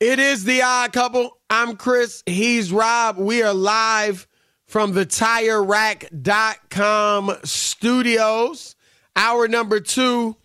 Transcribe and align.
It 0.00 0.18
is 0.20 0.44
the 0.44 0.62
odd 0.62 0.92
couple. 0.92 1.40
I'm 1.50 1.76
Chris. 1.76 2.22
He's 2.24 2.72
Rob. 2.72 3.18
We 3.18 3.42
are 3.42 3.52
live 3.52 4.28
from 4.68 4.92
the 4.92 5.04
TireRack.com 5.04 7.32
studios. 7.42 8.76
Hour 9.16 9.48
number 9.48 9.80
two 9.80 10.36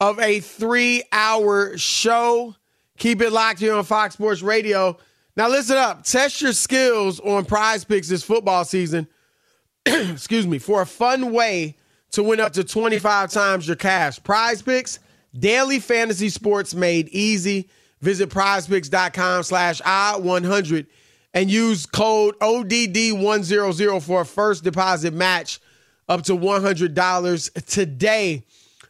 of 0.00 0.18
a 0.18 0.40
three 0.40 1.04
hour 1.12 1.78
show. 1.78 2.56
Keep 2.98 3.22
it 3.22 3.30
locked 3.30 3.60
here 3.60 3.74
on 3.74 3.84
Fox 3.84 4.14
Sports 4.14 4.42
Radio. 4.42 4.98
Now, 5.36 5.48
listen 5.48 5.76
up. 5.76 6.02
Test 6.02 6.42
your 6.42 6.52
skills 6.52 7.20
on 7.20 7.44
prize 7.44 7.84
picks 7.84 8.08
this 8.08 8.24
football 8.24 8.64
season. 8.64 9.06
Excuse 9.86 10.48
me. 10.48 10.58
For 10.58 10.82
a 10.82 10.86
fun 10.86 11.32
way 11.32 11.76
to 12.10 12.24
win 12.24 12.40
up 12.40 12.54
to 12.54 12.64
25 12.64 13.30
times 13.30 13.68
your 13.68 13.76
cash. 13.76 14.20
Prize 14.24 14.60
picks, 14.60 14.98
daily 15.38 15.78
fantasy 15.78 16.30
sports 16.30 16.74
made 16.74 17.08
easy. 17.10 17.68
Visit 18.00 18.30
prizepicks.com 18.30 19.42
slash 19.42 19.80
I100 19.82 20.86
and 21.34 21.50
use 21.50 21.86
code 21.86 22.38
ODD100 22.38 24.02
for 24.02 24.20
a 24.22 24.24
first 24.26 24.64
deposit 24.64 25.12
match 25.12 25.60
up 26.08 26.22
to 26.22 26.32
$100 26.32 27.66
today. 27.66 28.44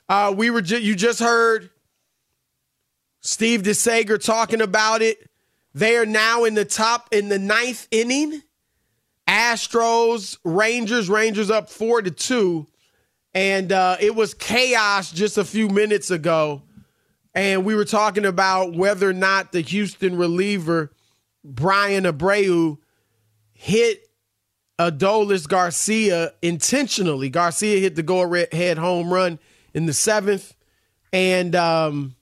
Uh, 0.08 0.32
we 0.36 0.50
were 0.50 0.62
ju- 0.62 0.80
you 0.80 0.94
just 0.94 1.20
heard 1.20 1.70
Steve 3.20 3.62
DeSager 3.62 4.22
talking 4.22 4.60
about 4.60 5.02
it. 5.02 5.28
They 5.74 5.96
are 5.96 6.06
now 6.06 6.44
in 6.44 6.54
the 6.54 6.64
top 6.64 7.08
in 7.12 7.28
the 7.28 7.38
ninth 7.38 7.88
inning. 7.90 8.42
Astros, 9.26 10.38
Rangers, 10.44 11.10
Rangers 11.10 11.50
up 11.50 11.68
four 11.68 12.00
to 12.00 12.10
two. 12.10 12.66
And 13.34 13.70
uh, 13.72 13.96
it 14.00 14.14
was 14.14 14.32
chaos 14.32 15.12
just 15.12 15.36
a 15.36 15.44
few 15.44 15.68
minutes 15.68 16.10
ago 16.10 16.62
and 17.34 17.64
we 17.64 17.74
were 17.74 17.84
talking 17.84 18.24
about 18.24 18.74
whether 18.74 19.08
or 19.08 19.12
not 19.14 19.52
the 19.52 19.60
Houston 19.60 20.16
reliever 20.16 20.92
Bryan 21.44 22.04
Abreu 22.04 22.78
hit 23.52 24.08
Adolis 24.78 25.48
Garcia 25.48 26.32
intentionally. 26.42 27.28
Garcia 27.28 27.80
hit 27.80 27.96
the 27.96 28.02
go 28.02 28.32
ahead 28.32 28.78
home 28.78 29.12
run 29.12 29.38
in 29.74 29.86
the 29.86 29.92
seventh, 29.92 30.54
and 31.12 31.54
um, 31.54 32.14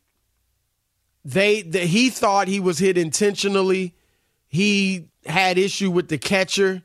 they 1.25 1.63
the, 1.63 1.81
he 1.81 2.11
thought 2.11 2.49
he 2.49 2.61
was 2.61 2.79
hit 2.79 2.97
intentionally. 2.97 3.95
He 4.49 5.09
had 5.27 5.59
issue 5.59 5.91
with 5.91 6.09
the 6.09 6.19
catcher. 6.19 6.83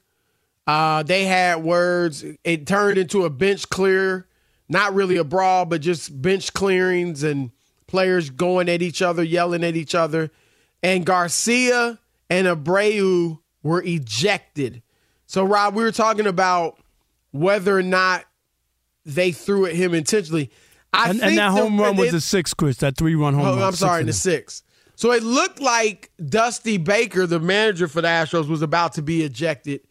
Uh, 0.68 1.04
they 1.04 1.26
had 1.26 1.64
words. 1.64 2.24
It 2.44 2.68
turned 2.68 2.98
into 2.98 3.26
a 3.26 3.30
bench 3.30 3.70
clear, 3.70 4.28
not 4.68 4.94
really 4.94 5.18
a 5.18 5.24
brawl, 5.24 5.66
but 5.66 5.82
just 5.82 6.22
bench 6.22 6.54
clearings 6.54 7.24
and 7.24 7.52
players 7.92 8.30
going 8.30 8.70
at 8.70 8.82
each 8.82 9.02
other, 9.02 9.22
yelling 9.22 9.64
at 9.64 9.76
each 9.76 9.94
other. 9.94 10.32
And 10.82 11.06
Garcia 11.06 12.00
and 12.30 12.48
Abreu 12.48 13.40
were 13.62 13.84
ejected. 13.84 14.82
So, 15.28 15.44
Rob, 15.44 15.76
we 15.76 15.84
were 15.84 15.92
talking 15.92 16.26
about 16.26 16.80
whether 17.32 17.78
or 17.78 17.84
not 17.84 18.26
they 19.06 19.32
threw 19.32 19.66
at 19.66 19.76
him 19.76 19.94
intentionally. 19.94 20.50
I 20.94 21.10
and, 21.10 21.22
and 21.22 21.38
that 21.38 21.52
home 21.52 21.78
the, 21.78 21.84
run 21.84 21.98
was 21.98 22.14
a 22.14 22.22
six, 22.22 22.54
Chris. 22.54 22.78
That 22.78 22.98
three 22.98 23.16
run 23.16 23.34
home 23.34 23.46
oh, 23.46 23.56
run. 23.56 23.62
I'm 23.62 23.74
sorry, 23.74 24.04
the 24.04 24.14
six. 24.14 24.64
So 24.96 25.12
it 25.12 25.24
looked 25.24 25.60
like 25.60 26.12
Dusty 26.24 26.78
Baker, 26.78 27.26
the 27.28 27.40
manager 27.40 27.88
for 27.88 28.02
the 28.02 28.08
Astros, 28.08 28.48
was 28.48 28.62
about 28.62 28.94
to 28.94 29.02
be 29.02 29.24
ejected 29.24 29.82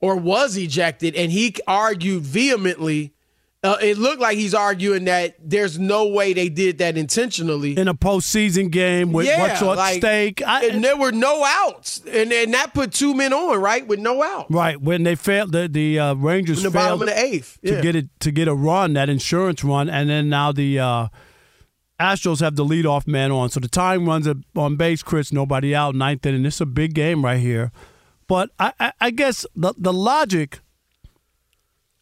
or 0.00 0.16
was 0.16 0.56
ejected, 0.56 1.14
and 1.14 1.30
he 1.30 1.54
argued 1.66 2.22
vehemently 2.22 3.14
uh, 3.64 3.76
it 3.80 3.96
looked 3.96 4.20
like 4.20 4.36
he's 4.36 4.54
arguing 4.54 5.04
that 5.04 5.36
there's 5.38 5.78
no 5.78 6.08
way 6.08 6.32
they 6.32 6.48
did 6.48 6.78
that 6.78 6.96
intentionally 6.96 7.78
in 7.78 7.86
a 7.86 7.94
postseason 7.94 8.70
game 8.70 9.12
with 9.12 9.26
yeah, 9.26 9.40
what's 9.40 9.62
at 9.62 9.76
like, 9.76 9.96
stake. 9.98 10.42
I, 10.44 10.66
and 10.66 10.82
there 10.82 10.96
were 10.96 11.12
no 11.12 11.44
outs, 11.44 12.00
and, 12.00 12.32
and 12.32 12.52
that 12.54 12.74
put 12.74 12.92
two 12.92 13.14
men 13.14 13.32
on 13.32 13.60
right 13.60 13.86
with 13.86 14.00
no 14.00 14.20
out. 14.22 14.46
Right 14.50 14.80
when 14.80 15.04
they 15.04 15.14
failed, 15.14 15.52
the 15.52 15.68
the 15.68 15.98
uh, 15.98 16.14
Rangers 16.14 16.58
in 16.58 16.64
the 16.64 16.70
failed 16.76 17.00
bottom 17.00 17.08
of 17.08 17.14
the 17.14 17.24
eighth 17.24 17.60
yeah. 17.62 17.76
to 17.76 17.82
get 17.82 17.94
it 17.94 18.08
to 18.20 18.32
get 18.32 18.48
a 18.48 18.54
run, 18.54 18.94
that 18.94 19.08
insurance 19.08 19.62
run, 19.62 19.88
and 19.88 20.10
then 20.10 20.28
now 20.28 20.50
the 20.50 20.80
uh, 20.80 21.08
Astros 22.00 22.40
have 22.40 22.56
the 22.56 22.64
leadoff 22.64 23.06
man 23.06 23.30
on, 23.30 23.48
so 23.48 23.60
the 23.60 23.68
time 23.68 24.06
runs 24.06 24.26
on 24.56 24.76
base. 24.76 25.04
Chris, 25.04 25.32
nobody 25.32 25.72
out, 25.72 25.94
ninth 25.94 26.26
inning. 26.26 26.44
Is 26.44 26.60
a 26.60 26.66
big 26.66 26.94
game 26.94 27.24
right 27.24 27.38
here, 27.38 27.70
but 28.26 28.50
I, 28.58 28.72
I, 28.80 28.92
I 29.00 29.10
guess 29.10 29.46
the 29.54 29.72
the 29.78 29.92
logic 29.92 30.58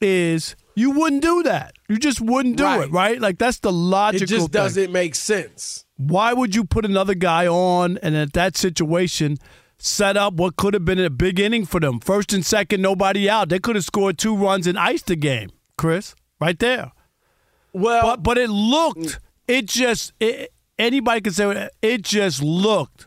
is 0.00 0.56
you 0.80 0.90
wouldn't 0.92 1.22
do 1.22 1.42
that. 1.42 1.74
You 1.88 1.98
just 1.98 2.20
wouldn't 2.20 2.56
do 2.56 2.64
right. 2.64 2.88
it, 2.88 2.90
right? 2.90 3.20
Like 3.20 3.38
that's 3.38 3.58
the 3.58 3.70
logical. 3.70 4.24
It 4.24 4.26
just 4.26 4.46
thing. 4.46 4.50
doesn't 4.52 4.90
make 4.90 5.14
sense. 5.14 5.84
Why 5.96 6.32
would 6.32 6.54
you 6.54 6.64
put 6.64 6.86
another 6.86 7.14
guy 7.14 7.46
on 7.46 7.98
and 7.98 8.16
at 8.16 8.32
that 8.32 8.56
situation 8.56 9.36
set 9.78 10.16
up 10.16 10.34
what 10.34 10.56
could 10.56 10.72
have 10.72 10.84
been 10.84 10.98
a 10.98 11.10
big 11.10 11.38
inning 11.38 11.66
for 11.66 11.80
them? 11.80 12.00
First 12.00 12.32
and 12.32 12.44
second, 12.44 12.80
nobody 12.80 13.28
out. 13.28 13.50
They 13.50 13.58
could 13.58 13.76
have 13.76 13.84
scored 13.84 14.16
two 14.16 14.34
runs 14.34 14.66
and 14.66 14.78
iced 14.78 15.06
the 15.06 15.16
game, 15.16 15.50
Chris, 15.76 16.14
right 16.40 16.58
there. 16.58 16.92
Well, 17.74 18.02
but, 18.02 18.22
but 18.22 18.38
it 18.38 18.48
looked. 18.48 19.20
It 19.46 19.66
just 19.66 20.14
it, 20.18 20.52
anybody 20.78 21.20
can 21.20 21.32
say 21.34 21.68
it 21.82 22.02
just 22.02 22.42
looked 22.42 23.06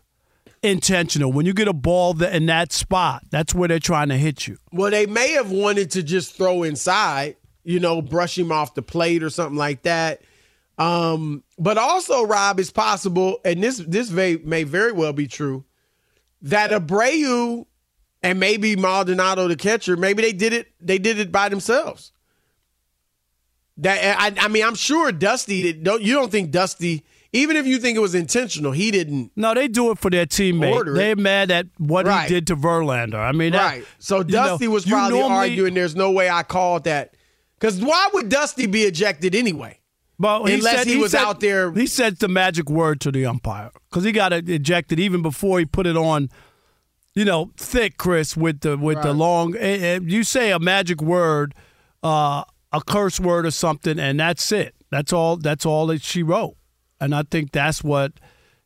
intentional. 0.61 1.31
When 1.31 1.47
you 1.47 1.53
get 1.53 1.67
a 1.67 1.73
ball 1.73 2.21
in 2.23 2.45
that 2.45 2.71
spot, 2.71 3.23
that's 3.31 3.55
where 3.55 3.67
they're 3.67 3.79
trying 3.79 4.09
to 4.09 4.17
hit 4.17 4.47
you. 4.47 4.57
Well, 4.71 4.91
they 4.91 5.07
may 5.07 5.31
have 5.31 5.51
wanted 5.51 5.89
to 5.91 6.03
just 6.03 6.35
throw 6.35 6.61
inside 6.61 7.35
you 7.63 7.79
know, 7.79 8.01
brush 8.01 8.37
him 8.37 8.51
off 8.51 8.73
the 8.75 8.81
plate 8.81 9.23
or 9.23 9.29
something 9.29 9.57
like 9.57 9.83
that. 9.83 10.21
Um, 10.77 11.43
but 11.57 11.77
also, 11.77 12.25
Rob, 12.25 12.59
it's 12.59 12.71
possible, 12.71 13.39
and 13.45 13.63
this 13.63 13.77
this 13.77 14.09
may, 14.09 14.37
may 14.37 14.63
very 14.63 14.91
well 14.91 15.13
be 15.13 15.27
true, 15.27 15.65
that 16.41 16.71
Abreu 16.71 17.65
and 18.23 18.39
maybe 18.39 18.75
Maldonado, 18.75 19.47
the 19.47 19.55
catcher, 19.55 19.95
maybe 19.95 20.21
they 20.23 20.33
did 20.33 20.51
it. 20.53 20.67
They 20.81 20.97
did 20.97 21.19
it 21.19 21.31
by 21.31 21.49
themselves. 21.49 22.11
That 23.77 24.19
I, 24.19 24.45
I 24.45 24.47
mean, 24.47 24.63
I'm 24.63 24.75
sure 24.75 25.11
Dusty. 25.11 25.73
Don't 25.73 26.01
you 26.01 26.15
don't 26.15 26.31
think 26.31 26.51
Dusty 26.51 27.03
even 27.35 27.57
if 27.57 27.65
you 27.65 27.79
think 27.79 27.97
it 27.97 27.99
was 27.99 28.13
intentional, 28.13 28.71
he 28.71 28.91
didn't. 28.91 29.31
No, 29.35 29.55
they 29.55 29.67
do 29.67 29.89
it 29.89 29.97
for 29.97 30.11
their 30.11 30.27
teammate. 30.27 30.93
They're 30.95 31.15
mad 31.15 31.49
at 31.49 31.65
what 31.79 32.05
Right. 32.05 32.27
he 32.29 32.35
did 32.35 32.47
to 32.47 32.55
Verlander. 32.55 33.15
I 33.15 33.31
mean, 33.31 33.53
that- 33.53 33.65
Right. 33.65 33.85
So 33.97 34.19
you 34.19 34.25
Dusty 34.25 34.65
know, 34.67 34.71
was 34.71 34.85
probably 34.85 35.17
normally- 35.17 35.49
arguing 35.49 35.73
there's 35.73 35.95
no 35.95 36.11
way 36.11 36.29
I 36.29 36.43
called 36.43 36.83
that. 36.83 37.15
Because 37.63 37.79
why 37.79 38.09
would 38.13 38.27
Dusty 38.27 38.65
be 38.67 38.83
ejected 38.83 39.33
anyway? 39.33 39.79
But 40.19 40.43
he 40.47 40.55
Unless 40.55 40.79
said, 40.79 40.87
he 40.87 40.97
was 40.97 41.11
said- 41.13 41.21
out 41.21 41.39
there- 41.39 41.71
He 41.71 41.87
said 41.87 42.17
the 42.17 42.27
magic 42.27 42.69
word 42.69 42.99
to 43.01 43.11
the 43.11 43.25
umpire 43.25 43.71
because 43.89 44.03
he 44.03 44.11
got 44.11 44.33
ejected 44.33 44.99
even 44.99 45.21
before 45.21 45.59
he 45.59 45.65
put 45.65 45.87
it 45.87 45.95
on. 45.95 46.29
You 47.15 47.23
know, 47.23 47.51
thick, 47.55 47.97
Chris, 47.97 48.35
with 48.35 48.59
the 48.61 48.75
with 48.77 49.01
the 49.01 49.13
long. 49.13 49.53
You 49.55 50.25
say 50.25 50.51
a 50.51 50.59
magic 50.59 51.01
word, 51.01 51.55
uh, 52.03 52.43
a 52.73 52.81
curse 52.85 53.17
word 53.17 53.45
or 53.45 53.51
something, 53.51 53.97
and 53.97 54.19
that's 54.19 54.51
it. 54.51 54.75
That's 54.91 55.13
all. 55.13 55.37
That's 55.37 55.65
all 55.65 55.87
that 55.87 56.01
she 56.01 56.21
wrote, 56.21 56.57
and 56.99 57.15
I 57.15 57.23
think 57.23 57.53
that's 57.53 57.81
what 57.81 58.19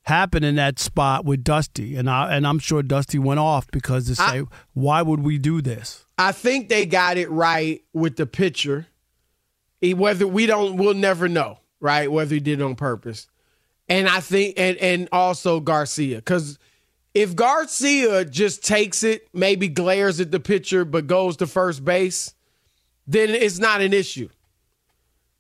happened 0.04 0.44
in 0.46 0.56
that 0.56 0.80
spot 0.80 1.24
with 1.24 1.44
Dusty, 1.44 1.98
and 1.98 2.10
I 2.10 2.36
and 2.36 2.48
I'm 2.48 2.58
sure 2.58 2.82
Dusty 2.82 3.20
went 3.20 3.40
off 3.42 3.68
because 3.70 4.08
to 4.08 4.16
say, 4.16 4.44
why 4.74 5.04
would 5.04 5.20
we 5.20 5.38
do 5.38 5.62
this? 5.62 6.07
I 6.18 6.32
think 6.32 6.70
they 6.70 6.86
got 6.86 7.18
it 7.18 7.30
right 7.30 7.84
with 7.94 8.16
the 8.16 8.26
pitcher. 8.26 8.88
He- 9.82 9.94
Whether 9.94 10.28
we 10.28 10.46
don't, 10.46 10.78
we'll 10.78 10.94
never 10.94 11.28
know, 11.28 11.60
right? 11.80 12.12
Whether 12.12 12.36
he 12.36 12.40
did 12.40 12.60
it 12.60 12.64
on 12.64 12.76
purpose. 12.76 13.28
And 13.90 14.08
I 14.10 14.20
think, 14.20 14.56
and 14.58 14.76
and 14.78 15.08
also 15.14 15.60
Garcia, 15.62 16.18
because 16.18 16.60
if 17.14 17.36
Garcia 17.36 18.26
just 18.26 18.64
takes 18.66 19.02
it, 19.04 19.28
maybe 19.34 19.70
glares 19.70 20.20
at 20.20 20.30
the 20.32 20.40
pitcher, 20.42 20.84
but 20.84 21.08
goes 21.08 21.38
to 21.38 21.48
first 21.48 21.86
base, 21.86 22.34
then 23.08 23.30
it's 23.30 23.60
not 23.60 23.80
an 23.82 23.94
issue. 23.94 24.28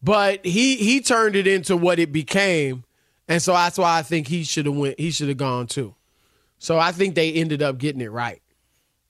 But 0.01 0.45
he 0.45 0.77
he 0.77 1.01
turned 1.01 1.35
it 1.35 1.45
into 1.45 1.75
what 1.75 1.99
it 1.99 2.13
became, 2.13 2.85
and 3.27 3.41
so 3.41 3.51
that's 3.51 3.77
why 3.77 3.97
I 3.97 4.01
think 4.03 4.27
he 4.27 4.43
should 4.45 4.65
have 4.65 4.75
went. 4.75 4.97
He 4.99 5.11
should 5.11 5.27
have 5.27 5.37
gone 5.37 5.67
too. 5.67 5.95
So 6.57 6.79
I 6.79 6.91
think 6.93 7.15
they 7.15 7.33
ended 7.33 7.61
up 7.61 7.77
getting 7.79 8.01
it 8.01 8.11
right. 8.11 8.41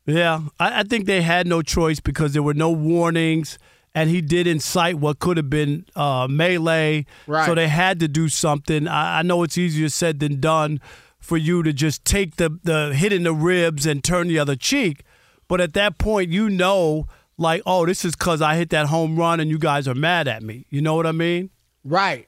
Yeah, 0.08 0.40
I, 0.60 0.80
I 0.80 0.84
think 0.84 1.06
they 1.06 1.22
had 1.22 1.46
no 1.48 1.62
choice 1.62 2.00
because 2.00 2.32
there 2.34 2.42
were 2.42 2.54
no 2.54 2.72
warnings, 2.72 3.60
and 3.94 4.10
he 4.10 4.22
did 4.22 4.48
incite 4.48 4.96
what 4.96 5.20
could 5.20 5.36
have 5.38 5.50
been 5.50 5.86
uh, 5.96 6.28
melee. 6.30 7.06
Right. 7.28 7.46
So 7.46 7.54
they 7.54 7.68
had 7.68 8.00
to 8.00 8.08
do 8.08 8.30
something. 8.30 8.88
I, 8.88 9.20
I 9.20 9.22
know 9.22 9.44
it's 9.44 9.58
easier 9.58 9.90
said 9.90 10.20
than 10.22 10.40
done 10.40 10.80
for 11.20 11.36
you 11.36 11.62
to 11.62 11.74
just 11.74 12.06
take 12.06 12.38
the 12.38 12.58
the 12.64 12.96
hit 12.96 13.12
in 13.12 13.24
the 13.24 13.34
ribs 13.34 13.86
and 13.86 14.02
turn 14.02 14.30
the 14.30 14.40
other 14.40 14.56
cheek, 14.56 15.04
but 15.50 15.60
at 15.60 15.74
that 15.74 15.98
point, 15.98 16.30
you 16.32 16.50
know, 16.50 17.06
like, 17.38 17.62
oh, 17.66 17.86
this 17.86 18.06
is 18.06 18.16
because 18.16 18.42
I 18.42 18.56
hit 18.56 18.70
that 18.70 18.88
home 18.88 19.18
run, 19.18 19.42
and 19.42 19.50
you 19.50 19.60
guys 19.60 19.90
are 19.90 19.96
mad 19.96 20.30
at 20.30 20.42
me. 20.42 20.66
You 20.70 20.82
know 20.82 20.96
what 20.96 21.06
I 21.06 21.12
mean? 21.12 21.50
Right. 21.84 22.28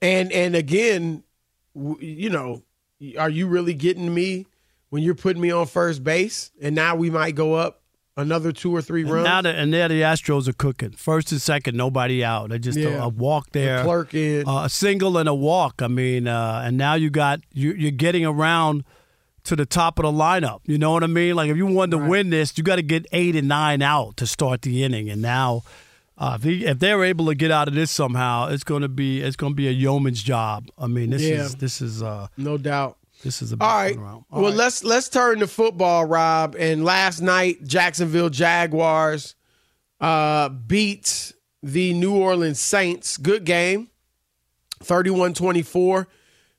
And 0.00 0.30
and 0.30 0.54
again, 0.54 1.24
w- 1.74 1.98
you 2.00 2.30
know, 2.30 2.62
are 3.18 3.30
you 3.30 3.48
really 3.48 3.74
getting 3.74 4.14
me 4.14 4.46
when 4.92 5.02
you're 5.02 5.14
putting 5.14 5.40
me 5.40 5.50
on 5.50 5.66
first 5.66 6.04
base? 6.04 6.50
And 6.60 6.74
now 6.74 6.94
we 6.96 7.08
might 7.08 7.34
go 7.34 7.54
up 7.54 7.80
another 8.14 8.52
two 8.52 8.76
or 8.76 8.82
three 8.82 9.00
And 9.02 9.10
runs. 9.10 9.24
now 9.24 9.40
that 9.40 9.54
and 9.54 9.72
there 9.72 9.88
the 9.88 10.02
Astros 10.02 10.46
are 10.48 10.52
cooking. 10.52 10.90
First 10.90 11.32
and 11.32 11.40
second, 11.40 11.76
nobody 11.78 12.22
out. 12.22 12.50
They 12.50 12.58
just 12.58 12.76
a, 12.76 12.82
Yeah. 12.82 13.04
a 13.04 13.08
walk 13.08 13.52
there. 13.52 13.82
clerk 13.84 14.12
in. 14.12 14.46
uh, 14.46 14.64
a 14.64 14.68
single 14.68 15.16
and 15.16 15.30
a 15.30 15.34
walk. 15.34 15.80
I 15.80 15.88
mean, 15.88 16.28
uh, 16.28 16.60
and 16.64 16.76
now 16.76 16.92
you 16.94 17.08
got 17.08 17.40
you, 17.54 17.72
you're 17.72 17.90
getting 17.90 18.26
around 18.26 18.84
to 19.44 19.56
the 19.56 19.64
top 19.64 19.98
of 19.98 20.02
the 20.04 20.12
lineup. 20.12 20.60
You 20.66 20.76
know 20.76 20.92
what 20.92 21.02
I 21.02 21.06
mean? 21.06 21.36
Like 21.36 21.48
if 21.50 21.56
you 21.56 21.64
wanted 21.64 21.92
to 21.98 22.06
win 22.06 22.28
this, 22.28 22.56
you 22.58 22.62
got 22.62 22.76
to 22.76 22.82
get 22.82 23.06
eight 23.12 23.34
and 23.34 23.48
nine 23.48 23.80
out 23.80 24.18
to 24.18 24.26
start 24.26 24.60
the 24.60 24.84
inning. 24.84 25.08
And 25.08 25.22
now, 25.22 25.62
uh, 26.18 26.36
if, 26.38 26.44
he, 26.44 26.66
if 26.66 26.78
they're 26.80 27.02
able 27.02 27.26
to 27.26 27.34
get 27.34 27.50
out 27.50 27.66
of 27.66 27.72
this 27.74 27.90
somehow, 27.90 28.48
it's 28.50 28.62
going 28.62 28.82
to 28.82 28.88
be 28.88 29.22
it's 29.22 29.36
going 29.36 29.52
to 29.52 29.56
be 29.56 29.68
a 29.68 29.72
yeoman's 29.72 30.22
job. 30.22 30.68
I 30.78 30.86
mean, 30.86 31.08
this 31.10 31.22
Yeah. 31.22 31.44
is 31.46 31.54
this 31.56 31.80
is 31.80 32.02
uh, 32.02 32.26
no 32.36 32.58
doubt. 32.58 32.98
This 33.22 33.42
is 33.42 33.52
a 33.52 33.56
All 33.60 33.68
right. 33.76 33.96
turnaround. 33.96 34.24
well, 34.30 34.52
let's 34.52 34.84
let's 34.84 35.08
turn 35.08 35.38
to 35.40 35.46
football, 35.46 36.04
Rob. 36.04 36.56
And 36.58 36.84
last 36.84 37.20
night, 37.20 37.64
Jacksonville 37.64 38.30
Jaguars 38.30 39.34
uh, 40.00 40.48
beat 40.48 41.32
the 41.62 41.92
New 41.94 42.16
Orleans 42.16 42.60
Saints. 42.60 43.16
Good 43.16 43.44
game, 43.44 43.88
31-24. 44.84 46.06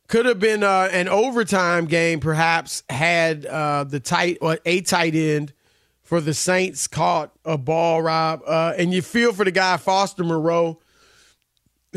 Could 0.08 0.26
have 0.26 0.40
been 0.40 0.64
uh, 0.64 0.90
an 0.92 1.08
overtime 1.08 1.86
game, 1.86 2.20
perhaps, 2.20 2.84
had 2.90 3.46
uh, 3.46 3.84
the 3.86 4.00
tight 4.00 4.38
or 4.42 4.60
a 4.66 4.82
tight 4.82 5.16
end 5.16 5.54
for 6.02 6.22
the 6.22 6.34
Saints 6.34 6.88
caught 6.88 7.32
a 7.46 7.58
ball, 7.58 8.02
Rob. 8.02 8.42
Uh, 8.46 8.74
and 8.78 8.94
you 8.94 9.02
feel 9.02 9.34
for 9.34 9.46
the 9.46 9.52
guy 9.52 9.78
Foster 9.78 10.24
Moreau, 10.24 10.80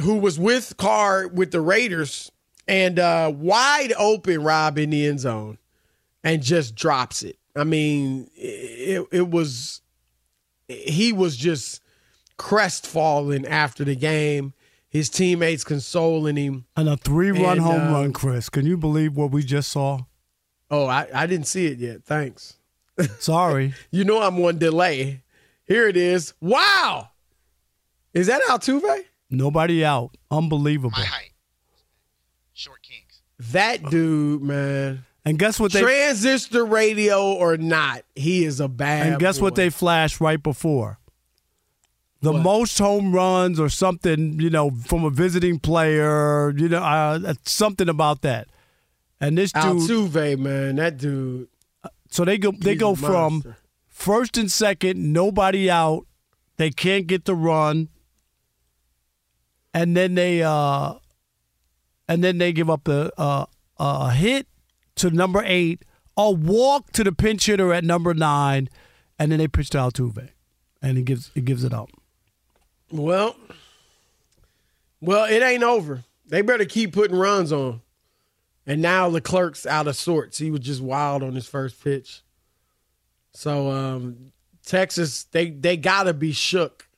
who 0.00 0.16
was 0.18 0.38
with 0.38 0.76
Carr 0.76 1.28
with 1.28 1.50
the 1.50 1.60
Raiders 1.60 2.30
and 2.68 2.98
uh, 2.98 3.32
wide 3.34 3.92
open, 3.98 4.42
Rob 4.42 4.78
in 4.78 4.90
the 4.90 5.06
end 5.06 5.20
zone, 5.20 5.58
and 6.24 6.42
just 6.42 6.74
drops 6.74 7.22
it. 7.22 7.38
I 7.56 7.64
mean, 7.64 8.28
it, 8.34 9.06
it 9.10 9.28
was 9.30 9.80
he 10.68 11.12
was 11.12 11.36
just 11.36 11.82
crestfallen 12.36 13.46
after 13.46 13.84
the 13.84 13.96
game. 13.96 14.52
His 14.88 15.10
teammates 15.10 15.62
consoling 15.62 16.36
him. 16.36 16.64
and 16.76 16.88
a 16.88 16.96
three 16.96 17.30
run 17.30 17.58
and, 17.58 17.60
home 17.60 17.88
uh, 17.88 17.92
run, 17.92 18.12
Chris. 18.12 18.48
Can 18.48 18.64
you 18.64 18.76
believe 18.76 19.16
what 19.16 19.30
we 19.30 19.42
just 19.42 19.70
saw? 19.70 20.00
Oh, 20.70 20.86
I, 20.86 21.06
I 21.12 21.26
didn't 21.26 21.46
see 21.46 21.66
it 21.66 21.78
yet. 21.78 22.04
Thanks. 22.04 22.56
Sorry. 23.18 23.74
You 23.90 24.04
know 24.04 24.22
I'm 24.22 24.38
one 24.38 24.58
delay. 24.58 25.22
Here 25.64 25.86
it 25.86 25.96
is. 25.96 26.32
Wow. 26.40 27.10
Is 28.14 28.28
that 28.28 28.40
Altuve? 28.48 29.04
Nobody 29.28 29.84
out. 29.84 30.16
Unbelievable. 30.30 30.92
My 30.92 31.04
height. 31.04 31.32
That 33.38 33.83
dude, 33.91 34.43
man. 34.43 35.05
And 35.25 35.38
guess 35.38 35.59
what 35.59 35.73
they 35.73 35.81
Transistor 35.83 36.65
radio 36.65 37.33
or 37.33 37.56
not, 37.56 38.03
he 38.15 38.44
is 38.44 38.61
a 38.61 38.69
bad. 38.69 39.06
And 39.09 39.19
guess 39.21 39.41
what 39.41 39.56
they 39.56 39.71
flashed 39.71 40.21
right 40.21 40.41
before? 40.43 40.99
The 42.23 42.33
What? 42.33 42.43
most 42.43 42.79
home 42.79 43.12
runs 43.12 43.61
or 43.61 43.69
something, 43.69 44.41
you 44.41 44.49
know, 44.50 44.71
from 44.71 45.05
a 45.05 45.11
visiting 45.11 45.59
player, 45.59 46.50
you 46.56 46.69
know, 46.69 46.79
uh, 46.83 47.35
something 47.44 47.88
about 47.88 48.23
that. 48.23 48.49
And 49.21 49.37
this 49.37 49.53
dude, 49.53 49.62
Altuve, 49.62 50.38
man, 50.38 50.77
that 50.77 50.97
dude. 50.97 51.49
so 52.11 52.25
they 52.25 52.38
go 52.38 52.53
they 52.53 52.75
go 52.75 52.94
from 52.94 53.33
monster. 53.35 53.56
first 53.88 54.38
and 54.38 54.50
second, 54.50 55.12
nobody 55.12 55.69
out, 55.71 56.06
they 56.56 56.71
can't 56.71 57.06
get 57.06 57.25
the 57.25 57.35
run, 57.35 57.88
and 59.75 59.97
then 59.97 60.15
they 60.15 60.43
uh, 60.43 60.94
and 62.08 62.23
then 62.23 62.38
they 62.38 62.53
give 62.53 62.70
up 62.70 62.85
the 62.85 63.12
a, 63.19 63.47
a 63.79 64.12
hit 64.12 64.47
to 64.97 65.11
number 65.11 65.42
eight, 65.45 65.85
a 66.16 66.30
walk 66.30 66.92
to 66.92 67.04
the 67.04 67.12
pinch 67.12 67.47
hitter 67.47 67.73
at 67.73 67.85
number 67.85 68.14
nine, 68.14 68.69
and 69.19 69.30
then 69.30 69.38
they 69.38 69.49
pitch 69.49 69.71
to 69.71 69.78
Altuve, 69.78 70.30
and 70.83 70.97
he 70.97 71.02
gives 71.02 71.30
he 71.35 71.40
gives 71.40 71.64
it 71.64 71.73
up. 71.73 71.90
Well, 72.90 73.37
well, 75.00 75.25
it 75.25 75.42
ain't 75.42 75.62
over. 75.62 76.04
They 76.28 76.42
better 76.42 76.64
keep 76.64 76.92
putting 76.92 77.16
runs 77.16 77.52
on. 77.52 77.80
And 78.66 78.83
now 78.83 79.07
Leclerc's 79.07 79.64
out 79.64 79.87
of 79.87 79.95
sorts. 79.97 80.38
He 80.38 80.50
was 80.50 80.61
just 80.61 80.80
wild 80.80 81.23
on 81.23 81.35
his 81.35 81.47
first 81.47 81.83
pitch. 81.83 82.23
So 83.33 83.71
um, 83.71 84.33
Texas, 84.64 85.25
they 85.25 85.50
they 85.50 85.76
gotta 85.76 86.12
be 86.12 86.33
shook. 86.33 86.88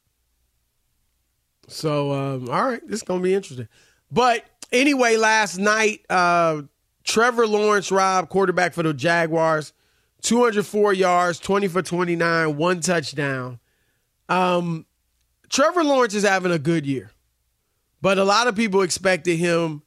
So 1.67 2.13
um, 2.13 2.49
all 2.49 2.65
right, 2.65 2.81
this 2.87 3.01
is 3.01 3.03
gonna 3.03 3.23
be 3.23 3.35
interesting. 3.35 3.69
But 4.11 4.45
anyway, 4.73 5.17
last 5.17 5.59
night, 5.59 6.05
uh, 6.11 6.63
Trevor 7.05 7.47
Lawrence, 7.47 7.91
Rob, 7.91 8.29
quarterback 8.29 8.75
for 8.75 8.83
the 8.83 8.93
Jaguars, 8.93 9.73
204 10.23 10.93
yards, 10.93 11.39
20 11.39 11.69
for 11.69 11.83
29, 11.83 12.57
one 12.57 12.81
touchdown. 12.81 13.59
Um, 14.29 14.87
Trevor 15.49 15.85
Lawrence 15.85 16.15
is 16.15 16.25
having 16.25 16.53
a 16.53 16.59
good 16.59 16.87
year, 16.87 17.11
but 18.03 18.19
a 18.19 18.25
lot 18.25 18.47
of 18.47 18.57
people 18.57 18.83
expected 18.83 19.37
him 19.37 19.83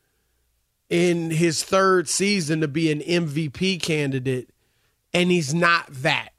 in 0.90 1.32
his 1.32 1.64
third 1.64 2.10
season 2.10 2.62
to 2.62 2.68
be 2.68 2.92
an 2.92 3.00
MVP 3.00 3.82
candidate, 3.82 4.50
and 5.14 5.30
he's 5.30 5.54
not 5.54 5.86
that. 5.90 6.30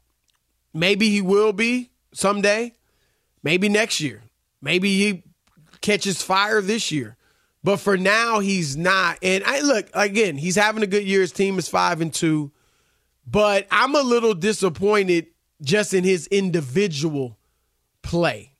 Maybe 0.73 1.09
he 1.09 1.21
will 1.21 1.53
be 1.53 1.91
someday, 2.13 2.73
maybe 3.41 3.69
next 3.69 4.01
year, 4.01 4.21
maybe 4.61 4.89
he 4.97 5.23
catches 5.81 6.21
fire 6.21 6.61
this 6.61 6.91
year. 6.91 7.15
But 7.63 7.77
for 7.77 7.97
now, 7.97 8.39
he's 8.39 8.75
not. 8.75 9.17
And 9.21 9.43
I 9.45 9.61
look 9.61 9.87
again, 9.93 10.37
he's 10.37 10.55
having 10.55 10.83
a 10.83 10.87
good 10.87 11.03
year. 11.03 11.21
His 11.21 11.31
team 11.31 11.57
is 11.57 11.67
five 11.67 12.01
and 12.01 12.13
two. 12.13 12.51
But 13.25 13.67
I'm 13.71 13.95
a 13.95 14.01
little 14.01 14.33
disappointed 14.33 15.27
just 15.61 15.93
in 15.93 16.03
his 16.03 16.27
individual 16.27 17.37
play. 18.01 18.51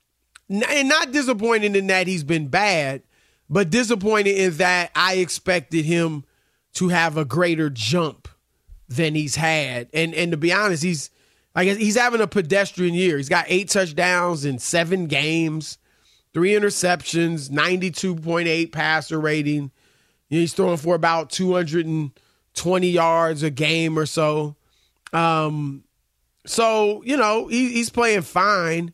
And 0.50 0.88
not 0.88 1.12
disappointed 1.12 1.76
in 1.76 1.88
that 1.88 2.08
he's 2.08 2.24
been 2.24 2.48
bad, 2.48 3.04
but 3.50 3.70
disappointed 3.70 4.38
in 4.38 4.58
that 4.58 4.92
I 4.96 5.16
expected 5.16 5.84
him 5.86 6.24
to 6.76 6.90
have 6.90 7.18
a 7.18 7.26
greater 7.26 7.70
jump 7.70 8.28
than 8.88 9.16
he's 9.16 9.36
had. 9.36 9.90
And 9.94 10.14
and 10.14 10.32
to 10.32 10.38
be 10.38 10.54
honest, 10.54 10.84
he's 10.84 11.10
I 11.56 11.66
guess 11.66 11.78
he's 11.78 11.98
having 11.98 12.22
a 12.22 12.28
pedestrian 12.28 12.94
year. 12.94 13.18
He's 13.18 13.30
got 13.30 13.46
eight 13.48 13.70
touchdowns 13.70 14.46
in 14.46 14.60
seven 14.60 15.08
games, 15.08 15.78
three 16.34 16.52
interceptions, 16.52 17.50
92.8 17.50 18.72
passer 18.72 19.20
rating. 19.20 19.72
He's 20.30 20.54
throwing 20.54 20.78
for 20.78 20.96
about 20.96 21.30
220 21.30 22.88
yards 22.90 23.44
a 23.44 23.50
game 23.50 23.98
or 24.00 24.06
so. 24.06 24.56
Um, 25.12 25.84
so 26.46 27.04
you 27.06 27.16
know 27.18 27.48
he, 27.48 27.72
he's 27.74 27.90
playing 27.90 28.24
fine, 28.24 28.94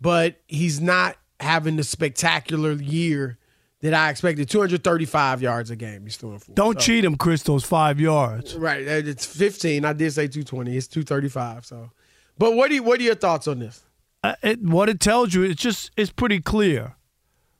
but 0.00 0.40
he's 0.48 0.80
not 0.80 1.16
having 1.40 1.76
the 1.76 1.84
spectacular 1.84 2.72
year 2.72 3.38
that 3.80 3.94
I 3.94 4.10
expected. 4.10 4.48
235 4.48 5.42
yards 5.42 5.70
a 5.70 5.76
game 5.76 6.04
he's 6.04 6.16
throwing 6.16 6.38
for. 6.40 6.52
Don't 6.52 6.74
So- 6.80 6.86
cheat 6.86 7.04
him, 7.04 7.16
Chris. 7.16 7.42
Those 7.42 7.64
five 7.64 8.00
yards. 8.00 8.56
Right, 8.56 8.82
it's 8.82 9.24
15. 9.26 9.84
I 9.84 9.92
did 9.92 10.10
say 10.12 10.26
220. 10.26 10.76
It's 10.76 10.88
235. 10.88 11.66
So, 11.66 11.90
but 12.38 12.54
what 12.54 12.70
do 12.70 12.74
you, 12.76 12.82
what 12.82 12.98
are 12.98 13.04
your 13.04 13.14
thoughts 13.14 13.46
on 13.46 13.58
this? 13.60 13.82
Uh, 14.22 14.34
it, 14.42 14.60
what 14.62 14.88
it 14.88 15.00
tells 15.00 15.34
you, 15.34 15.42
it's 15.42 15.60
just 15.60 15.90
it's 15.96 16.10
pretty 16.10 16.40
clear. 16.40 16.94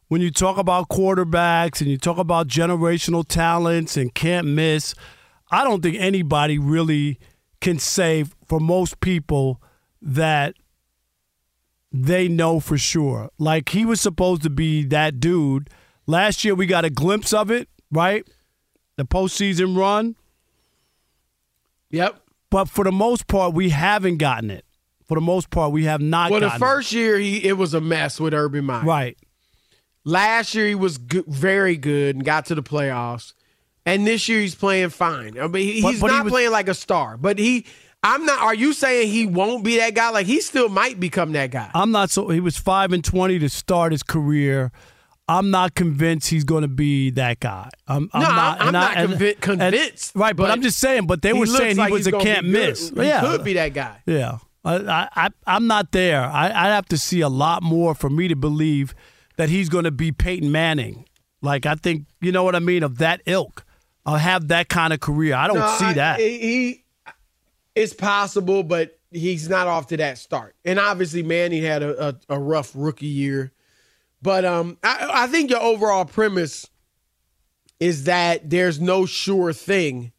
When 0.09 0.21
you 0.21 0.31
talk 0.31 0.57
about 0.57 0.89
quarterbacks 0.89 1.81
and 1.81 1.91
you 1.91 1.99
talk 1.99 2.19
about 2.19 2.49
generational 2.49 3.27
talents 3.27 3.97
and 3.97 4.15
can't 4.15 4.47
miss, 4.47 4.95
I 5.51 5.65
don't 5.65 5.83
think 5.83 5.97
anybody 5.99 6.59
really 6.59 7.19
can 7.61 7.79
say 7.79 8.25
for 8.47 8.59
most 8.59 9.01
people 9.01 9.63
that 10.01 10.55
they 11.93 12.29
know 12.29 12.61
for 12.61 12.79
sure. 12.79 13.31
Like 13.39 13.71
he 13.71 13.85
was 13.85 14.01
supposed 14.01 14.43
to 14.43 14.51
be 14.51 14.85
that 14.87 15.21
dude. 15.21 15.71
Last 16.07 16.45
year 16.45 16.55
we 16.55 16.67
got 16.67 16.85
a 16.85 16.91
glimpse 16.91 17.33
of 17.33 17.51
it, 17.51 17.69
right? 17.91 18.27
The 18.97 19.05
postseason 19.05 19.77
run. 19.77 20.17
Yep. 21.91 22.21
But 22.51 22.69
for 22.69 22.85
the 22.85 22.93
most 22.93 23.27
part, 23.27 23.55
we 23.55 23.71
haven't 23.71 24.17
gotten 24.17 24.51
it. 24.51 24.65
For 25.09 25.15
the 25.15 25.21
most 25.23 25.51
part, 25.51 25.73
we 25.73 25.85
have 25.85 26.01
not 26.03 26.31
Well, 26.31 26.41
the 26.41 26.51
first 26.51 26.93
year 26.93 27.19
he 27.19 27.43
it 27.45 27.57
was 27.57 27.73
a 27.75 27.81
mess 27.81 28.21
with 28.21 28.35
Urban 28.35 28.65
Meyer. 28.67 28.85
Right. 28.85 29.17
Last 30.05 30.55
year 30.55 30.67
he 30.69 30.75
was 30.75 30.99
good, 30.99 31.27
very 31.27 31.77
good 31.77 32.17
and 32.17 32.25
got 32.25 32.47
to 32.47 32.55
the 32.55 32.63
playoffs, 32.63 33.33
and 33.85 34.07
this 34.07 34.29
year 34.29 34.41
he's 34.41 34.55
playing 34.55 34.91
fine. 34.91 35.39
I 35.39 35.47
mean, 35.49 35.67
he- 35.73 35.83
But- 35.83 35.91
he's 35.93 36.01
but 36.01 36.11
he 36.11 36.17
not 36.17 36.25
was- 36.25 36.33
playing 36.33 36.51
like 36.51 36.69
a 36.69 36.75
star, 36.75 37.17
but 37.17 37.39
he. 37.39 37.67
I'm 38.03 38.25
not. 38.25 38.39
Are 38.41 38.55
you 38.55 38.75
saying 38.75 39.09
he 39.11 39.27
won't 39.27 39.65
be 39.65 39.79
that 39.79 39.95
guy? 39.95 40.11
Like 40.11 40.27
he 40.27 40.41
still 40.41 40.69
might 40.69 41.01
become 41.01 41.33
that 41.33 41.51
guy. 41.51 41.69
I'm 41.75 41.91
not 41.91 42.11
so. 42.11 42.29
He 42.29 42.39
was 42.41 42.57
five 42.57 42.93
and 42.93 43.05
twenty 43.05 43.39
to 43.41 43.49
start 43.49 43.91
his 43.93 44.03
career. 44.05 44.71
I'm 45.31 45.51
not 45.51 45.75
convinced 45.75 46.29
he's 46.31 46.45
going 46.45 46.63
to 46.63 46.69
be 46.69 47.11
that 47.11 47.41
guy. 47.41 47.69
I'm, 47.87 48.09
I'm 48.15 48.23
No, 48.23 48.29
not. 48.29 48.61
I'm 48.63 48.73
not 48.73 48.97
and- 48.97 49.13
convi- 49.15 49.33
and- 49.33 49.41
convinced, 49.43 50.13
right, 50.15 50.35
but, 50.35 50.45
but 50.45 50.53
I'm 50.53 50.63
just 50.63 50.79
saying. 50.79 51.07
But 51.07 51.21
they 51.23 51.33
were 51.35 51.45
saying 51.47 51.77
like 51.77 51.89
he 51.89 51.93
was 51.95 52.07
a 52.07 52.13
can't 52.13 52.47
miss. 52.47 52.91
He 52.91 53.03
yeah, 53.03 53.21
could 53.21 53.43
be 53.45 53.55
that 53.55 53.75
guy. 53.75 53.99
Yeah, 54.07 54.39
I, 54.77 55.09
I, 55.17 55.31
I'm 55.47 55.67
not 55.67 55.93
there. 55.93 56.23
I, 56.23 56.47
I'd 56.47 56.75
have 56.75 56.87
to 56.87 56.99
see 56.99 57.21
a 57.21 57.29
lot 57.29 57.63
more 57.63 57.95
for 57.95 58.11
me 58.11 58.29
to 58.29 58.37
believe 58.37 58.95
that 59.37 59.49
he's 59.49 59.69
going 59.69 59.85
to 59.85 59.91
be 59.91 60.13
Peyton 60.13 60.51
Manning. 60.53 61.07
Like 61.41 61.67
I 61.67 61.75
think 61.77 62.07
you 62.21 62.33
know 62.33 62.43
what 62.45 62.55
I 62.55 62.59
mean 62.59 62.83
of 62.83 62.99
that 62.99 63.23
ilk. 63.27 63.65
I'll 64.05 64.17
have 64.17 64.49
that 64.49 64.69
kind 64.69 64.93
of 64.93 65.01
career. 65.01 65.35
I 65.35 65.47
don't 65.47 65.59
No, 65.59 65.77
see 65.79 65.93
that. 65.95 66.19
He, 66.21 66.39
he- 66.39 66.85
it's 67.75 67.93
possible, 67.95 68.65
but 68.65 68.99
he's 69.13 69.49
not 69.49 69.69
off 69.69 69.87
to 69.89 69.97
that 69.99 70.19
start. 70.19 70.57
And 70.65 70.81
obviously, 70.81 71.23
Manny 71.23 71.61
had 71.61 71.83
a, 71.83 72.09
a, 72.09 72.15
a 72.31 72.39
rough 72.39 72.73
rookie 72.75 73.07
year. 73.07 73.53
But 74.21 74.45
um, 74.45 74.79
I, 74.83 75.09
I 75.13 75.27
think 75.29 75.51
your 75.51 75.63
overall 75.63 76.05
premise 76.05 76.67
is 77.79 78.05
that 78.05 78.51
there's 78.51 78.81
no 78.81 79.07
sure 79.07 79.53
thing 79.53 80.11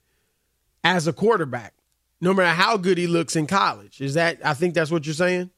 as 0.86 1.06
a 1.08 1.12
quarterback, 1.12 1.74
no 2.22 2.34
matter 2.34 2.54
how 2.54 2.78
good 2.78 2.98
he 2.98 3.08
looks 3.08 3.36
in 3.36 3.48
college. 3.48 4.02
Is 4.02 4.14
that? 4.16 4.40
I 4.44 4.54
think 4.54 4.74
that's 4.74 4.92
what 4.92 5.06
you're 5.06 5.14
saying. 5.14 5.52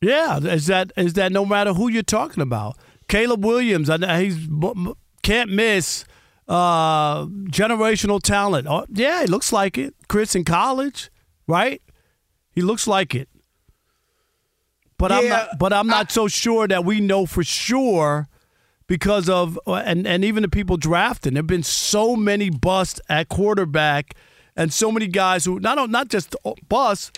Yeah, 0.00 0.38
is 0.38 0.66
that 0.66 0.92
is 0.96 1.14
that 1.14 1.32
no 1.32 1.44
matter 1.44 1.72
who 1.72 1.88
you're 1.88 2.02
talking 2.02 2.42
about? 2.42 2.76
Caleb 3.08 3.44
Williams, 3.44 3.88
I 3.88 3.96
know 3.96 4.18
he's 4.18 4.48
can't 5.22 5.50
miss 5.50 6.04
uh, 6.48 7.26
generational 7.26 8.20
talent. 8.22 8.66
Oh, 8.68 8.86
yeah, 8.92 9.22
he 9.22 9.26
looks 9.26 9.52
like 9.52 9.78
it. 9.78 9.94
Chris 10.08 10.34
in 10.34 10.44
college, 10.44 11.10
right? 11.46 11.82
He 12.52 12.62
looks 12.62 12.86
like 12.86 13.14
it. 13.14 13.28
But 14.98 15.12
I'm 15.12 15.28
not. 15.28 15.58
But 15.58 15.72
I'm 15.72 15.86
not 15.86 16.10
so 16.10 16.26
sure 16.26 16.66
that 16.68 16.84
we 16.84 17.00
know 17.00 17.26
for 17.26 17.44
sure 17.44 18.28
because 18.86 19.28
of 19.28 19.58
and 19.66 20.06
and 20.06 20.24
even 20.24 20.42
the 20.42 20.48
people 20.48 20.76
drafting. 20.76 21.34
There've 21.34 21.46
been 21.46 21.62
so 21.62 22.16
many 22.16 22.48
busts 22.48 23.00
at 23.08 23.28
quarterback, 23.28 24.14
and 24.56 24.72
so 24.72 24.90
many 24.90 25.06
guys 25.06 25.44
who 25.44 25.60
not 25.60 25.90
not 25.90 26.08
just 26.08 26.34
busts, 26.68 27.12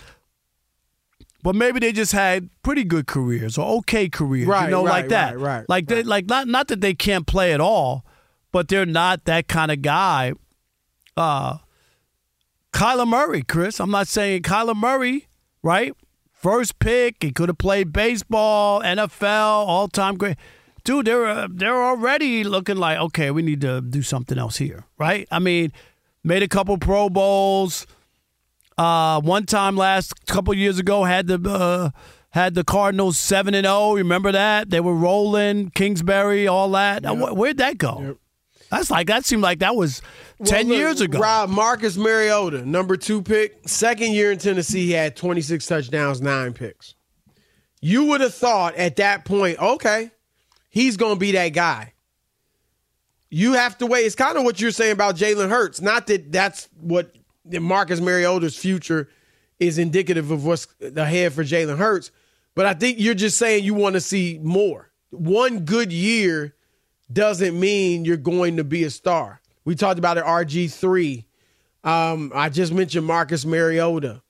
but 1.41 1.55
maybe 1.55 1.79
they 1.79 1.91
just 1.91 2.11
had 2.11 2.49
pretty 2.63 2.83
good 2.83 3.07
careers 3.07 3.57
or 3.57 3.77
okay 3.77 4.09
careers, 4.09 4.47
Right, 4.47 4.65
you 4.65 4.71
know, 4.71 4.83
right, 4.85 4.91
like 4.91 5.09
that. 5.09 5.39
right, 5.39 5.57
right, 5.59 5.65
like 5.69 5.87
they 5.87 6.03
like 6.03 6.25
not 6.27 6.47
not 6.47 6.67
that 6.67 6.81
they 6.81 6.93
can't 6.93 7.25
play 7.25 7.53
at 7.53 7.61
all, 7.61 8.05
but 8.51 8.67
they're 8.67 8.85
not 8.85 9.25
that 9.25 9.47
kind 9.47 9.71
of 9.71 9.81
guy. 9.81 10.33
Uh 11.15 11.57
Kyler 12.71 13.07
Murray, 13.07 13.41
Chris. 13.41 13.79
I'm 13.79 13.89
not 13.91 14.07
saying 14.07 14.43
Kyler 14.43 14.75
Murray, 14.75 15.27
right? 15.63 15.93
First 16.31 16.79
pick, 16.79 17.17
he 17.21 17.31
could 17.31 17.49
have 17.49 17.57
played 17.57 17.91
baseball, 17.91 18.81
NFL, 18.81 19.67
all 19.67 19.87
time 19.87 20.15
great. 20.15 20.37
Dude, 20.85 21.07
they're 21.07 21.25
uh, 21.27 21.47
they're 21.51 21.83
already 21.83 22.43
looking 22.43 22.77
like 22.77 22.97
okay, 22.99 23.31
we 23.31 23.41
need 23.41 23.61
to 23.61 23.81
do 23.81 24.01
something 24.01 24.37
else 24.37 24.57
here, 24.57 24.85
right? 24.97 25.27
I 25.31 25.39
mean, 25.39 25.73
made 26.23 26.43
a 26.43 26.47
couple 26.47 26.77
Pro 26.77 27.09
Bowls. 27.09 27.85
Uh, 28.77 29.19
one 29.21 29.45
time 29.45 29.75
last 29.75 30.25
couple 30.25 30.53
years 30.53 30.79
ago 30.79 31.03
had 31.03 31.27
the 31.27 31.39
uh, 31.49 31.89
had 32.29 32.53
the 32.55 32.63
Cardinals 32.63 33.17
seven 33.17 33.53
and 33.53 33.65
zero. 33.65 33.93
Remember 33.93 34.31
that 34.31 34.69
they 34.69 34.79
were 34.79 34.95
rolling 34.95 35.69
Kingsbury, 35.71 36.47
all 36.47 36.69
that. 36.71 37.03
Now, 37.03 37.33
Where'd 37.33 37.57
that 37.57 37.77
go? 37.77 38.17
That's 38.71 38.91
like 38.91 39.07
that 39.07 39.25
seemed 39.25 39.41
like 39.41 39.59
that 39.59 39.75
was 39.75 40.01
ten 40.45 40.67
Well, 40.67 40.77
look, 40.77 40.77
years 40.77 41.01
ago. 41.01 41.19
Rob 41.19 41.49
Marcus 41.49 41.97
Mariota, 41.97 42.65
number 42.65 42.95
two 42.95 43.21
pick, 43.21 43.67
second 43.67 44.13
year 44.13 44.31
in 44.31 44.37
Tennessee, 44.37 44.85
he 44.85 44.91
had 44.91 45.15
26 45.15 45.65
touchdowns, 45.65 46.21
nine 46.21 46.53
picks. 46.53 46.93
You 47.81 48.05
would 48.05 48.21
have 48.21 48.33
thought 48.35 48.75
at 48.75 48.97
that 48.97 49.25
point, 49.25 49.57
okay, 49.59 50.11
he's 50.69 50.97
going 50.97 51.15
to 51.15 51.19
be 51.19 51.31
that 51.31 51.49
guy. 51.49 51.93
You 53.29 53.53
have 53.53 53.77
to 53.79 53.85
wait. 53.85 54.05
It's 54.05 54.15
kind 54.15 54.37
of 54.37 54.43
what 54.43 54.59
you're 54.59 54.71
saying 54.71 54.91
about 54.91 55.15
Jalen 55.15 55.49
Hurts. 55.49 55.81
Not 55.81 56.07
that 56.07 56.31
that's 56.31 56.67
what 56.79 57.13
Marcus 57.45 57.99
Mariota's 57.99 58.57
future 58.57 59.09
is 59.59 59.77
indicative 59.77 60.31
of 60.31 60.45
what's 60.45 60.67
ahead 60.81 61.33
for 61.33 61.43
Jalen 61.43 61.77
Hurts, 61.77 62.11
but 62.55 62.65
I 62.65 62.73
think 62.73 62.99
you're 62.99 63.13
just 63.13 63.37
saying 63.37 63.63
you 63.63 63.73
want 63.73 63.93
to 63.93 64.01
see 64.01 64.39
more. 64.41 64.89
One 65.11 65.59
good 65.65 65.91
year 65.91 66.55
doesn't 67.11 67.59
mean 67.59 68.05
you're 68.05 68.17
going 68.17 68.57
to 68.57 68.63
be 68.63 68.83
a 68.83 68.89
star. 68.89 69.41
We 69.65 69.75
talked 69.75 69.99
about 69.99 70.17
it, 70.17 70.23
RG3. 70.23 71.25
Um, 71.83 72.31
I 72.33 72.49
just 72.49 72.73
mentioned 72.73 73.05
Marcus 73.05 73.45
Mariota. 73.45 74.21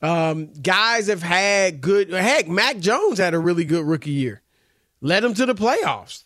Um, 0.00 0.52
guys 0.54 1.06
have 1.06 1.22
had 1.22 1.80
good, 1.80 2.10
heck, 2.10 2.48
Mac 2.48 2.78
Jones 2.78 3.18
had 3.18 3.34
a 3.34 3.38
really 3.38 3.64
good 3.64 3.84
rookie 3.86 4.10
year, 4.10 4.42
led 5.00 5.22
him 5.22 5.34
to 5.34 5.46
the 5.46 5.54
playoffs. 5.54 6.24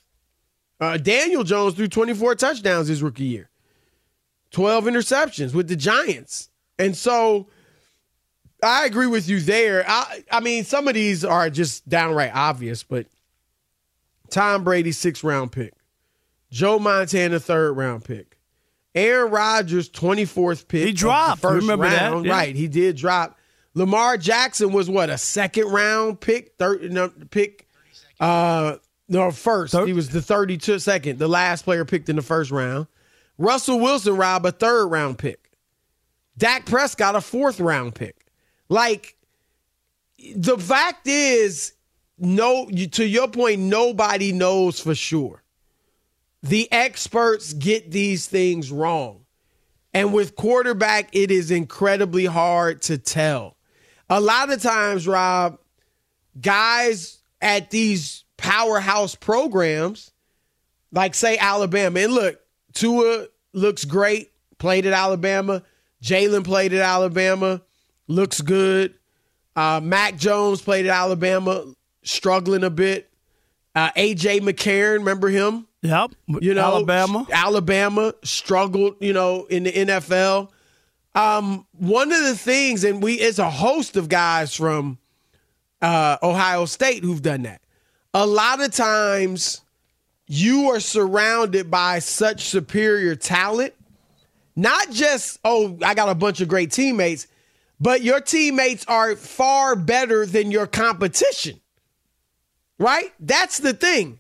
Uh, 0.81 0.97
Daniel 0.97 1.43
Jones 1.45 1.75
threw 1.75 1.89
24 1.89 2.35
touchdowns 2.35 2.89
his 2.89 3.03
rookie 3.03 3.25
year, 3.25 3.49
12 4.51 4.85
interceptions 4.85 5.55
with 5.55 5.69
the 5.69 5.77
Giants. 5.77 6.51
And 6.79 6.97
so 6.97 7.49
I 8.63 8.85
agree 8.85 9.07
with 9.07 9.29
you 9.29 9.41
there. 9.41 9.85
I, 9.87 10.25
I 10.31 10.41
mean, 10.41 10.65
some 10.65 10.89
of 10.89 10.95
these 10.95 11.25
are 11.25 11.49
just 11.51 11.89
downright 11.89 12.35
obvious, 12.35 12.83
but 12.83 13.07
Tom 14.31 14.65
Brady, 14.65 14.93
sixth 14.93 15.25
round 15.25 15.53
pick. 15.53 15.73
Joe 16.51 16.79
Montana, 16.79 17.41
third 17.41 17.73
round 17.73 18.05
pick. 18.05 18.39
Aaron 18.95 19.31
Rodgers, 19.31 19.91
24th 19.91 20.69
pick. 20.69 20.87
He 20.87 20.93
dropped. 20.93 21.43
First 21.43 21.63
Remember 21.63 21.89
that? 21.89 22.11
round. 22.13 22.25
Yeah. 22.25 22.33
Right. 22.33 22.57
He 22.57 22.67
did 22.67 22.97
drop. 22.97 23.39
Lamar 23.75 24.17
Jackson 24.17 24.73
was 24.73 24.89
what, 24.89 25.11
a 25.11 25.19
second 25.19 25.67
round 25.67 26.19
pick? 26.21 26.55
Third 26.59 26.91
no, 26.91 27.11
pick? 27.31 27.69
Uh, 28.19 28.77
no, 29.09 29.31
first. 29.31 29.73
Third- 29.73 29.87
He 29.87 29.93
was 29.93 30.11
the 30.11 30.23
32 30.23 30.79
second, 30.79 31.19
the 31.19 31.29
last 31.29 31.63
player 31.65 31.85
picked 31.85 32.09
in 32.09 32.17
the 32.17 32.23
first 32.23 32.51
round. 32.51 32.87
Russell 33.39 33.79
Wilson, 33.81 34.17
Rob, 34.17 34.47
a 34.47 34.53
third 34.53 34.87
round 34.87 35.19
pick. 35.19 35.51
Dak 36.39 36.67
Prescott, 36.67 37.17
a 37.17 37.21
fourth 37.21 37.61
round 37.61 37.95
pick. 37.95 38.27
Like, 38.69 39.17
the 40.35 40.59
fact 40.59 41.07
is, 41.07 41.73
no, 42.19 42.67
to 42.67 43.05
your 43.07 43.29
point, 43.29 43.61
nobody 43.61 44.33
knows 44.33 44.81
for 44.81 44.95
sure. 44.95 45.43
The 46.43 46.71
experts 46.73 47.53
get 47.53 47.91
these 47.91 48.27
things 48.27 48.71
wrong. 48.71 49.21
And 49.93 50.13
with 50.13 50.37
quarterback, 50.37 51.09
it 51.15 51.31
is 51.31 51.51
incredibly 51.51 52.27
hard 52.27 52.83
to 52.83 52.99
tell. 52.99 53.57
A 54.11 54.21
lot 54.21 54.53
of 54.53 54.61
times, 54.63 55.07
Rob, 55.09 55.59
guys 56.41 57.19
at 57.41 57.71
these 57.71 58.25
powerhouse 58.37 59.15
programs, 59.15 60.11
like 60.93 61.15
say 61.15 61.39
Alabama, 61.39 62.01
and 62.01 62.13
look, 62.13 62.41
Tua 62.75 63.27
looks 63.53 63.85
great, 63.85 64.33
played 64.59 64.87
at 64.87 64.93
Alabama. 64.93 65.63
Jalen 66.03 66.45
played 66.45 66.73
at 66.73 66.81
Alabama, 66.81 67.63
looks 68.07 68.41
good. 68.41 68.95
Uh, 69.55 69.81
Mac 69.83 70.17
Jones 70.17 70.61
played 70.61 70.87
at 70.87 70.95
Alabama, 70.95 71.65
struggling 72.03 72.65
a 72.65 72.71
bit. 72.71 73.11
Uh, 73.75 73.91
AJ 73.93 74.41
McCarron, 74.41 74.99
remember 74.99 75.29
him? 75.29 75.67
Yep. 75.83 76.13
You 76.41 76.55
know, 76.55 76.63
Alabama. 76.65 77.27
Alabama 77.31 78.15
struggled, 78.25 78.97
you 79.01 79.13
know, 79.13 79.45
in 79.47 79.65
the 79.65 79.73
NFL. 79.73 80.51
Um, 81.15 81.67
one 81.73 82.13
of 82.13 82.23
the 82.25 82.37
things, 82.37 82.85
and 82.85 83.03
we, 83.03 83.15
it's 83.15 83.39
a 83.39 83.51
host 83.51 83.97
of 83.97 84.09
guys 84.09 84.55
from 84.55 84.99
uh, 85.81 86.19
Ohio 86.23 86.67
State 86.67 87.05
who've 87.05 87.23
done 87.23 87.43
that. 87.43 87.61
A 88.19 88.25
lot 88.25 88.63
of 88.63 88.73
times, 88.73 89.61
you 90.27 90.71
are 90.71 90.81
surrounded 90.81 91.71
by 91.71 91.99
such 91.99 92.45
superior 92.45 93.15
talent. 93.15 93.75
Not 94.57 94.91
just, 94.91 95.39
oh, 95.45 95.77
I 95.85 95.93
got 95.93 96.09
a 96.09 96.15
bunch 96.15 96.41
of 96.41 96.49
great 96.49 96.73
teammates, 96.73 97.27
but 97.79 98.01
your 98.01 98.23
teammates 98.23 98.87
are 98.89 99.17
far 99.17 99.77
better 99.77 100.25
than 100.25 100.51
your 100.51 100.67
competition. 100.67 101.61
Right? 102.79 103.13
That's 103.21 103.59
the 103.59 103.75
thing. 103.75 104.19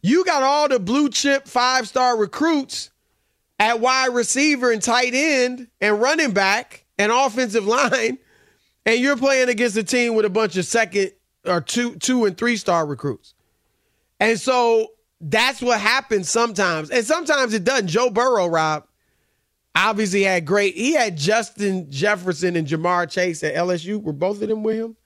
You 0.00 0.24
got 0.24 0.42
all 0.42 0.70
the 0.70 0.78
blue 0.78 1.10
chip 1.10 1.46
five 1.46 1.86
star 1.86 2.16
recruits 2.16 2.88
at 3.58 3.80
wide 3.80 4.14
receiver 4.14 4.70
and 4.70 4.80
tight 4.80 5.12
end 5.12 5.68
and 5.82 6.00
running 6.00 6.30
back 6.30 6.86
and 6.98 7.12
offensive 7.12 7.66
line, 7.66 8.16
and 8.86 8.98
you're 8.98 9.18
playing 9.18 9.50
against 9.50 9.76
a 9.76 9.84
team 9.84 10.14
with 10.14 10.24
a 10.24 10.30
bunch 10.30 10.56
of 10.56 10.64
second 10.64 11.12
or 11.46 11.60
two 11.60 11.96
two 11.96 12.24
and 12.24 12.36
three 12.36 12.56
star 12.56 12.86
recruits. 12.86 13.34
And 14.20 14.40
so 14.40 14.92
that's 15.20 15.62
what 15.62 15.80
happens 15.80 16.30
sometimes. 16.30 16.90
And 16.90 17.04
sometimes 17.04 17.54
it 17.54 17.64
doesn't. 17.64 17.88
Joe 17.88 18.10
Burrow, 18.10 18.46
Rob, 18.46 18.86
obviously 19.74 20.22
had 20.22 20.46
great. 20.46 20.74
He 20.74 20.92
had 20.92 21.16
Justin 21.16 21.90
Jefferson 21.90 22.56
and 22.56 22.66
Jamar 22.66 23.10
Chase 23.10 23.42
at 23.42 23.54
LSU. 23.54 24.02
Were 24.02 24.12
both 24.12 24.42
of 24.42 24.48
them 24.48 24.62
with 24.62 24.76
him? 24.76 24.96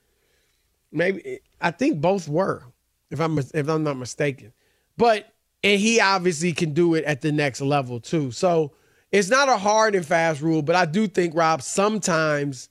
Maybe 0.91 1.39
I 1.59 1.71
think 1.71 2.01
both 2.01 2.27
were, 2.27 2.63
if 3.09 3.19
I'm 3.19 3.37
if 3.37 3.67
I'm 3.67 3.83
not 3.83 3.97
mistaken. 3.97 4.53
But 4.97 5.31
and 5.63 5.79
he 5.79 5.99
obviously 5.99 6.53
can 6.53 6.73
do 6.73 6.95
it 6.95 7.03
at 7.05 7.21
the 7.21 7.31
next 7.31 7.61
level 7.61 7.99
too. 7.99 8.31
So 8.31 8.73
it's 9.11 9.29
not 9.29 9.49
a 9.49 9.57
hard 9.57 9.95
and 9.95 10.05
fast 10.05 10.41
rule, 10.41 10.61
but 10.61 10.75
I 10.75 10.85
do 10.85 11.07
think 11.07 11.35
Rob 11.35 11.61
sometimes 11.61 12.69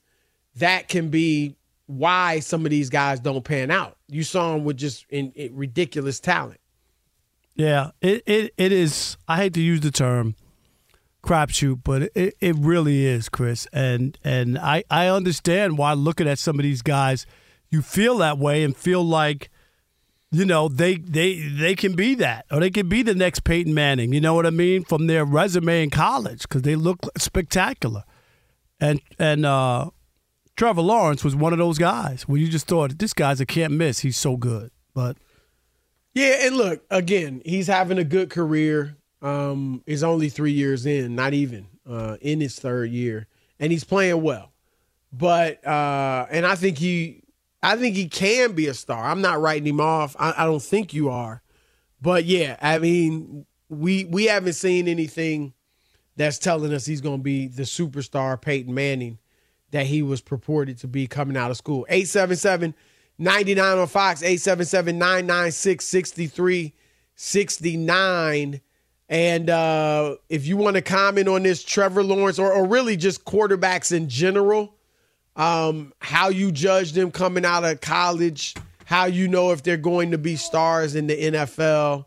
that 0.55 0.87
can 0.87 1.09
be 1.09 1.55
why 1.91 2.39
some 2.39 2.65
of 2.65 2.71
these 2.71 2.89
guys 2.89 3.19
don't 3.19 3.43
pan 3.43 3.71
out. 3.71 3.97
You 4.07 4.23
saw 4.23 4.53
them 4.53 4.63
with 4.63 4.77
just 4.77 5.05
in, 5.09 5.31
in 5.31 5.55
ridiculous 5.55 6.19
talent. 6.19 6.59
Yeah, 7.55 7.91
it, 8.01 8.23
it 8.25 8.53
it 8.57 8.71
is. 8.71 9.17
I 9.27 9.37
hate 9.37 9.53
to 9.55 9.61
use 9.61 9.81
the 9.81 9.91
term 9.91 10.35
crapshoot, 11.21 11.81
but 11.83 12.03
it, 12.15 12.35
it 12.39 12.55
really 12.57 13.05
is, 13.05 13.29
Chris. 13.29 13.67
And 13.73 14.17
and 14.23 14.57
I 14.57 14.83
I 14.89 15.07
understand 15.07 15.77
why 15.77 15.93
looking 15.93 16.27
at 16.27 16.39
some 16.39 16.59
of 16.59 16.63
these 16.63 16.81
guys, 16.81 17.25
you 17.69 17.81
feel 17.81 18.17
that 18.19 18.37
way 18.37 18.63
and 18.63 18.75
feel 18.75 19.03
like, 19.03 19.49
you 20.31 20.45
know, 20.45 20.69
they 20.69 20.95
they 20.95 21.39
they 21.39 21.75
can 21.75 21.93
be 21.95 22.15
that 22.15 22.45
or 22.51 22.59
they 22.61 22.71
can 22.71 22.87
be 22.87 23.03
the 23.03 23.15
next 23.15 23.43
Peyton 23.43 23.73
Manning. 23.73 24.13
You 24.13 24.21
know 24.21 24.33
what 24.33 24.45
I 24.45 24.51
mean 24.51 24.83
from 24.83 25.07
their 25.07 25.25
resume 25.25 25.83
in 25.83 25.89
college 25.89 26.43
because 26.43 26.61
they 26.61 26.75
look 26.75 26.99
spectacular. 27.17 28.03
And 28.79 29.01
and 29.19 29.45
uh, 29.45 29.91
Trevor 30.55 30.81
Lawrence 30.81 31.23
was 31.23 31.35
one 31.35 31.53
of 31.53 31.59
those 31.59 31.77
guys 31.77 32.23
where 32.23 32.39
you 32.39 32.47
just 32.47 32.67
thought 32.67 32.97
this 32.97 33.13
guy's 33.13 33.41
a 33.41 33.45
can't 33.45 33.73
miss. 33.73 33.99
He's 33.99 34.17
so 34.17 34.37
good, 34.37 34.71
but. 34.93 35.17
Yeah, 36.13 36.45
and 36.45 36.57
look 36.57 36.83
again, 36.89 37.41
he's 37.45 37.67
having 37.67 37.97
a 37.97 38.03
good 38.03 38.29
career. 38.29 38.97
Um, 39.21 39.81
he's 39.85 40.03
only 40.03 40.29
three 40.29 40.51
years 40.51 40.85
in, 40.85 41.15
not 41.15 41.33
even 41.33 41.67
uh, 41.89 42.17
in 42.21 42.41
his 42.41 42.59
third 42.59 42.91
year, 42.91 43.27
and 43.59 43.71
he's 43.71 43.83
playing 43.83 44.21
well. 44.21 44.51
But 45.13 45.65
uh, 45.65 46.27
and 46.29 46.45
I 46.45 46.55
think 46.55 46.77
he, 46.77 47.23
I 47.63 47.77
think 47.77 47.95
he 47.95 48.09
can 48.09 48.53
be 48.53 48.67
a 48.67 48.73
star. 48.73 49.03
I'm 49.03 49.21
not 49.21 49.39
writing 49.39 49.67
him 49.67 49.79
off. 49.79 50.15
I, 50.19 50.33
I 50.37 50.45
don't 50.45 50.61
think 50.61 50.93
you 50.93 51.09
are, 51.09 51.41
but 52.01 52.25
yeah, 52.25 52.57
I 52.61 52.79
mean, 52.79 53.45
we 53.69 54.05
we 54.05 54.25
haven't 54.25 54.53
seen 54.53 54.87
anything 54.87 55.53
that's 56.17 56.39
telling 56.39 56.73
us 56.73 56.85
he's 56.85 57.01
going 57.01 57.19
to 57.19 57.23
be 57.23 57.47
the 57.47 57.63
superstar 57.63 58.39
Peyton 58.39 58.73
Manning 58.73 59.17
that 59.71 59.87
he 59.87 60.01
was 60.01 60.21
purported 60.21 60.77
to 60.79 60.87
be 60.87 61.07
coming 61.07 61.35
out 61.35 61.51
of 61.51 61.57
school. 61.57 61.85
Eight 61.89 62.07
seven 62.07 62.35
seven. 62.35 62.75
99 63.21 63.77
on 63.77 63.87
Fox, 63.87 64.21
877 64.23 64.97
996 64.97 65.85
6369. 65.85 68.61
And 69.09 69.49
uh, 69.49 70.15
if 70.27 70.47
you 70.47 70.57
want 70.57 70.75
to 70.77 70.81
comment 70.81 71.27
on 71.27 71.43
this, 71.43 71.63
Trevor 71.63 72.03
Lawrence, 72.03 72.39
or, 72.39 72.51
or 72.51 72.65
really 72.65 72.97
just 72.97 73.23
quarterbacks 73.23 73.95
in 73.95 74.09
general, 74.09 74.73
um, 75.35 75.93
how 75.99 76.29
you 76.29 76.51
judge 76.51 76.93
them 76.93 77.11
coming 77.11 77.45
out 77.45 77.63
of 77.63 77.79
college, 77.81 78.55
how 78.85 79.05
you 79.05 79.27
know 79.27 79.51
if 79.51 79.61
they're 79.61 79.77
going 79.77 80.09
to 80.11 80.17
be 80.17 80.35
stars 80.35 80.95
in 80.95 81.05
the 81.05 81.31
NFL, 81.31 82.05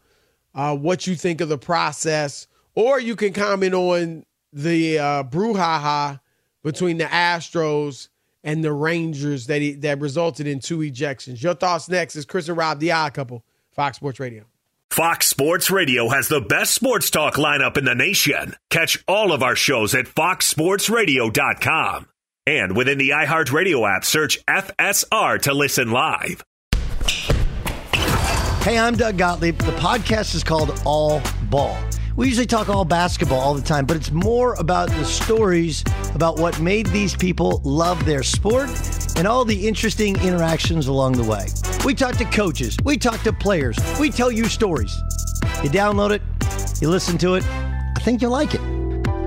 uh, 0.55 0.77
what 0.77 1.07
you 1.07 1.15
think 1.15 1.41
of 1.41 1.49
the 1.49 1.59
process, 1.59 2.49
or 2.75 2.99
you 2.99 3.15
can 3.15 3.33
comment 3.33 3.75
on 3.75 4.27
the 4.53 4.99
uh, 4.99 5.23
brouhaha 5.23 6.19
between 6.64 6.98
the 6.98 7.05
Astros 7.05 8.09
and 8.42 8.64
the 8.64 8.72
Rangers 8.72 9.46
that 9.46 9.62
he, 9.62 9.74
that 9.74 10.00
resulted 10.00 10.48
in 10.48 10.59
two 10.59 10.79
ejections. 10.79 11.42
Your 11.42 11.55
thoughts 11.55 11.88
next 11.88 12.16
is 12.16 12.24
Chris 12.24 12.48
and 12.48 12.59
Rob, 12.59 12.81
the 12.81 12.90
Odd 12.90 13.14
Couple, 13.14 13.44
Fox 13.70 13.98
Sports 13.98 14.18
Radio. 14.18 14.44
Fox 14.90 15.27
Sports 15.27 15.70
Radio 15.70 16.09
has 16.09 16.29
the 16.29 16.40
best 16.40 16.72
sports 16.72 17.11
talk 17.11 17.35
lineup 17.35 17.77
in 17.77 17.85
the 17.85 17.94
nation. 17.94 18.55
Catch 18.70 19.03
all 19.09 19.33
of 19.33 19.42
our 19.42 19.57
shows 19.57 19.94
at 19.94 20.07
foxsportsradio.com. 20.07 22.07
And 22.46 22.77
within 22.77 22.98
the 22.98 23.11
iHeartRadio 23.11 23.96
app, 23.96 24.05
search 24.05 24.44
FSR 24.46 25.40
to 25.42 25.55
listen 25.55 25.90
live. 25.90 26.44
Hey, 28.62 28.79
I'm 28.79 28.96
Doug 28.96 29.18
Gottlieb. 29.18 29.59
The 29.59 29.72
podcast 29.72 30.35
is 30.35 30.44
called 30.44 30.81
All 30.85 31.22
Ball. 31.44 31.77
We 32.16 32.29
usually 32.29 32.46
talk 32.46 32.68
all 32.68 32.85
basketball 32.85 33.40
all 33.40 33.55
the 33.55 33.62
time, 33.62 33.87
but 33.87 33.96
it's 33.96 34.12
more 34.12 34.55
about 34.55 34.88
the 34.88 35.05
stories 35.05 35.83
about 36.14 36.38
what 36.38 36.61
made 36.61 36.87
these 36.87 37.16
people 37.16 37.61
love 37.64 38.05
their 38.05 38.22
sport 38.22 38.70
and 39.16 39.27
all 39.27 39.44
the 39.44 39.66
interesting 39.66 40.14
interactions 40.20 40.87
along 40.87 41.14
the 41.14 41.24
way. 41.24 41.48
We 41.85 41.92
talk 41.92 42.16
to 42.18 42.24
coaches, 42.27 42.77
we 42.85 42.98
talk 42.98 43.20
to 43.22 43.33
players, 43.33 43.77
we 43.98 44.11
tell 44.11 44.31
you 44.31 44.44
stories. 44.44 44.96
You 45.64 45.70
download 45.70 46.12
it, 46.12 46.22
you 46.81 46.88
listen 46.88 47.18
to 47.18 47.35
it, 47.35 47.44
I 47.44 48.00
think 48.03 48.22
you'll 48.22 48.31
like 48.31 48.55
it. 48.55 48.62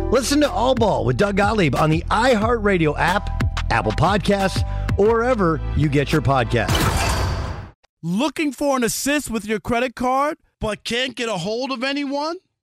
Listen 0.09 0.39
to 0.39 0.49
All 0.49 0.73
Ball 0.73 1.03
with 1.03 1.17
Doug 1.17 1.35
Gottlieb 1.35 1.75
on 1.75 1.89
the 1.89 2.05
iHeartRadio 2.09 2.97
app, 2.97 3.29
Apple 3.69 3.91
Podcasts, 3.91 4.63
or 4.97 5.07
wherever 5.07 5.59
you 5.75 5.89
get 5.89 6.13
your 6.13 6.21
podcasts. 6.21 7.73
Looking 8.01 8.53
for 8.53 8.77
an 8.77 8.85
assist 8.85 9.29
with 9.29 9.43
your 9.43 9.59
credit 9.59 9.93
card, 9.93 10.37
but 10.61 10.85
can't 10.85 11.17
get 11.17 11.27
a 11.27 11.35
hold 11.35 11.73
of 11.73 11.83
anyone? 11.83 12.37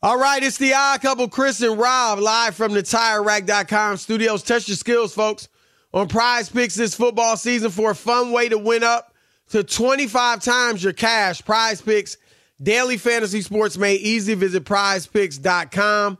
All 0.00 0.16
right, 0.16 0.40
it's 0.44 0.58
the 0.58 0.74
odd 0.74 1.00
couple, 1.00 1.26
Chris 1.26 1.60
and 1.60 1.76
Rob, 1.76 2.20
live 2.20 2.54
from 2.54 2.72
the 2.72 2.84
TireRack.com 2.84 3.96
studios. 3.96 4.44
Test 4.44 4.68
your 4.68 4.76
skills, 4.76 5.12
folks, 5.12 5.48
on 5.92 6.06
prize 6.06 6.48
picks 6.48 6.76
this 6.76 6.94
football 6.94 7.36
season 7.36 7.72
for 7.72 7.90
a 7.90 7.94
fun 7.96 8.30
way 8.30 8.48
to 8.48 8.58
win 8.58 8.84
up 8.84 9.12
to 9.50 9.64
25 9.64 10.40
times 10.40 10.84
your 10.84 10.92
cash. 10.92 11.44
Prize 11.44 11.82
picks, 11.82 12.16
daily 12.62 12.96
fantasy 12.96 13.42
sports 13.42 13.76
made 13.76 14.00
easy. 14.00 14.34
Visit 14.34 14.64
prizepicks.com 14.64 16.18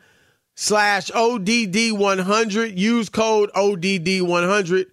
slash 0.57 1.13
ODD100. 1.13 2.77
Use 2.77 3.09
code 3.09 3.53
ODD100 3.53 4.87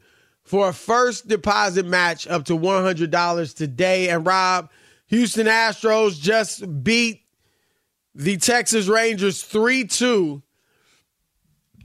for 0.43 0.69
a 0.69 0.73
first 0.73 1.27
deposit 1.27 1.87
match 1.87 2.27
up 2.27 2.45
to 2.45 2.53
$100 2.53 3.55
today. 3.55 4.09
And 4.09 4.27
Rob, 4.27 4.69
Houston 5.07 5.47
Astros 5.47 6.19
just 6.21 6.83
beat 6.83 7.24
the 8.15 8.37
Texas 8.37 8.87
Rangers 8.87 9.43
3 9.43 9.85
2 9.85 10.41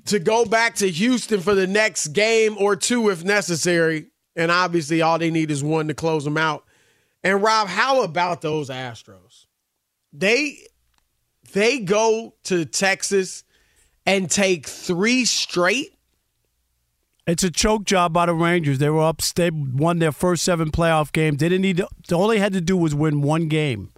to 0.07 0.19
go 0.19 0.45
back 0.45 0.77
to 0.77 0.89
Houston 0.89 1.41
for 1.41 1.55
the 1.55 1.67
next 1.67 2.09
game 2.09 2.57
or 2.59 2.77
two 2.77 3.11
if 3.11 3.23
necessary. 3.25 4.07
And 4.37 4.51
obviously, 4.51 5.03
all 5.03 5.19
they 5.19 5.31
need 5.31 5.51
is 5.51 5.63
one 5.63 5.89
to 5.89 5.95
close 5.95 6.25
them 6.25 6.39
out. 6.39 6.65
And 7.23 7.43
Rob, 7.43 7.69
how 7.69 8.03
about 8.03 8.41
those 8.41 8.71
Astros? 8.71 9.47
They 10.13 10.59
they 11.53 11.81
go 11.81 12.35
to 12.45 12.65
Texas 12.65 13.45
and 14.07 14.31
take 14.31 14.67
three 14.67 15.25
straight. 15.25 15.97
It's 17.27 17.45
a 17.45 17.51
choke 17.51 17.85
job 17.85 18.13
by 18.13 18.27
the 18.27 18.35
Rangers. 18.35 18.79
They 18.79 18.89
were 18.89 19.03
up. 19.03 19.21
They 19.23 19.51
won 19.51 19.99
their 19.99 20.13
first 20.13 20.45
seven 20.45 20.71
playoff 20.71 21.13
games. 21.13 21.39
They 21.39 21.49
didn't 21.49 21.63
need. 21.63 21.83
To, 22.09 22.17
all 22.17 22.29
they 22.29 22.39
had 22.39 22.53
to 22.55 22.61
do 22.61 22.77
was 22.77 22.95
win 22.95 23.21
one 23.21 23.49
game, 23.49 23.93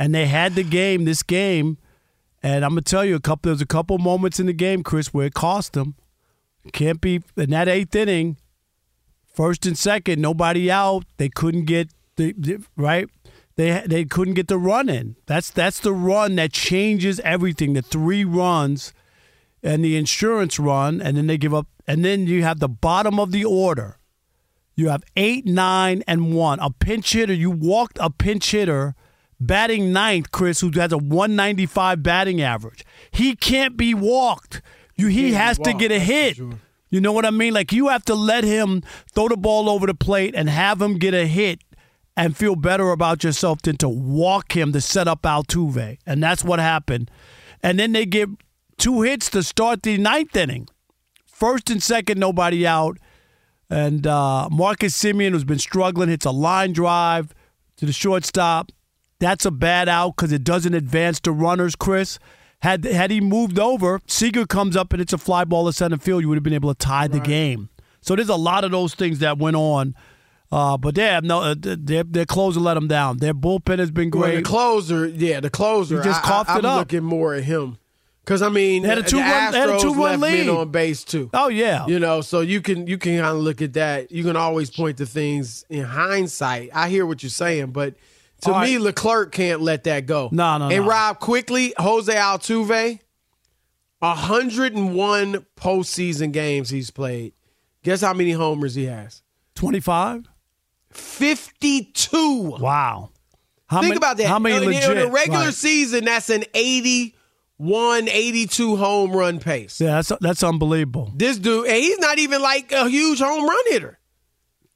and 0.00 0.14
they 0.14 0.26
had 0.26 0.54
the 0.54 0.64
game. 0.64 1.04
This 1.04 1.22
game, 1.22 1.76
and 2.42 2.64
I'm 2.64 2.70
gonna 2.70 2.80
tell 2.80 3.04
you 3.04 3.14
a 3.14 3.20
couple. 3.20 3.50
There's 3.50 3.60
a 3.60 3.66
couple 3.66 3.98
moments 3.98 4.40
in 4.40 4.46
the 4.46 4.54
game, 4.54 4.82
Chris, 4.82 5.12
where 5.12 5.26
it 5.26 5.34
cost 5.34 5.74
them. 5.74 5.94
Can't 6.72 7.00
be 7.00 7.22
in 7.36 7.50
that 7.50 7.68
eighth 7.68 7.94
inning. 7.94 8.38
First 9.32 9.66
and 9.66 9.78
second, 9.78 10.20
nobody 10.20 10.70
out. 10.70 11.04
They 11.18 11.28
couldn't 11.28 11.66
get 11.66 11.90
the, 12.16 12.34
the 12.36 12.64
right. 12.76 13.08
They 13.56 13.82
they 13.86 14.06
couldn't 14.06 14.34
get 14.34 14.48
the 14.48 14.58
run 14.58 14.88
in. 14.88 15.16
That's 15.26 15.50
that's 15.50 15.78
the 15.78 15.92
run 15.92 16.34
that 16.36 16.52
changes 16.52 17.20
everything. 17.20 17.74
The 17.74 17.82
three 17.82 18.24
runs 18.24 18.94
and 19.62 19.84
the 19.84 19.98
insurance 19.98 20.58
run, 20.58 21.02
and 21.02 21.16
then 21.16 21.26
they 21.26 21.36
give 21.36 21.52
up. 21.52 21.66
And 21.86 22.04
then 22.04 22.26
you 22.26 22.42
have 22.42 22.58
the 22.58 22.68
bottom 22.68 23.20
of 23.20 23.32
the 23.32 23.44
order. 23.44 23.98
You 24.74 24.88
have 24.88 25.04
eight, 25.14 25.44
nine, 25.44 26.02
and 26.06 26.32
one. 26.32 26.58
A 26.60 26.70
pinch 26.70 27.12
hitter. 27.12 27.34
You 27.34 27.50
walked 27.50 27.98
a 28.00 28.08
pinch 28.08 28.52
hitter 28.52 28.94
batting 29.40 29.92
ninth, 29.92 30.30
Chris, 30.30 30.60
who 30.60 30.70
has 30.74 30.92
a 30.92 30.98
195 30.98 32.02
batting 32.02 32.42
average. 32.42 32.84
He 33.10 33.34
can't 33.34 33.76
be 33.76 33.94
walked. 33.94 34.62
You, 34.96 35.06
he 35.06 35.32
has 35.32 35.58
to 35.58 35.72
get 35.72 35.90
a 35.90 35.98
hit. 35.98 36.38
You 36.90 37.00
know 37.00 37.12
what 37.12 37.24
I 37.24 37.30
mean? 37.30 37.54
Like 37.54 37.72
you 37.72 37.88
have 37.88 38.04
to 38.06 38.14
let 38.14 38.44
him 38.44 38.82
throw 39.14 39.28
the 39.28 39.36
ball 39.36 39.70
over 39.70 39.86
the 39.86 39.94
plate 39.94 40.34
and 40.36 40.48
have 40.48 40.82
him 40.82 40.98
get 40.98 41.14
a 41.14 41.26
hit 41.26 41.60
and 42.16 42.36
feel 42.36 42.56
better 42.56 42.90
about 42.90 43.24
yourself 43.24 43.62
than 43.62 43.76
to 43.78 43.88
walk 43.88 44.56
him 44.56 44.72
to 44.72 44.80
set 44.80 45.08
up 45.08 45.22
Altuve. 45.22 45.98
And 46.04 46.22
that's 46.22 46.44
what 46.44 46.58
happened. 46.58 47.10
And 47.62 47.78
then 47.78 47.92
they 47.92 48.04
give 48.04 48.30
two 48.76 49.02
hits 49.02 49.30
to 49.30 49.42
start 49.42 49.82
the 49.82 49.96
ninth 49.96 50.36
inning. 50.36 50.68
First 51.26 51.70
and 51.70 51.82
second, 51.82 52.18
nobody 52.18 52.66
out. 52.66 52.98
And 53.70 54.06
uh, 54.06 54.48
Marcus 54.50 55.00
Semien, 55.00 55.30
who's 55.30 55.44
been 55.44 55.60
struggling, 55.60 56.08
hits 56.08 56.26
a 56.26 56.32
line 56.32 56.72
drive 56.72 57.32
to 57.76 57.86
the 57.86 57.92
shortstop. 57.92 58.72
That's 59.20 59.44
a 59.46 59.50
bad 59.52 59.88
out 59.88 60.16
because 60.16 60.32
it 60.32 60.42
doesn't 60.42 60.74
advance 60.74 61.20
the 61.20 61.30
runners, 61.32 61.76
Chris. 61.76 62.18
Had 62.62 62.84
had 62.84 63.10
he 63.10 63.20
moved 63.20 63.58
over, 63.58 64.00
Seager 64.06 64.44
comes 64.46 64.76
up 64.76 64.92
and 64.92 65.00
it's 65.00 65.12
a 65.12 65.18
fly 65.18 65.44
ball 65.44 65.66
to 65.66 65.72
center 65.72 65.96
field. 65.98 66.22
You 66.22 66.28
would 66.28 66.36
have 66.36 66.42
been 66.42 66.52
able 66.54 66.74
to 66.74 66.78
tie 66.78 67.06
the 67.08 67.20
game. 67.20 67.68
So 68.02 68.16
there's 68.16 68.28
a 68.28 68.34
lot 68.36 68.64
of 68.64 68.70
those 68.70 68.94
things 68.94 69.20
that 69.20 69.38
went 69.38 69.56
on. 69.56 69.94
Uh, 70.52 70.76
but 70.76 70.96
they 70.96 71.04
have 71.04 71.22
no, 71.22 71.42
uh, 71.42 71.54
their, 71.56 72.02
their 72.02 72.26
closer 72.26 72.58
let 72.58 72.74
them 72.74 72.88
down. 72.88 73.18
Their 73.18 73.32
bullpen 73.34 73.78
has 73.78 73.92
been 73.92 74.10
Well, 74.10 74.22
great. 74.24 74.36
the 74.36 74.42
closer, 74.42 75.06
yeah, 75.06 75.38
the 75.38 75.48
closer. 75.48 75.98
He 75.98 76.02
just 76.02 76.24
I, 76.24 76.26
coughed 76.26 76.50
I, 76.50 76.54
it 76.58 76.64
I'm 76.64 76.64
up. 76.72 76.78
looking 76.80 77.04
more 77.04 77.34
at 77.34 77.44
him 77.44 77.78
because 78.24 78.42
I 78.42 78.48
mean, 78.48 78.82
They 78.82 78.88
had 78.88 78.98
a 78.98 79.02
the 79.02 79.08
two-run- 79.10 79.52
they 79.52 79.58
had 79.60 79.68
a 79.68 79.72
Astros 79.74 79.80
two-run 79.82 79.98
left 79.98 80.20
men 80.22 80.46
lead. 80.46 80.48
on 80.48 80.70
base 80.72 81.04
too. 81.04 81.30
oh 81.34 81.48
yeah, 81.50 81.86
You 81.86 82.00
know, 82.00 82.20
so 82.20 82.40
you 82.40 82.60
can 82.62 82.86
you 82.88 82.98
can 82.98 83.20
kind 83.20 83.36
of 83.36 83.42
look 83.42 83.62
at 83.62 83.74
that. 83.74 84.10
You 84.10 84.24
can 84.24 84.34
always 84.34 84.70
point 84.70 84.96
to 84.98 85.06
things 85.06 85.64
in 85.70 85.84
hindsight. 85.84 86.70
I 86.74 86.88
hear 86.88 87.06
what 87.06 87.22
you're 87.22 87.30
saying, 87.30 87.66
but 87.70 87.94
to 88.42 88.52
All 88.52 88.60
me, 88.60 88.76
right. 88.76 88.80
Leclerc 88.82 89.32
can't 89.32 89.60
let 89.60 89.84
that 89.84 90.06
go. 90.06 90.28
No, 90.32 90.58
no, 90.58 90.68
And 90.68 90.84
no. 90.84 90.90
Rob, 90.90 91.18
quickly, 91.20 91.74
Jose 91.78 92.12
Altuve, 92.14 92.98
101 94.00 95.46
postseason 95.56 96.32
games 96.32 96.70
he's 96.70 96.90
played. 96.90 97.32
Guess 97.82 98.00
how 98.02 98.12
many 98.12 98.32
homers 98.32 98.74
he 98.74 98.84
has? 98.86 99.22
twenty 99.54 99.80
five. 99.80 100.26
52. 100.92 102.56
Wow. 102.58 103.10
How 103.68 103.80
Think 103.80 103.90
many- 103.90 103.96
about 103.98 104.16
that. 104.16 104.26
How 104.26 104.38
many 104.40 104.56
in, 104.56 104.62
in 104.64 104.68
legit? 104.70 104.98
a 104.98 105.08
regular 105.10 105.44
Right. 105.46 105.54
season, 105.54 106.04
that's 106.04 106.28
an 106.30 106.44
81, 106.54 108.08
82 108.08 108.76
home 108.76 109.12
run 109.12 109.38
pace. 109.38 109.80
Yeah, 109.80 110.00
that's 110.02 110.10
that's 110.20 110.42
unbelievable. 110.42 111.12
This 111.14 111.38
dude, 111.38 111.68
and 111.68 111.76
he's 111.76 111.98
not 112.00 112.18
even 112.18 112.42
like 112.42 112.72
a 112.72 112.88
huge 112.88 113.20
home 113.20 113.46
run 113.48 113.64
hitter. 113.68 113.98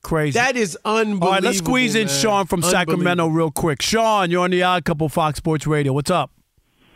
Crazy. 0.05 0.39
That 0.39 0.57
is 0.57 0.79
unbelievable. 0.85 1.27
All 1.27 1.33
right, 1.33 1.43
let's 1.43 1.59
squeeze 1.59 1.95
in 1.95 2.07
man. 2.07 2.15
Sean 2.15 2.47
from 2.47 2.63
Sacramento 2.63 3.27
real 3.27 3.51
quick. 3.51 3.83
Sean, 3.83 4.31
you're 4.31 4.45
on 4.45 4.51
the 4.51 4.63
Odd 4.63 4.85
Couple 4.85 5.09
Fox 5.09 5.39
Sports 5.39 5.67
Radio. 5.67 5.93
What's 5.93 6.11
up? 6.11 6.31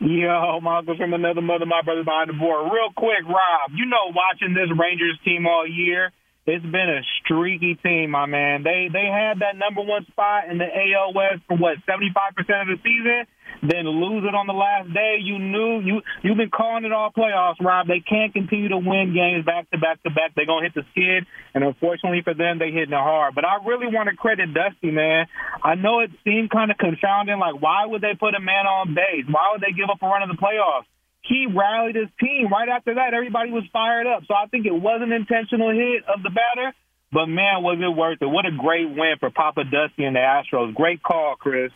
Yo, 0.01 0.61
my 0.63 0.79
uncle 0.79 0.97
from 0.97 1.13
another 1.13 1.41
mother, 1.41 1.67
my 1.67 1.83
brother 1.83 2.05
behind 2.05 2.29
the 2.29 2.35
board. 2.35 2.71
Real 2.71 2.93
quick, 2.95 3.27
Rob, 3.27 3.73
you 3.75 3.87
know, 3.87 4.15
watching 4.15 4.55
this 4.55 4.71
Rangers 4.79 5.19
team 5.25 5.47
all 5.47 5.67
year, 5.67 6.13
it's 6.47 6.65
been 6.65 6.89
a 6.89 7.03
streaky 7.25 7.75
team, 7.83 8.11
my 8.11 8.27
man. 8.27 8.63
They 8.63 8.89
they 8.93 9.07
had 9.11 9.41
that 9.41 9.57
number 9.57 9.83
one 9.83 10.07
spot 10.07 10.49
in 10.49 10.59
the 10.59 10.65
AL 10.71 11.13
West 11.15 11.43
for 11.49 11.57
what 11.57 11.79
seventy 11.85 12.11
five 12.15 12.37
percent 12.37 12.71
of 12.71 12.79
the 12.79 12.81
season, 12.85 13.27
then 13.63 13.89
lose 13.89 14.25
it 14.27 14.35
on 14.35 14.47
the 14.47 14.57
last 14.57 14.93
day. 14.93 15.19
You 15.23 15.39
knew 15.39 15.81
you 15.81 16.03
you've 16.23 16.37
been 16.37 16.51
calling 16.51 16.85
it 16.85 16.93
all 16.93 17.11
playoffs, 17.11 17.61
Rob. 17.61 17.87
They 17.87 18.01
can't 18.01 18.33
continue 18.33 18.69
to 18.69 18.79
win 18.79 19.15
games 19.15 19.45
back 19.45 19.71
to 19.71 19.79
back 19.79 20.03
to 20.05 20.11
back. 20.11 20.35
They're 20.35 20.47
gonna 20.47 20.67
hit 20.67 20.75
the 20.75 20.87
skid, 20.93 21.27
and 21.55 21.65
unfortunately 21.65 22.23
for 22.23 22.35
them, 22.35 22.59
they 22.59 22.71
hitting 22.71 22.95
it 22.95 23.05
hard. 23.05 23.35
But 23.35 23.45
I 23.45 23.65
really 23.65 23.89
want 23.89 24.09
to 24.09 24.17
credit 24.17 24.55
Dusty, 24.55 24.91
man. 24.91 25.27
I 25.63 25.75
know 25.75 26.01
it 26.01 26.11
seemed 26.25 26.51
kind 26.51 26.71
of 26.71 26.79
confounding. 26.79 27.39
Like, 27.39 27.61
why 27.61 27.87
would 27.87 28.01
they 28.01 28.15
put 28.19 28.35
a 28.35 28.41
man 28.41 28.67
on 28.67 28.95
base? 28.95 29.27
Why 29.27 29.53
would 29.53 29.61
they 29.61 29.73
give 29.73 29.91
up 29.91 30.03
a 30.03 30.07
run 30.07 30.23
in 30.23 30.29
the 30.29 30.39
playoffs? 30.39 30.87
he 31.29 31.47
rallied 31.47 31.95
his 31.95 32.09
team. 32.19 32.49
Right 32.51 32.69
after 32.69 32.95
that, 32.95 33.13
everybody 33.13 33.51
was 33.51 33.65
fired 33.73 34.07
up. 34.07 34.23
So 34.27 34.35
I 34.35 34.47
think 34.47 34.67
it 34.67 34.73
was 34.73 35.01
an 35.03 35.13
intentional 35.13 35.71
hit 35.71 36.05
of 36.09 36.23
the 36.23 36.31
batter, 36.31 36.73
but 37.13 37.27
man, 37.27 37.63
was 37.63 37.79
it 37.81 37.97
worth 37.97 38.19
it? 38.21 38.27
What 38.27 38.47
a 38.47 38.53
great 38.57 38.89
win 38.89 39.17
for 39.21 39.31
Papa 39.31 39.65
Dusty 39.65 40.05
and 40.05 40.17
the 40.17 40.21
Astros. 40.21 40.75
Great 40.75 41.03
call, 41.03 41.37
Chris. 41.39 41.73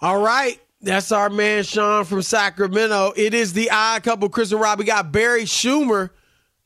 All 0.00 0.20
right. 0.20 0.60
That's 0.80 1.10
our 1.10 1.28
man 1.28 1.64
Sean 1.64 2.04
from 2.04 2.22
Sacramento. 2.22 3.12
It 3.16 3.34
is 3.34 3.52
the 3.52 3.70
odd 3.70 4.04
couple, 4.04 4.28
Chris 4.28 4.52
and 4.52 4.60
Rob. 4.60 4.78
We 4.78 4.84
got 4.84 5.10
Barry 5.10 5.42
Schumer 5.42 6.10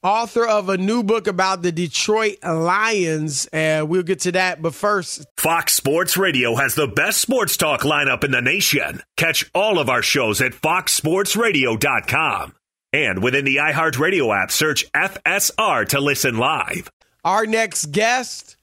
author 0.03 0.47
of 0.47 0.69
a 0.69 0.77
new 0.77 1.03
book 1.03 1.27
about 1.27 1.63
the 1.63 1.73
Detroit 1.73 2.37
Lions, 2.43 3.47
and 3.47 3.89
we'll 3.89 4.03
get 4.03 4.21
to 4.21 4.33
that. 4.33 4.61
But 4.61 4.75
first, 4.75 5.27
Fox 5.37 5.75
Sports 5.75 6.17
Radio 6.17 6.57
has 6.57 6.75
the 6.75 6.89
best 6.89 7.21
sports 7.21 7.57
talk 7.57 7.83
lineup 7.83 8.25
in 8.25 8.33
the 8.33 8.43
nation. 8.43 9.03
Catch 9.17 9.49
all 9.55 9.79
of 9.79 9.89
our 9.89 10.03
shows 10.03 10.41
at 10.41 10.53
foxsportsradio.com. 10.53 12.55
And 12.95 13.23
within 13.23 13.47
the 13.47 13.57
iHeartRadio 13.57 14.43
app, 14.43 14.51
search 14.51 14.91
FSR 14.93 15.89
to 15.89 16.01
listen 16.01 16.37
live. 16.37 16.91
Our 17.25 17.47
next 17.47 17.93
guest 17.93 18.57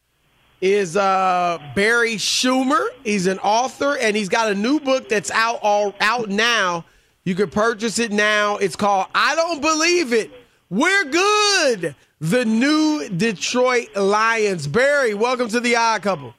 is 0.61 0.97
uh, 0.97 1.57
Barry 1.75 2.15
Schumer. 2.15 2.87
He's 3.03 3.27
an 3.27 3.39
author, 3.39 3.97
and 3.97 4.15
he's 4.15 4.29
got 4.29 4.51
a 4.51 4.55
new 4.55 4.79
book 4.79 5.09
that's 5.09 5.31
out 5.31 5.59
all 5.61 5.93
out 5.99 6.29
now. 6.29 6.85
You 7.23 7.35
can 7.35 7.49
purchase 7.49 7.99
it 7.99 8.11
now. 8.11 8.57
It's 8.57 8.75
called 8.75 9.07
"I 9.13 9.35
Don't 9.35 9.61
Believe 9.61 10.13
It." 10.13 10.31
We're 10.69 11.05
good. 11.05 11.95
The 12.19 12.45
new 12.45 13.09
Detroit 13.09 13.95
Lions. 13.95 14.67
Barry, 14.67 15.13
welcome 15.13 15.47
to 15.49 15.59
the 15.59 15.75
Odd 15.75 16.01
Couple. 16.01 16.33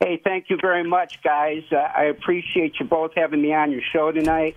Hey, 0.00 0.20
thank 0.24 0.48
you 0.48 0.56
very 0.60 0.82
much, 0.82 1.22
guys. 1.22 1.62
Uh, 1.70 1.76
I 1.76 2.04
appreciate 2.04 2.80
you 2.80 2.86
both 2.86 3.12
having 3.14 3.42
me 3.42 3.52
on 3.52 3.70
your 3.70 3.82
show 3.82 4.10
tonight, 4.10 4.56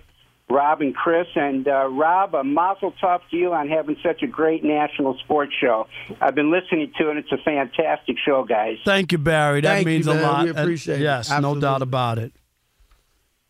Rob 0.54 0.80
and 0.80 0.94
Chris. 0.94 1.26
And 1.34 1.66
uh, 1.66 1.88
Rob, 1.88 2.34
a 2.34 2.44
mazel 2.44 2.92
tov 3.02 3.20
to 3.30 3.36
you 3.36 3.52
on 3.52 3.68
having 3.68 3.96
such 4.02 4.22
a 4.22 4.26
great 4.26 4.62
national 4.64 5.18
sports 5.24 5.52
show. 5.60 5.86
I've 6.20 6.34
been 6.34 6.50
listening 6.52 6.92
to 6.98 7.10
it. 7.10 7.16
It's 7.18 7.32
a 7.32 7.38
fantastic 7.44 8.16
show, 8.24 8.44
guys. 8.44 8.78
Thank 8.84 9.12
you, 9.12 9.18
Barry. 9.18 9.60
That 9.60 9.68
Thank 9.74 9.86
means 9.86 10.06
you, 10.06 10.12
a 10.12 10.14
lot. 10.14 10.44
We 10.44 10.50
appreciate 10.50 10.94
And 10.94 11.02
it. 11.02 11.06
Yes, 11.06 11.30
Absolutely. 11.30 11.60
no 11.60 11.60
doubt 11.60 11.82
about 11.82 12.18
it. 12.18 12.32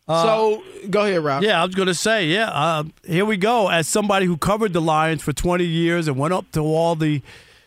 so 0.07 0.63
go 0.89 1.03
ahead, 1.05 1.23
Rob. 1.23 1.43
Yeah, 1.43 1.61
I 1.61 1.65
was 1.65 1.75
going 1.75 1.87
to 1.87 1.93
say, 1.95 2.27
yeah, 2.27 2.49
uh, 2.49 2.83
here 3.05 3.25
we 3.25 3.37
go. 3.37 3.69
As 3.69 3.87
somebody 3.87 4.25
who 4.25 4.37
covered 4.37 4.73
the 4.73 4.81
Lions 4.81 5.21
for 5.23 5.33
20 5.33 5.63
years 5.63 6.07
and 6.07 6.17
went 6.17 6.33
up 6.33 6.51
to 6.51 6.59
all 6.61 6.95
the, 6.95 7.21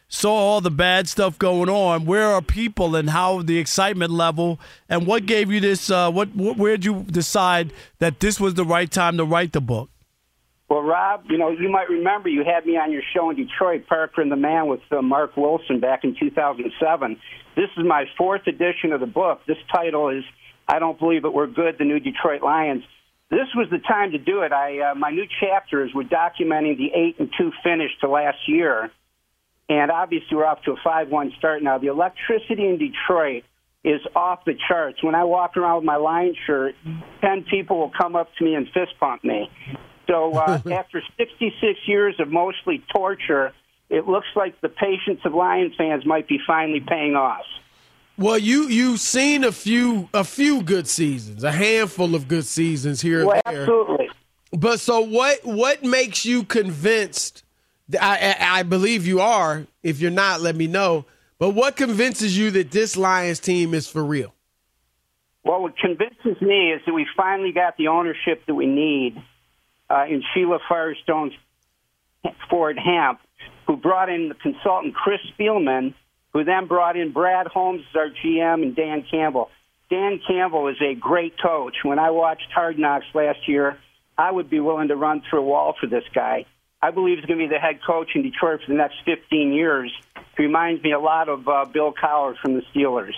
saw 0.09 0.33
all 0.33 0.61
the 0.61 0.71
bad 0.71 1.09
stuff 1.09 1.39
going 1.39 1.69
on, 1.69 2.07
where 2.07 2.27
are 2.27 2.43
people 2.43 2.97
and 2.97 3.11
how 3.11 3.43
the 3.43 3.59
excitement 3.59 4.11
level 4.11 4.59
and 4.89 5.07
what 5.07 5.27
gave 5.27 5.51
you 5.51 5.61
this, 5.61 5.91
uh, 5.91 6.11
what, 6.11 6.35
what 6.35 6.57
where'd 6.57 6.85
you 6.85 7.05
decide 7.05 7.73
that 7.99 8.21
this 8.21 8.41
was 8.41 8.55
the 8.55 8.65
right 8.65 8.91
time 8.91 9.17
to 9.19 9.25
write 9.25 9.53
the 9.53 9.61
book? 9.61 9.91
Well, 10.69 10.83
Rob, 10.83 11.25
you 11.31 11.39
know, 11.39 11.51
you 11.51 11.71
might 11.71 11.89
remember 11.89 12.29
you 12.29 12.45
had 12.45 12.67
me 12.67 12.77
on 12.77 12.93
your 12.93 13.03
show 13.15 13.31
in 13.31 13.37
Detroit, 13.37 13.87
Parker 13.87 14.21
and 14.21 14.31
the 14.31 14.37
Man 14.37 14.67
with 14.67 14.81
uh, 14.91 15.01
Mark 15.01 15.37
Wilson 15.37 15.81
back 15.81 16.05
in 16.05 16.15
2007. 16.19 17.17
This 17.57 17.71
is 17.77 17.85
my 17.87 18.05
fourth 18.19 18.47
edition 18.47 18.93
of 18.93 19.01
the 19.01 19.07
book. 19.07 19.41
This 19.47 19.57
title 19.75 20.11
is 20.11 20.25
I 20.67 20.79
Don't 20.79 20.99
Believe 20.99 21.25
It, 21.25 21.33
We're 21.33 21.47
Good, 21.47 21.77
the 21.79 21.85
New 21.85 22.01
Detroit 22.01 22.43
Lions. 22.43 22.83
This 23.31 23.49
was 23.55 23.69
the 23.71 23.79
time 23.79 24.13
to 24.13 24.19
do 24.19 24.43
it. 24.43 24.53
I 24.53 24.91
uh, 24.91 24.95
My 24.95 25.11
new 25.11 25.27
chapters 25.41 25.93
were 25.95 26.05
documenting 26.05 26.77
the 26.77 26.91
8 26.95 27.17
and 27.19 27.31
2 27.39 27.53
finish 27.63 27.91
to 28.01 28.09
last 28.09 28.39
year. 28.47 28.91
And 29.69 29.91
obviously, 29.91 30.37
we're 30.37 30.47
off 30.47 30.63
to 30.63 30.73
a 30.73 30.77
5 30.83 31.11
1 31.11 31.33
start 31.39 31.63
now. 31.63 31.79
The 31.79 31.89
electricity 31.89 32.67
in 32.67 32.79
Detroit 32.79 33.45
is 33.85 34.01
off 34.17 34.45
the 34.45 34.55
charts. 34.69 35.03
When 35.03 35.15
I 35.15 35.25
walk 35.25 35.57
around 35.57 35.77
with 35.77 35.85
my 35.85 35.97
Lions 35.97 36.37
shirt, 36.47 36.75
10 37.21 37.45
people 37.45 37.79
will 37.79 37.93
come 37.97 38.17
up 38.17 38.29
to 38.39 38.45
me 38.45 38.55
and 38.55 38.67
fist 38.69 38.93
bump 39.01 39.25
me. 39.25 39.51
So 40.09 40.35
uh, 40.35 40.61
after 40.73 41.03
66 41.17 41.79
years 41.87 42.15
of 42.19 42.29
mostly 42.29 42.83
torture, 42.95 43.53
it 43.91 44.07
looks 44.07 44.27
like 44.35 44.61
the 44.61 44.69
patience 44.69 45.21
of 45.25 45.35
Lions 45.35 45.75
fans 45.77 46.05
might 46.05 46.29
be 46.29 46.39
finally 46.47 46.81
paying 46.81 47.15
off. 47.15 47.45
Well, 48.17 48.39
you 48.39 48.65
you've 48.65 49.01
seen 49.01 49.45
a 49.45 49.53
few 49.53 50.09
a 50.13 50.25
few 50.25 50.63
good 50.63 50.89
seasons, 50.89 51.45
a 51.45 51.53
handful 51.53 52.17
of 52.17 52.27
good 52.27 52.47
seasons 52.47 53.01
here 53.01 53.25
Well, 53.25 53.41
and 53.47 53.55
there. 53.55 53.63
absolutely. 53.63 54.09
But 54.51 54.81
so 54.81 55.01
what? 55.01 55.45
What 55.45 55.85
makes 55.85 56.25
you 56.25 56.43
convinced? 56.43 57.45
I, 58.01 58.37
I 58.39 58.63
believe 58.65 59.07
you 59.07 59.21
are. 59.21 59.67
If 59.83 60.01
you're 60.01 60.11
not, 60.11 60.41
let 60.41 60.57
me 60.57 60.67
know. 60.67 61.07
But 61.39 61.51
what 61.51 61.77
convinces 61.77 62.37
you 62.37 62.51
that 62.53 62.71
this 62.71 62.97
Lions 62.97 63.41
team 63.41 63.73
is 63.73 63.89
for 63.89 64.05
real? 64.05 64.35
Well, 65.45 65.63
what 65.63 65.79
convinces 65.79 66.41
me 66.43 66.73
is 66.73 66.83
that 66.85 66.93
we 66.93 67.07
finally 67.17 67.53
got 67.53 67.77
the 67.77 67.89
ownership 67.89 68.45
that 68.47 68.55
we 68.55 68.67
need 68.67 69.17
uh, 69.89 70.05
in 70.09 70.23
Sheila 70.35 70.59
Firestone 70.69 71.33
Ford 72.51 72.79
Hamp, 72.79 73.21
who 73.67 73.77
brought 73.77 74.11
in 74.11 74.29
the 74.29 74.35
consultant 74.35 74.95
Chris 74.95 75.21
Spielman, 75.33 75.95
who 76.33 76.45
then 76.45 76.67
brought 76.67 76.97
in 76.97 77.13
Brad 77.13 77.47
Holmes 77.47 77.83
as 77.91 77.97
our 77.97 78.09
GM 78.11 78.63
and 78.63 78.77
Dan 78.77 79.05
Campbell. 79.11 79.51
Dan 79.89 80.21
Campbell 80.29 80.69
is 80.69 80.77
a 80.83 80.95
great 80.95 81.35
coach. 81.41 81.77
When 81.83 81.99
I 81.99 82.11
watched 82.11 82.51
Hard 82.55 82.79
Knocks 82.79 83.07
last 83.15 83.49
year, 83.49 83.79
I 84.19 84.31
would 84.31 84.51
be 84.51 84.61
willing 84.61 84.89
to 84.89 84.97
run 84.97 85.23
through 85.31 85.41
a 85.41 85.45
wall 85.45 85.75
for 85.81 85.87
this 85.87 86.05
guy. 86.15 86.45
I 86.81 86.91
believe 86.91 87.19
he's 87.19 87.27
going 87.27 87.41
to 87.41 87.49
be 87.49 87.53
the 87.53 87.59
head 87.59 87.81
coach 87.85 88.11
in 88.15 88.23
Detroit 88.23 88.61
for 88.65 88.73
the 88.73 88.79
next 88.79 88.97
15 89.05 89.53
years. 89.53 89.93
He 90.37 90.45
reminds 90.45 90.83
me 90.83 90.93
a 90.93 91.01
lot 91.01 91.29
of 91.29 91.49
uh, 91.49 91.65
Bill 91.65 91.93
Cowher 91.93 92.37
from 92.39 92.55
the 92.55 92.63
Steelers. 92.73 93.15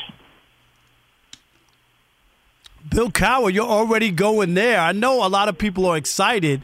Bill 2.89 3.11
Cowher, 3.11 3.53
you're 3.53 3.67
already 3.67 4.11
going 4.11 4.55
there. 4.55 4.81
I 4.81 4.93
know 4.93 5.27
a 5.27 5.29
lot 5.29 5.51
of 5.51 5.59
people 5.59 5.85
are 5.85 5.99
excited, 5.99 6.63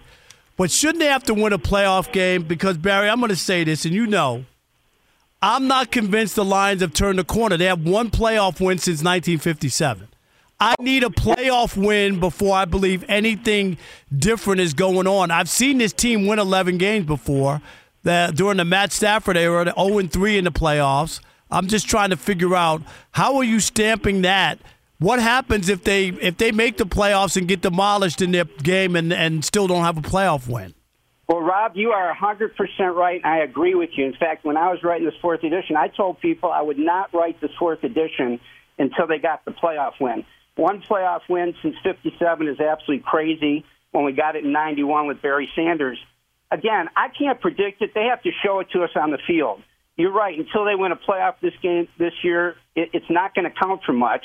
but 0.57 0.71
shouldn't 0.71 1.01
they 1.01 1.07
have 1.07 1.25
to 1.25 1.35
win 1.35 1.53
a 1.53 1.59
playoff 1.59 2.11
game? 2.11 2.45
Because, 2.45 2.79
Barry, 2.79 3.11
I'm 3.11 3.21
going 3.21 3.29
to 3.29 3.37
say 3.37 3.65
this, 3.65 3.85
and 3.85 3.95
you 3.95 4.07
know, 4.07 4.47
I'm 5.43 5.69
not 5.69 5.93
convinced 5.93 6.35
the 6.35 6.45
Lions 6.47 6.81
have 6.81 6.95
turned 6.95 7.19
the 7.19 7.25
corner. 7.25 7.59
They 7.59 7.67
have 7.67 7.87
one 7.87 8.11
playoff 8.11 8.59
win 8.59 8.79
since 8.79 9.03
1957. 9.03 10.09
I 10.59 10.75
need 10.81 11.05
a 11.05 11.09
playoff 11.09 11.77
win 11.77 12.19
before 12.19 12.57
I 12.57 12.65
believe 12.65 13.05
anything 13.09 13.77
different 14.17 14.63
is 14.63 14.73
going 14.73 15.07
on. 15.07 15.31
I've 15.31 15.51
seen 15.51 15.79
this 15.79 15.93
team 15.93 16.27
win 16.27 16.39
11 16.39 16.79
games 16.79 17.07
before. 17.07 17.61
That 18.05 18.37
during 18.37 18.57
the 18.59 18.65
Matt 18.65 18.93
Stafford 18.93 19.37
era, 19.37 19.65
the 19.65 19.75
0 19.77 20.07
3 20.07 20.39
in 20.39 20.45
the 20.45 20.53
playoffs. 20.53 21.21
I'm 21.51 21.67
just 21.67 21.89
trying 21.89 22.11
to 22.11 22.17
figure 22.17 22.55
out 22.55 22.83
how 23.11 23.37
are 23.37 23.45
you 23.45 23.61
stamping 23.61 24.23
that? 24.23 24.59
What 24.99 25.21
happens 25.21 25.69
if 25.69 25.85
they 25.85 26.09
if 26.09 26.39
they 26.39 26.53
make 26.53 26.79
the 26.79 26.87
playoffs 26.87 27.37
and 27.37 27.47
get 27.47 27.61
demolished 27.61 28.23
in 28.23 28.31
their 28.31 28.45
game 28.45 28.97
and, 28.97 29.13
and 29.13 29.45
still 29.45 29.67
don't 29.67 29.85
have 29.85 29.99
a 29.99 30.03
playoff 30.03 30.49
win? 30.49 30.73
Well, 31.29 31.41
Rob, 31.41 31.73
you 31.75 31.91
are 31.91 32.15
100% 32.15 32.95
right, 32.95 33.21
I 33.25 33.39
agree 33.39 33.75
with 33.75 33.91
you. 33.97 34.07
In 34.07 34.15
fact, 34.15 34.45
when 34.45 34.57
I 34.57 34.71
was 34.71 34.85
writing 34.85 35.05
this 35.05 35.17
fourth 35.21 35.43
edition, 35.43 35.77
I 35.77 35.89
told 35.89 36.21
people 36.21 36.53
I 36.53 36.63
would 36.63 36.79
not 36.79 37.13
write 37.13 37.41
this 37.41 37.51
fourth 37.59 37.83
edition 37.83 38.39
until 38.79 39.09
they 39.09 39.19
got 39.19 39.45
the 39.45 39.51
playoff 39.51 39.95
win. 40.01 40.25
One 40.57 40.83
playoff 40.83 41.21
win 41.29 41.55
since 41.63 41.77
57 41.83 42.49
is 42.49 42.61
absolutely 42.61 43.05
crazy 43.07 43.65
when 43.93 44.05
we 44.05 44.13
got 44.13 44.37
it 44.37 44.45
in 44.45 44.53
91 44.53 45.07
with 45.07 45.23
Barry 45.23 45.49
Sanders. 45.55 45.99
Again, 46.51 46.89
I 46.97 47.09
can't 47.09 47.41
predict 47.41 47.83
it. 47.83 47.93
They 47.95 48.05
have 48.05 48.23
to 48.23 48.31
show 48.45 48.61
it 48.61 48.69
to 48.73 48.83
us 48.83 48.91
on 48.97 49.11
the 49.11 49.19
field. 49.27 49.63
You're 49.97 50.13
right. 50.13 50.39
Until 50.39 50.65
they 50.65 50.75
win 50.75 50.93
a 50.93 50.97
playoff 50.97 51.35
this 51.41 51.55
game 51.63 51.89
this 51.99 52.13
year, 52.23 52.57
it, 52.75 52.91
it's 52.93 53.11
not 53.11 53.35
going 53.35 53.51
to 53.51 53.51
count 53.51 53.83
for 53.85 53.93
much. 53.93 54.25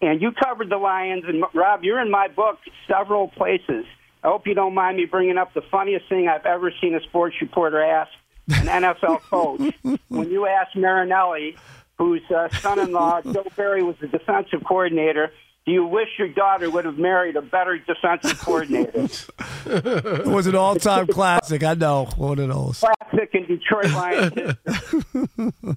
And 0.00 0.20
you 0.20 0.32
covered 0.32 0.68
the 0.68 0.78
Lions, 0.78 1.24
and 1.26 1.44
Rob, 1.54 1.84
you're 1.84 2.00
in 2.00 2.10
my 2.10 2.28
book 2.28 2.58
several 2.88 3.28
places. 3.28 3.84
I 4.24 4.28
hope 4.28 4.46
you 4.46 4.54
don't 4.54 4.74
mind 4.74 4.96
me 4.96 5.04
bringing 5.04 5.38
up 5.38 5.54
the 5.54 5.62
funniest 5.70 6.08
thing 6.08 6.28
I've 6.28 6.46
ever 6.46 6.72
seen 6.80 6.94
a 6.94 7.00
sports 7.00 7.36
reporter 7.40 7.82
ask 7.82 8.10
an 8.48 8.66
NFL 8.66 9.20
coach. 9.22 9.74
when 10.08 10.30
you 10.30 10.46
asked 10.46 10.76
Marinelli, 10.76 11.56
whose 11.98 12.22
uh, 12.30 12.48
son-in-law 12.60 13.22
Joe 13.22 13.46
Barry 13.56 13.82
was 13.82 13.96
the 14.00 14.08
defensive 14.08 14.64
coordinator, 14.64 15.32
do 15.64 15.72
you 15.72 15.86
wish 15.86 16.08
your 16.18 16.28
daughter 16.28 16.68
would 16.70 16.84
have 16.84 16.98
married 16.98 17.36
a 17.36 17.42
better 17.42 17.78
defensive 17.78 18.38
coordinator? 18.40 19.08
It 19.64 20.26
was 20.26 20.46
an 20.46 20.56
all 20.56 20.74
time 20.76 21.06
classic. 21.06 21.62
I 21.62 21.74
know 21.74 22.06
one 22.16 22.38
of 22.38 22.48
those. 22.48 22.80
Classic 22.80 23.30
in 23.32 23.46
Detroit 23.46 23.90
Lions 23.92 24.32
history. 24.34 25.52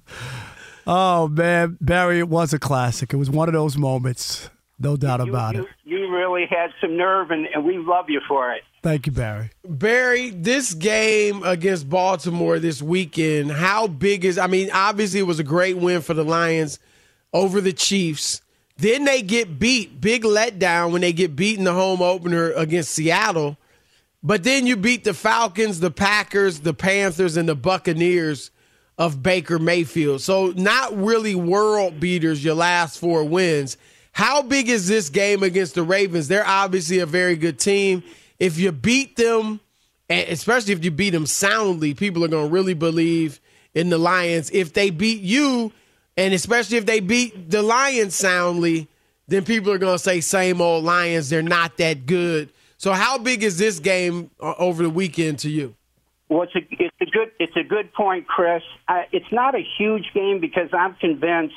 Oh 0.88 1.26
man, 1.26 1.76
Barry, 1.80 2.20
it 2.20 2.28
was 2.28 2.52
a 2.52 2.60
classic. 2.60 3.12
It 3.12 3.16
was 3.16 3.28
one 3.28 3.48
of 3.48 3.54
those 3.54 3.76
moments. 3.76 4.50
No 4.78 4.96
doubt 4.96 5.18
you, 5.24 5.30
about 5.30 5.56
you, 5.56 5.62
it. 5.62 5.68
You 5.84 6.14
really 6.14 6.46
had 6.48 6.70
some 6.80 6.96
nerve, 6.96 7.30
and, 7.30 7.46
and 7.52 7.64
we 7.64 7.78
love 7.78 8.08
you 8.08 8.20
for 8.28 8.52
it. 8.52 8.62
Thank 8.82 9.06
you, 9.06 9.12
Barry. 9.12 9.50
Barry, 9.64 10.30
this 10.30 10.74
game 10.74 11.42
against 11.42 11.88
Baltimore 11.88 12.60
this 12.60 12.80
weekend, 12.80 13.50
how 13.50 13.88
big 13.88 14.24
is 14.24 14.38
I 14.38 14.46
mean, 14.46 14.70
obviously 14.72 15.18
it 15.18 15.24
was 15.24 15.40
a 15.40 15.44
great 15.44 15.76
win 15.76 16.02
for 16.02 16.14
the 16.14 16.24
Lions 16.24 16.78
over 17.32 17.60
the 17.60 17.72
Chiefs. 17.72 18.42
Then 18.78 19.04
they 19.04 19.22
get 19.22 19.58
beat, 19.58 20.00
big 20.00 20.22
letdown 20.22 20.92
when 20.92 21.00
they 21.00 21.12
get 21.12 21.34
beat 21.34 21.58
in 21.58 21.64
the 21.64 21.72
home 21.72 22.02
opener 22.02 22.52
against 22.52 22.90
Seattle. 22.92 23.56
But 24.22 24.44
then 24.44 24.66
you 24.66 24.76
beat 24.76 25.04
the 25.04 25.14
Falcons, 25.14 25.80
the 25.80 25.90
Packers, 25.90 26.60
the 26.60 26.74
Panthers, 26.74 27.36
and 27.36 27.48
the 27.48 27.54
Buccaneers 27.54 28.50
of 28.98 29.22
Baker 29.22 29.58
Mayfield. 29.58 30.20
So 30.20 30.48
not 30.56 30.96
really 30.96 31.34
world 31.34 32.00
beaters 32.00 32.44
your 32.44 32.54
last 32.54 32.98
four 32.98 33.24
wins. 33.24 33.76
How 34.12 34.42
big 34.42 34.68
is 34.68 34.88
this 34.88 35.10
game 35.10 35.42
against 35.42 35.74
the 35.74 35.82
Ravens? 35.82 36.28
They're 36.28 36.46
obviously 36.46 36.98
a 37.00 37.06
very 37.06 37.36
good 37.36 37.58
team. 37.58 38.02
If 38.38 38.58
you 38.58 38.72
beat 38.72 39.16
them, 39.16 39.60
especially 40.08 40.72
if 40.72 40.84
you 40.84 40.90
beat 40.90 41.10
them 41.10 41.26
soundly, 41.26 41.94
people 41.94 42.24
are 42.24 42.28
going 42.28 42.48
to 42.48 42.52
really 42.52 42.74
believe 42.74 43.40
in 43.74 43.90
the 43.90 43.98
Lions. 43.98 44.50
If 44.50 44.72
they 44.72 44.90
beat 44.90 45.20
you, 45.20 45.72
and 46.16 46.32
especially 46.32 46.78
if 46.78 46.86
they 46.86 47.00
beat 47.00 47.50
the 47.50 47.62
Lions 47.62 48.14
soundly, 48.14 48.88
then 49.28 49.44
people 49.44 49.72
are 49.72 49.78
going 49.78 49.94
to 49.94 50.02
say, 50.02 50.20
same 50.20 50.60
old 50.60 50.84
Lions, 50.84 51.28
they're 51.28 51.42
not 51.42 51.76
that 51.78 52.06
good. 52.06 52.50
So, 52.78 52.92
how 52.92 53.18
big 53.18 53.42
is 53.42 53.58
this 53.58 53.78
game 53.78 54.30
uh, 54.40 54.54
over 54.58 54.82
the 54.82 54.90
weekend 54.90 55.38
to 55.40 55.50
you? 55.50 55.74
Well, 56.28 56.42
it's 56.42 56.54
a, 56.54 56.60
it's 56.70 56.96
a 57.00 57.06
good 57.06 57.30
it's 57.38 57.56
a 57.56 57.62
good 57.62 57.92
point, 57.94 58.26
Chris. 58.26 58.62
It's 59.12 59.32
not 59.32 59.54
a 59.54 59.62
huge 59.78 60.10
game 60.12 60.40
because 60.40 60.68
I'm 60.72 60.94
convinced, 60.94 61.54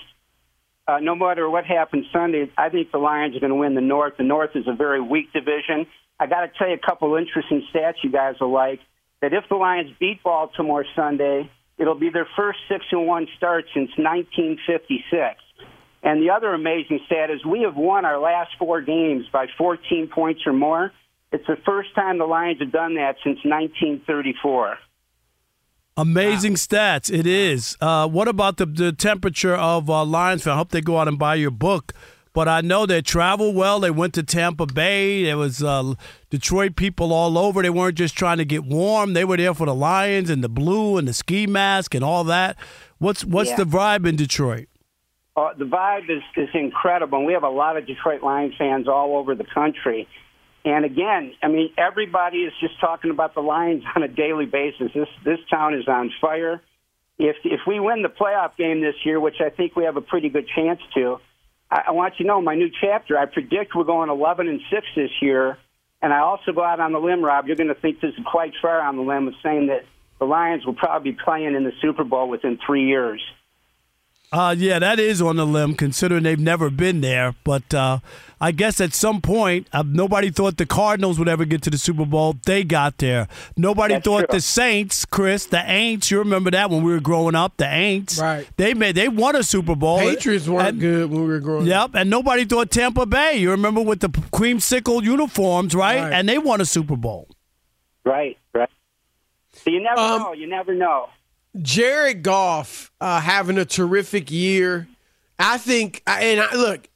uh, 0.87 0.99
no 0.99 1.15
matter 1.15 1.49
what 1.49 1.65
happens 1.65 2.05
Sunday, 2.13 2.51
I 2.57 2.69
think 2.69 2.91
the 2.91 2.99
Lions 2.99 3.35
are 3.35 3.39
going 3.39 3.51
to 3.51 3.55
win 3.55 3.75
the 3.75 3.81
North. 3.81 4.13
The 4.17 4.23
North 4.23 4.51
is 4.55 4.67
a 4.67 4.73
very 4.73 5.01
weak 5.01 5.33
division. 5.33 5.87
I 6.19 6.27
got 6.27 6.41
to 6.41 6.51
tell 6.57 6.67
you 6.67 6.75
a 6.75 6.77
couple 6.77 7.15
interesting 7.15 7.65
stats 7.73 7.95
you 8.03 8.11
guys 8.11 8.35
will 8.39 8.51
like. 8.51 8.79
That 9.21 9.33
if 9.33 9.43
the 9.49 9.55
Lions 9.55 9.91
beat 9.99 10.23
Baltimore 10.23 10.85
Sunday, 10.95 11.49
it'll 11.79 11.95
be 11.95 12.09
their 12.09 12.27
first 12.35 12.59
six 12.69 12.85
and 12.91 13.07
one 13.07 13.27
start 13.37 13.65
since 13.73 13.89
1956. 13.97 15.41
And 16.03 16.21
the 16.21 16.29
other 16.29 16.53
amazing 16.53 16.99
stat 17.07 17.29
is 17.29 17.43
we 17.43 17.61
have 17.61 17.75
won 17.75 18.05
our 18.05 18.19
last 18.19 18.51
four 18.59 18.81
games 18.81 19.25
by 19.33 19.47
14 19.57 20.09
points 20.13 20.41
or 20.45 20.53
more. 20.53 20.91
It's 21.31 21.45
the 21.47 21.57
first 21.65 21.93
time 21.95 22.17
the 22.17 22.25
Lions 22.25 22.59
have 22.59 22.71
done 22.71 22.95
that 22.95 23.15
since 23.23 23.39
1934. 23.43 24.77
Amazing 25.97 26.53
stats. 26.53 27.11
It 27.11 27.27
is. 27.27 27.75
Uh, 27.81 28.07
what 28.07 28.29
about 28.29 28.57
the, 28.57 28.65
the 28.65 28.93
temperature 28.93 29.55
of 29.55 29.89
uh, 29.89 30.05
Lions? 30.05 30.47
I 30.47 30.55
hope 30.55 30.69
they 30.69 30.81
go 30.81 30.97
out 30.97 31.09
and 31.09 31.19
buy 31.19 31.35
your 31.35 31.51
book. 31.51 31.93
But 32.33 32.47
I 32.47 32.61
know 32.61 32.85
they 32.85 33.01
traveled 33.01 33.55
well. 33.55 33.79
They 33.79 33.89
went 33.91 34.13
to 34.13 34.23
Tampa 34.23 34.67
Bay. 34.67 35.23
There 35.23 35.37
was 35.37 35.63
uh, 35.63 35.95
Detroit 36.29 36.75
people 36.75 37.11
all 37.11 37.37
over. 37.37 37.61
They 37.61 37.71
weren't 37.71 37.95
just 37.97 38.15
trying 38.15 38.37
to 38.37 38.45
get 38.45 38.63
warm. 38.65 39.13
They 39.13 39.25
were 39.25 39.37
there 39.37 39.53
for 39.53 39.65
the 39.65 39.73
Lions 39.73 40.29
and 40.29 40.43
the 40.43 40.49
blue 40.49 40.97
and 40.97 41.07
the 41.07 41.13
ski 41.13 41.47
mask 41.47 41.95
and 41.95 42.03
all 42.03 42.23
that. 42.25 42.55
What's 42.99 43.25
what's 43.25 43.49
Yeah. 43.51 43.57
the 43.57 43.63
vibe 43.65 44.07
in 44.07 44.15
Detroit? 44.15 44.67
Uh, 45.35 45.53
the 45.57 45.65
vibe 45.65 46.09
is, 46.09 46.21
is 46.35 46.49
incredible. 46.53 47.17
And 47.17 47.25
we 47.27 47.33
have 47.33 47.43
a 47.43 47.49
lot 47.49 47.77
of 47.77 47.87
Detroit 47.87 48.21
Lions 48.21 48.53
fans 48.57 48.87
all 48.87 49.17
over 49.17 49.35
the 49.35 49.45
country. 49.45 50.07
And 50.65 50.83
again, 50.83 51.31
I 51.41 51.47
mean, 51.47 51.71
everybody 51.77 52.39
is 52.39 52.51
just 52.59 52.79
talking 52.81 53.09
about 53.11 53.33
the 53.33 53.41
Lions 53.41 53.83
on 53.95 54.03
a 54.03 54.07
daily 54.07 54.45
basis. 54.45 54.91
This 54.93 55.07
this 55.23 55.39
town 55.49 55.73
is 55.73 55.87
on 55.87 56.11
fire. 56.21 56.61
If 57.17 57.37
if 57.43 57.61
we 57.65 57.79
win 57.79 58.01
the 58.03 58.09
playoff 58.09 58.55
game 58.57 58.81
this 58.81 58.95
year, 59.03 59.19
which 59.19 59.37
I 59.39 59.49
think 59.49 59.75
we 59.75 59.85
have 59.85 59.97
a 59.97 60.01
pretty 60.01 60.29
good 60.29 60.47
chance 60.53 60.79
to, 60.95 61.19
I, 61.71 61.83
I 61.87 61.91
want 61.91 62.15
you 62.19 62.25
to 62.25 62.27
know 62.27 62.41
my 62.41 62.55
new 62.55 62.69
chapter. 62.81 63.17
I 63.17 63.25
predict 63.25 63.75
we're 63.75 63.83
going 63.83 64.09
11 64.09 64.47
and 64.47 64.61
six 64.71 64.87
this 64.95 65.11
year. 65.21 65.57
And 66.01 66.13
I 66.13 66.19
also 66.19 66.53
go 66.53 66.63
out 66.63 66.79
on 66.79 66.93
the 66.93 66.99
limb, 66.99 67.23
Rob. 67.23 67.47
You're 67.47 67.57
going 67.57 67.67
to 67.67 67.75
think 67.75 67.99
this 67.99 68.13
is 68.17 68.25
quite 68.25 68.53
far 68.61 68.81
on 68.81 68.95
the 68.95 69.01
limb 69.01 69.27
of 69.27 69.33
saying 69.43 69.67
that 69.67 69.85
the 70.19 70.25
Lions 70.25 70.65
will 70.65 70.73
probably 70.73 71.11
be 71.11 71.17
playing 71.23 71.55
in 71.55 71.63
the 71.63 71.73
Super 71.81 72.03
Bowl 72.03 72.29
within 72.29 72.57
three 72.65 72.87
years. 72.87 73.21
Uh, 74.31 74.53
yeah, 74.55 74.77
that 74.77 74.99
is 74.99 75.23
on 75.23 75.37
the 75.37 75.45
limb, 75.45 75.73
considering 75.73 76.21
they've 76.21 76.39
never 76.39 76.69
been 76.69 77.01
there. 77.01 77.33
But 77.43 77.73
uh, 77.73 77.97
I 78.39 78.51
guess 78.51 78.79
at 78.79 78.93
some 78.93 79.21
point, 79.21 79.67
uh, 79.73 79.83
nobody 79.83 80.29
thought 80.29 80.57
the 80.57 80.67
Cardinals 80.67 81.17
would 81.17 81.27
ever 81.27 81.45
get 81.45 81.63
to 81.63 81.71
the 81.71 81.79
Super 81.79 82.05
Bowl. 82.05 82.35
They 82.45 82.63
got 82.63 82.99
there. 82.99 83.27
Nobody 83.57 83.95
That's 83.95 84.05
thought 84.05 84.29
true. 84.29 84.37
the 84.37 84.41
Saints, 84.41 85.03
Chris, 85.05 85.47
the 85.47 85.57
Aints. 85.57 86.11
You 86.11 86.19
remember 86.19 86.51
that 86.51 86.69
when 86.69 86.83
we 86.83 86.91
were 86.93 86.99
growing 86.99 87.33
up, 87.33 87.57
the 87.57 87.65
Aints. 87.65 88.21
Right. 88.21 88.47
They 88.57 88.75
made 88.75 88.93
they 88.93 89.09
won 89.09 89.35
a 89.35 89.41
Super 89.41 89.75
Bowl. 89.75 89.97
Patriots 89.97 90.47
weren't 90.47 90.67
And- 90.67 90.79
good 90.79 91.09
when 91.09 91.21
we 91.23 91.27
were 91.27 91.39
growing 91.39 91.71
up. 91.71 91.91
Yep, 91.93 92.01
and 92.01 92.09
nobody 92.11 92.45
thought 92.45 92.69
Tampa 92.69 93.07
Bay. 93.07 93.37
You 93.37 93.49
remember 93.49 93.81
with 93.81 94.01
the 94.01 94.09
creamsicle 94.09 95.01
uniforms, 95.03 95.73
right? 95.73 96.01
Right. 96.03 96.13
And 96.13 96.29
they 96.29 96.37
won 96.37 96.61
a 96.61 96.65
Super 96.65 96.95
Bowl. 96.97 97.27
Right, 98.05 98.37
right. 98.53 98.69
So 99.53 99.71
you 99.71 99.81
never 99.81 99.99
Um, 99.99 100.21
know. 100.21 100.33
You 100.33 100.45
never 100.47 100.75
know. 100.75 101.09
Jared 101.61 102.23
Goff 102.23 102.91
uh, 103.01 103.21
having 103.21 103.57
a 103.57 103.65
terrific 103.65 104.31
year. 104.31 104.87
I 105.37 105.57
think, 105.57 106.03
and 106.05 106.41
I, 106.41 106.53
look, 106.55 106.89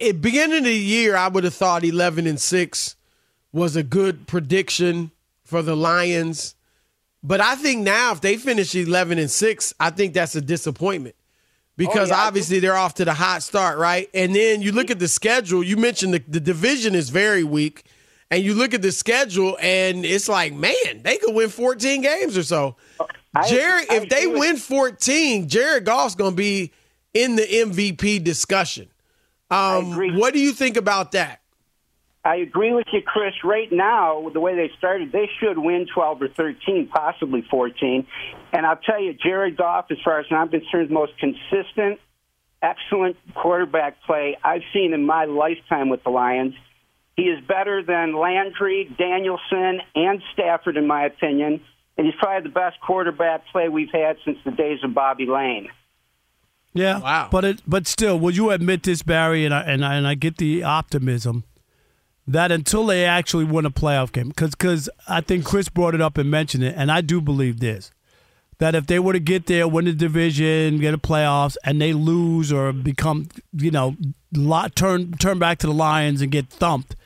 at 0.00 0.20
beginning 0.20 0.58
of 0.58 0.64
the 0.64 0.74
year, 0.74 1.16
I 1.16 1.28
would 1.28 1.44
have 1.44 1.54
thought 1.54 1.84
eleven 1.84 2.26
and 2.26 2.40
six 2.40 2.96
was 3.52 3.76
a 3.76 3.82
good 3.82 4.26
prediction 4.26 5.10
for 5.44 5.62
the 5.62 5.76
Lions. 5.76 6.54
But 7.22 7.40
I 7.40 7.54
think 7.56 7.82
now, 7.82 8.12
if 8.12 8.20
they 8.20 8.36
finish 8.36 8.74
eleven 8.74 9.18
and 9.18 9.30
six, 9.30 9.74
I 9.80 9.90
think 9.90 10.14
that's 10.14 10.34
a 10.34 10.40
disappointment 10.40 11.14
because 11.76 12.10
Oh, 12.10 12.14
yeah, 12.14 12.26
obviously 12.26 12.60
they're 12.60 12.76
off 12.76 12.94
to 12.94 13.04
the 13.04 13.14
hot 13.14 13.42
start, 13.42 13.78
right? 13.78 14.08
And 14.14 14.34
then 14.34 14.62
you 14.62 14.72
look 14.72 14.90
at 14.90 14.98
the 14.98 15.08
schedule. 15.08 15.62
You 15.62 15.76
mentioned 15.76 16.14
the, 16.14 16.22
the 16.26 16.40
division 16.40 16.94
is 16.94 17.10
very 17.10 17.44
weak, 17.44 17.84
and 18.30 18.42
you 18.42 18.54
look 18.54 18.74
at 18.74 18.82
the 18.82 18.92
schedule, 18.92 19.58
and 19.60 20.04
it's 20.04 20.28
like, 20.28 20.52
man, 20.52 21.02
they 21.02 21.16
could 21.18 21.34
win 21.34 21.48
fourteen 21.48 22.02
games 22.02 22.38
or 22.38 22.42
so. 22.42 22.76
I- 23.34 23.48
Jared, 23.48 23.86
I 23.90 23.94
if 23.96 24.08
they 24.08 24.26
with- 24.26 24.38
win 24.38 24.56
14, 24.56 25.48
Jared 25.48 25.84
Goff's 25.84 26.14
going 26.14 26.32
to 26.32 26.36
be 26.36 26.72
in 27.12 27.36
the 27.36 27.42
MVP 27.42 28.22
discussion. 28.22 28.88
Um, 29.50 30.16
what 30.18 30.32
do 30.34 30.40
you 30.40 30.52
think 30.52 30.76
about 30.76 31.12
that? 31.12 31.40
I 32.24 32.36
agree 32.36 32.72
with 32.72 32.86
you, 32.92 33.02
Chris. 33.02 33.34
Right 33.44 33.70
now, 33.70 34.30
the 34.32 34.40
way 34.40 34.56
they 34.56 34.70
started, 34.78 35.12
they 35.12 35.28
should 35.38 35.58
win 35.58 35.86
12 35.92 36.22
or 36.22 36.28
13, 36.28 36.88
possibly 36.88 37.42
14. 37.50 38.06
And 38.52 38.64
I'll 38.64 38.76
tell 38.78 39.00
you, 39.00 39.12
Jared 39.12 39.58
Goff, 39.58 39.86
as 39.90 39.98
far 40.02 40.20
as 40.20 40.26
I'm 40.30 40.48
concerned, 40.48 40.88
the 40.88 40.94
most 40.94 41.12
consistent, 41.18 42.00
excellent 42.62 43.16
quarterback 43.34 44.02
play 44.04 44.38
I've 44.42 44.62
seen 44.72 44.94
in 44.94 45.04
my 45.04 45.26
lifetime 45.26 45.90
with 45.90 46.02
the 46.02 46.10
Lions. 46.10 46.54
He 47.14 47.24
is 47.24 47.44
better 47.46 47.82
than 47.82 48.16
Landry, 48.16 48.90
Danielson, 48.96 49.82
and 49.94 50.22
Stafford, 50.32 50.78
in 50.78 50.86
my 50.86 51.04
opinion. 51.04 51.60
And 51.96 52.06
he's 52.06 52.16
probably 52.18 52.48
the 52.48 52.54
best 52.54 52.80
quarterback 52.80 53.46
play 53.52 53.68
we've 53.68 53.92
had 53.92 54.16
since 54.24 54.38
the 54.44 54.50
days 54.50 54.80
of 54.82 54.94
Bobby 54.94 55.26
Layne. 55.26 55.68
Yeah. 56.72 56.98
Wow. 57.00 57.28
But 57.30 57.44
it, 57.44 57.62
but 57.66 57.86
still, 57.86 58.18
will 58.18 58.32
you 58.32 58.50
admit 58.50 58.82
this, 58.82 59.02
Barry? 59.02 59.44
And 59.44 59.54
I 59.54 59.62
and 59.62 59.84
I, 59.84 59.94
and 59.94 60.06
I 60.06 60.14
get 60.14 60.38
the 60.38 60.64
optimism 60.64 61.44
that 62.26 62.50
until 62.50 62.86
they 62.86 63.04
actually 63.04 63.44
win 63.44 63.64
a 63.64 63.70
playoff 63.70 64.10
game, 64.10 64.28
because 64.28 64.88
I 65.06 65.20
think 65.20 65.44
Chris 65.44 65.68
brought 65.68 65.94
it 65.94 66.00
up 66.00 66.18
and 66.18 66.30
mentioned 66.30 66.64
it, 66.64 66.74
and 66.76 66.90
I 66.90 67.00
do 67.00 67.20
believe 67.20 67.60
this 67.60 67.92
that 68.58 68.74
if 68.74 68.86
they 68.86 68.98
were 68.98 69.12
to 69.12 69.20
get 69.20 69.46
there, 69.46 69.66
win 69.66 69.84
the 69.84 69.92
division, 69.92 70.78
get 70.78 70.94
a 70.94 70.98
playoffs, 70.98 71.56
and 71.64 71.80
they 71.80 71.92
lose 71.92 72.52
or 72.52 72.72
become, 72.72 73.28
you 73.52 73.70
know, 73.70 73.96
lot, 74.32 74.76
turn 74.76 75.12
turn 75.12 75.38
back 75.38 75.58
to 75.58 75.66
the 75.66 75.72
Lions 75.72 76.22
and 76.22 76.30
get 76.30 76.48
thumped, 76.48 76.96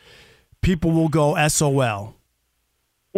people 0.61 0.91
will 0.93 1.09
go 1.09 1.37
SOL. 1.49 2.15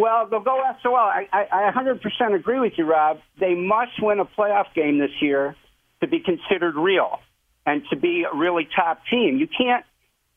Well, 0.01 0.29
they'll 0.31 0.41
go 0.41 0.63
SOL. 0.83 0.97
I, 0.97 1.29
I, 1.31 1.69
I 1.69 1.73
100% 1.73 2.35
agree 2.35 2.59
with 2.59 2.73
you, 2.79 2.85
Rob. 2.85 3.19
They 3.39 3.55
must 3.55 4.01
win 4.01 4.19
a 4.19 4.25
playoff 4.25 4.73
game 4.75 4.99
this 4.99 5.11
year 5.21 5.55
to 6.01 6.09
be 6.09 6.21
considered 6.21 6.75
real 6.75 7.21
and 7.67 7.83
to 7.91 7.97
be 7.97 8.25
a 8.25 8.35
really 8.35 8.67
top 8.75 9.03
team. 9.11 9.37
You 9.37 9.47
can't 9.47 9.85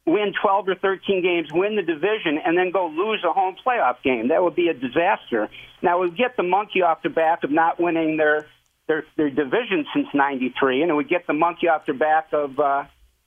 win 0.05 0.33
12 0.41 0.67
or 0.67 0.75
13 0.75 1.21
games, 1.21 1.47
win 1.53 1.77
the 1.77 1.81
division, 1.81 2.39
and 2.45 2.57
then 2.57 2.71
go 2.71 2.87
lose 2.87 3.23
a 3.23 3.31
home 3.31 3.55
playoff 3.65 4.03
game. 4.03 4.27
That 4.27 4.43
would 4.43 4.55
be 4.55 4.67
a 4.67 4.73
disaster. 4.73 5.49
Now, 5.81 5.99
we 6.01 6.11
get 6.11 6.35
the 6.35 6.43
monkey 6.43 6.81
off 6.81 7.01
the 7.01 7.09
back 7.09 7.45
of 7.45 7.51
not 7.51 7.79
winning 7.79 8.17
their 8.17 8.45
their, 8.85 9.05
their 9.15 9.29
division 9.29 9.85
since 9.95 10.07
'93, 10.13 10.81
and 10.81 10.91
it 10.91 10.93
would 10.93 11.07
get 11.07 11.25
the 11.25 11.33
monkey 11.33 11.69
off 11.69 11.85
their 11.85 11.95
back 11.95 12.33
of 12.33 12.59
uh, 12.59 12.83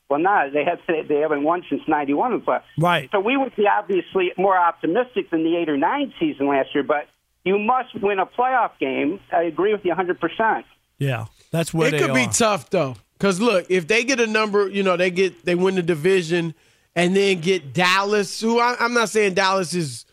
well, 0.08 0.20
no, 0.20 0.50
they 0.52 0.64
have 0.64 0.78
they 1.08 1.16
haven't 1.16 1.42
won 1.42 1.64
since 1.68 1.82
'91 1.88 2.32
in 2.32 2.40
the 2.40 2.44
playoffs. 2.44 2.62
Right. 2.78 3.08
So 3.12 3.20
we 3.20 3.36
would 3.36 3.54
be 3.56 3.66
obviously 3.66 4.32
more 4.38 4.56
optimistic 4.56 5.30
than 5.30 5.42
the 5.42 5.56
eight 5.56 5.68
or 5.68 5.76
nine 5.76 6.12
season 6.20 6.46
last 6.48 6.68
year, 6.74 6.84
but 6.84 7.08
you 7.44 7.58
must 7.58 7.94
win 8.00 8.18
a 8.18 8.26
playoff 8.26 8.72
game. 8.78 9.20
I 9.32 9.42
agree 9.44 9.72
with 9.72 9.84
you 9.84 9.90
100. 9.90 10.20
percent 10.20 10.64
Yeah, 10.98 11.26
that's 11.50 11.74
where 11.74 11.88
it 11.88 11.92
they 11.92 11.98
could 11.98 12.14
be 12.14 12.26
tough 12.28 12.70
though, 12.70 12.96
because 13.18 13.40
look, 13.40 13.66
if 13.68 13.86
they 13.88 14.04
get 14.04 14.20
a 14.20 14.26
number, 14.26 14.68
you 14.68 14.82
know, 14.82 14.96
they 14.96 15.10
get 15.10 15.44
they 15.44 15.54
win 15.54 15.74
the 15.74 15.82
division, 15.82 16.54
and 16.94 17.16
then 17.16 17.40
get 17.40 17.72
Dallas, 17.74 18.40
who 18.40 18.60
I, 18.60 18.76
I'm 18.78 18.94
not 18.94 19.08
saying 19.08 19.34
Dallas 19.34 19.74
is 19.74 20.04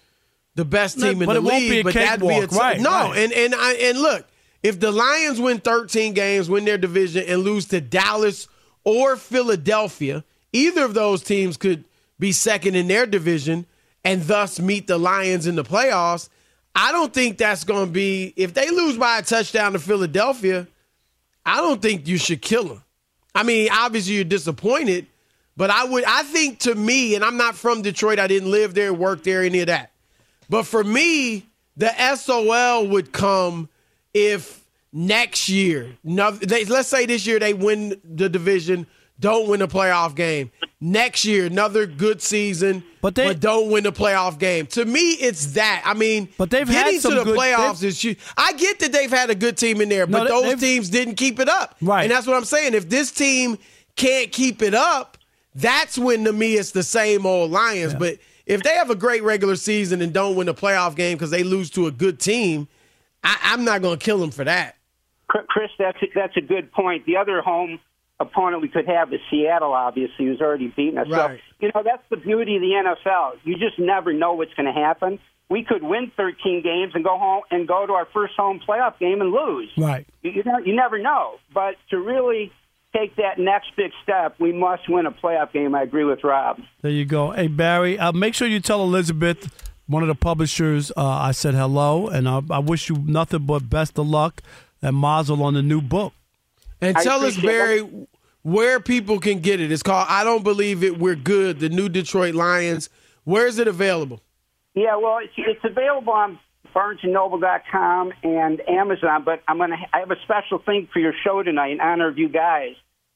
the 0.55 0.65
best 0.65 0.97
No, 0.97 1.11
team 1.11 1.21
in 1.21 1.27
but 1.27 1.33
the 1.33 1.39
it 1.39 1.43
won't 1.43 1.55
league, 1.63 1.69
be 1.71 1.79
a 1.79 1.83
but 1.83 1.93
that'd 1.93 2.19
be 2.21 2.27
a 2.27 2.41
cakewalk, 2.41 2.59
right, 2.61 2.79
no. 2.81 2.89
right. 2.89 3.17
And 3.17 3.31
and 3.33 3.55
I 3.55 3.73
and 3.73 3.99
look, 3.99 4.27
if 4.63 4.79
the 4.79 4.91
Lions 4.91 5.39
win 5.39 5.59
13 5.59 6.13
games, 6.13 6.49
win 6.49 6.65
their 6.65 6.77
division, 6.77 7.25
and 7.27 7.43
lose 7.43 7.65
to 7.67 7.79
Dallas 7.81 8.47
or 8.83 9.15
Philadelphia 9.15 10.23
either 10.51 10.85
of 10.85 10.93
those 10.93 11.23
teams 11.23 11.57
could 11.57 11.83
be 12.19 12.31
second 12.31 12.75
in 12.75 12.87
their 12.87 13.05
division 13.05 13.65
and 14.03 14.21
thus 14.23 14.59
meet 14.59 14.87
the 14.87 14.97
Lions 14.97 15.47
in 15.47 15.55
the 15.55 15.63
playoffs. 15.63 16.29
I 16.75 16.91
don't 16.91 17.13
think 17.13 17.37
that's 17.37 17.63
going 17.63 17.87
to 17.87 17.91
be 17.91 18.33
if 18.35 18.53
they 18.53 18.69
lose 18.69 18.97
by 18.97 19.19
a 19.19 19.21
touchdown 19.21 19.73
to 19.73 19.79
Philadelphia. 19.79 20.67
I 21.45 21.57
don't 21.57 21.81
think 21.81 22.07
you 22.07 22.17
should 22.17 22.41
kill 22.41 22.65
them. 22.65 22.83
I 23.35 23.43
mean, 23.43 23.69
obviously 23.71 24.15
you're 24.15 24.23
disappointed, 24.23 25.07
but 25.57 25.69
I 25.69 25.85
would 25.85 26.03
I 26.05 26.23
think 26.23 26.59
to 26.59 26.75
me, 26.75 27.15
and 27.15 27.23
I'm 27.23 27.37
not 27.37 27.55
from 27.55 27.81
Detroit, 27.81 28.19
I 28.19 28.27
didn't 28.27 28.51
live 28.51 28.73
there, 28.73 28.93
work 28.93 29.23
there, 29.23 29.43
any 29.43 29.59
of 29.59 29.67
that. 29.67 29.91
But 30.49 30.63
for 30.63 30.83
me, 30.83 31.45
the 31.75 32.15
SOL 32.15 32.87
would 32.87 33.11
come 33.11 33.69
if 34.13 34.62
next 34.93 35.49
year, 35.49 35.97
let's 36.03 36.87
say 36.87 37.05
this 37.05 37.27
year 37.27 37.39
they 37.39 37.53
win 37.53 37.99
the 38.03 38.29
division, 38.29 38.87
don't 39.19 39.49
win 39.49 39.61
a 39.61 39.67
playoff 39.67 40.15
game. 40.15 40.51
Next 40.79 41.23
year, 41.23 41.45
another 41.45 41.85
good 41.85 42.21
season, 42.21 42.83
but, 43.01 43.15
they, 43.15 43.27
but 43.27 43.39
don't 43.39 43.71
win 43.71 43.85
the 43.85 43.93
playoff 43.93 44.37
game. 44.37 44.65
To 44.67 44.83
me, 44.83 45.11
it's 45.11 45.53
that. 45.53 45.81
I 45.85 45.93
mean, 45.93 46.27
but 46.37 46.49
they've 46.49 46.67
getting 46.67 46.95
had 46.95 47.01
some 47.01 47.13
to 47.13 47.19
the 47.19 47.23
good, 47.23 47.37
playoffs 47.37 47.83
is 47.83 48.03
huge. 48.03 48.19
I 48.35 48.51
get 48.53 48.79
that 48.79 48.91
they've 48.91 49.09
had 49.09 49.29
a 49.29 49.35
good 49.35 49.55
team 49.55 49.79
in 49.79 49.87
there, 49.87 50.05
but 50.05 50.25
no, 50.25 50.41
those 50.41 50.59
teams 50.59 50.89
didn't 50.89 51.15
keep 51.15 51.39
it 51.39 51.47
up. 51.47 51.77
Right, 51.81 52.03
and 52.03 52.11
that's 52.11 52.27
what 52.27 52.35
I'm 52.35 52.43
saying. 52.43 52.73
If 52.73 52.89
this 52.89 53.11
team 53.11 53.57
can't 53.95 54.29
keep 54.29 54.61
it 54.61 54.73
up, 54.73 55.17
that's 55.55 55.97
when 55.97 56.25
to 56.25 56.33
me 56.33 56.55
it's 56.55 56.71
the 56.71 56.83
same 56.83 57.25
old 57.25 57.49
Lions. 57.49 57.93
Yeah. 57.93 57.99
But 57.99 58.17
if 58.45 58.61
they 58.63 58.75
have 58.75 58.89
a 58.89 58.95
great 58.95 59.23
regular 59.23 59.55
season 59.55 60.01
and 60.01 60.11
don't 60.11 60.35
win 60.35 60.49
a 60.49 60.53
playoff 60.53 60.95
game 60.95 61.15
because 61.15 61.31
they 61.31 61.43
lose 61.43 61.69
to 61.71 61.87
a 61.87 61.91
good 61.91 62.19
team, 62.19 62.67
I, 63.23 63.37
I'm 63.41 63.63
not 63.63 63.81
going 63.81 63.97
to 63.97 64.03
kill 64.03 64.17
them 64.17 64.31
for 64.31 64.43
that. 64.43 64.75
Chris, 65.27 65.69
that's 65.79 65.97
a, 66.01 66.07
that's 66.13 66.37
a 66.37 66.41
good 66.41 66.71
point. 66.71 67.05
The 67.05 67.17
other 67.17 67.41
home 67.41 67.79
opponent 68.19 68.61
we 68.61 68.69
could 68.69 68.87
have 68.87 69.11
is 69.13 69.19
Seattle, 69.29 69.73
obviously, 69.73 70.25
who's 70.25 70.41
already 70.41 70.67
beaten 70.67 70.97
us. 70.97 71.07
Right. 71.09 71.39
So, 71.39 71.55
you 71.59 71.71
know, 71.73 71.83
that's 71.83 72.03
the 72.09 72.17
beauty 72.17 72.55
of 72.55 72.61
the 72.61 72.95
NFL. 73.05 73.39
You 73.43 73.55
just 73.57 73.79
never 73.79 74.13
know 74.13 74.33
what's 74.33 74.53
going 74.53 74.73
to 74.73 74.79
happen. 74.79 75.19
We 75.49 75.63
could 75.63 75.83
win 75.83 76.11
13 76.15 76.63
games 76.63 76.93
and 76.95 77.03
go 77.03 77.17
home 77.17 77.43
and 77.51 77.67
go 77.67 77.85
to 77.85 77.93
our 77.93 78.07
first 78.13 78.33
home 78.35 78.59
playoff 78.67 78.97
game 78.99 79.21
and 79.21 79.31
lose. 79.31 79.69
Right. 79.77 80.07
You, 80.21 80.31
you, 80.31 80.43
know, 80.43 80.57
you 80.59 80.75
never 80.75 80.99
know. 80.99 81.35
But 81.53 81.75
to 81.89 81.97
really 81.99 82.51
take 82.95 83.15
that 83.17 83.39
next 83.39 83.75
big 83.75 83.91
step, 84.03 84.35
we 84.39 84.51
must 84.51 84.89
win 84.89 85.05
a 85.05 85.11
playoff 85.11 85.51
game. 85.51 85.75
I 85.75 85.83
agree 85.83 86.05
with 86.05 86.23
Rob. 86.23 86.59
There 86.81 86.91
you 86.91 87.05
go. 87.05 87.31
Hey, 87.31 87.47
Barry, 87.47 87.99
uh, 87.99 88.11
make 88.11 88.33
sure 88.33 88.47
you 88.47 88.59
tell 88.59 88.81
Elizabeth, 88.83 89.69
one 89.87 90.01
of 90.01 90.07
the 90.07 90.15
publishers, 90.15 90.91
uh, 90.95 91.05
I 91.05 91.31
said 91.31 91.55
hello, 91.55 92.07
and 92.07 92.27
I, 92.27 92.41
I 92.49 92.59
wish 92.59 92.89
you 92.89 92.95
nothing 93.05 93.45
but 93.45 93.69
best 93.69 93.99
of 93.99 94.07
luck 94.07 94.41
and 94.83 94.95
mazel 94.95 95.41
on 95.41 95.55
the 95.55 95.63
new 95.63 95.81
book. 95.81 96.13
And 96.81 96.95
tell 96.97 97.23
us, 97.23 97.37
Barry, 97.37 97.89
where 98.43 98.79
people 98.79 99.19
can 99.19 99.39
get 99.39 99.59
it. 99.61 99.71
It's 99.71 99.81
called 99.81 100.05
I 100.09 100.23
Don't 100.23 100.43
Believe 100.43 100.83
It, 100.83 100.99
We're 100.99 101.15
Good, 101.15 101.59
the 101.59 101.69
new 101.69 101.89
Detroit 101.89 102.35
Lions. 102.35 102.91
Where 103.23 103.47
is 103.47 103.57
it 103.57 103.67
available? 103.67 104.21
Yeah, 104.75 104.97
well, 104.97 105.17
it's, 105.23 105.33
it's 105.37 105.63
available 105.63 106.13
on 106.13 106.37
BarnesandNoble.com 106.75 108.13
and 108.23 108.61
Amazon, 108.67 109.23
but 109.23 109.41
I'm 109.47 109.59
gonna 109.59 109.77
I 109.93 109.99
have 109.99 110.11
a 110.11 110.19
special 110.23 110.59
thing 110.59 110.89
for 110.91 110.99
your 110.99 111.13
show 111.23 111.41
tonight 111.43 111.71
in 111.71 111.79
honor 111.79 112.09
of 112.09 112.17
you 112.17 112.27
guys. 112.29 112.73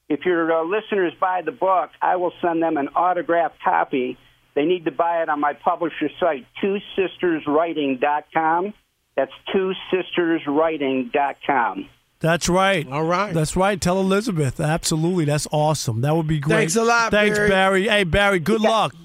If 0.10 0.26
your 0.26 0.62
uh, 0.62 0.64
listeners 0.64 1.12
buy 1.20 1.42
the 1.44 1.52
book, 1.52 1.90
I 2.02 2.16
will 2.16 2.32
send 2.42 2.64
them 2.64 2.78
an 2.78 2.88
autographed 2.90 3.62
copy. 3.64 4.18
They 4.56 4.66
need 4.66 4.86
to 4.86 4.92
buy 4.92 5.24
it 5.24 5.30
on 5.30 5.42
my 5.42 5.54
publisher 5.54 6.10
site, 6.20 6.46
twosisterswriting.com. 6.64 8.74
That's 9.18 9.34
two 9.52 9.74
twosisterswriting.com. 9.92 11.90
That's 12.20 12.50
right. 12.50 12.88
All 12.90 13.04
right. 13.04 13.32
That's 13.34 13.56
right. 13.56 13.82
Tell 13.82 14.00
Elizabeth. 14.00 14.60
Absolutely. 14.60 15.26
That's 15.26 15.48
awesome. 15.52 16.02
That 16.02 16.16
would 16.16 16.28
be 16.28 16.40
great. 16.40 16.56
Thanks 16.56 16.76
a 16.76 16.84
lot, 16.84 17.12
Thanks, 17.12 17.38
Barry. 17.38 17.50
Barry. 17.50 17.88
Hey, 17.88 18.04
Barry, 18.06 18.40
good 18.40 18.62
yeah. 18.62 18.70
luck. 18.70 18.96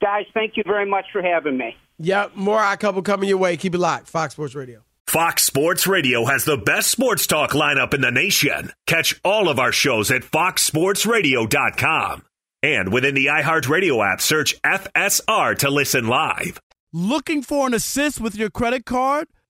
Guys, 0.00 0.24
thank 0.32 0.56
you 0.56 0.62
very 0.66 0.88
much 0.88 1.06
for 1.12 1.22
having 1.22 1.56
me. 1.56 1.76
Yep. 1.98 2.36
More 2.36 2.60
Odd 2.60 2.80
Couple 2.80 3.02
coming 3.02 3.28
your 3.28 3.38
way. 3.38 3.56
Keep 3.56 3.74
it 3.74 3.78
locked. 3.78 4.08
Fox 4.08 4.34
Sports 4.34 4.54
Radio. 4.54 4.82
Fox 5.06 5.44
Sports 5.44 5.86
Radio 5.86 6.24
has 6.26 6.44
the 6.44 6.56
best 6.56 6.90
sports 6.90 7.26
talk 7.26 7.52
lineup 7.52 7.94
in 7.94 8.00
the 8.00 8.10
nation. 8.10 8.72
Catch 8.86 9.18
all 9.24 9.48
of 9.48 9.58
our 9.58 9.72
shows 9.72 10.10
at 10.10 10.22
foxsportsradio.com. 10.22 12.22
And 12.62 12.92
within 12.92 13.14
the 13.14 13.26
iHeartRadio 13.26 14.12
app, 14.12 14.20
search 14.20 14.60
FSR 14.62 15.56
to 15.58 15.70
listen 15.70 16.08
live. 16.08 16.60
Looking 16.92 17.42
for 17.42 17.66
an 17.66 17.74
assist 17.74 18.20
with 18.20 18.36
your 18.36 18.50
credit 18.50 18.84
card, 18.84 19.28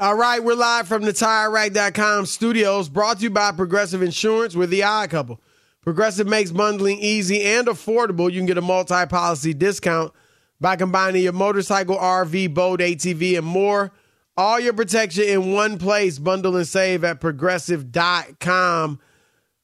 All 0.00 0.14
right, 0.14 0.44
we're 0.44 0.54
live 0.54 0.86
from 0.86 1.02
the 1.02 1.12
TireRack.com 1.12 2.26
studios, 2.26 2.88
brought 2.88 3.16
to 3.16 3.24
you 3.24 3.30
by 3.30 3.50
Progressive 3.50 4.00
Insurance 4.00 4.54
with 4.54 4.70
the 4.70 4.84
Odd 4.84 5.10
Couple. 5.10 5.40
Progressive 5.82 6.28
makes 6.28 6.52
bundling 6.52 7.00
easy 7.00 7.42
and 7.42 7.66
affordable. 7.66 8.30
You 8.30 8.38
can 8.38 8.46
get 8.46 8.58
a 8.58 8.62
multi-policy 8.62 9.54
discount 9.54 10.12
by 10.60 10.76
combining 10.76 11.24
your 11.24 11.32
motorcycle, 11.32 11.96
RV, 11.96 12.54
boat, 12.54 12.78
ATV, 12.78 13.38
and 13.38 13.46
more. 13.46 13.90
All 14.36 14.60
your 14.60 14.72
protection 14.72 15.24
in 15.24 15.52
one 15.52 15.78
place. 15.78 16.20
Bundle 16.20 16.56
and 16.56 16.68
save 16.68 17.02
at 17.02 17.20
progressive.com. 17.20 19.00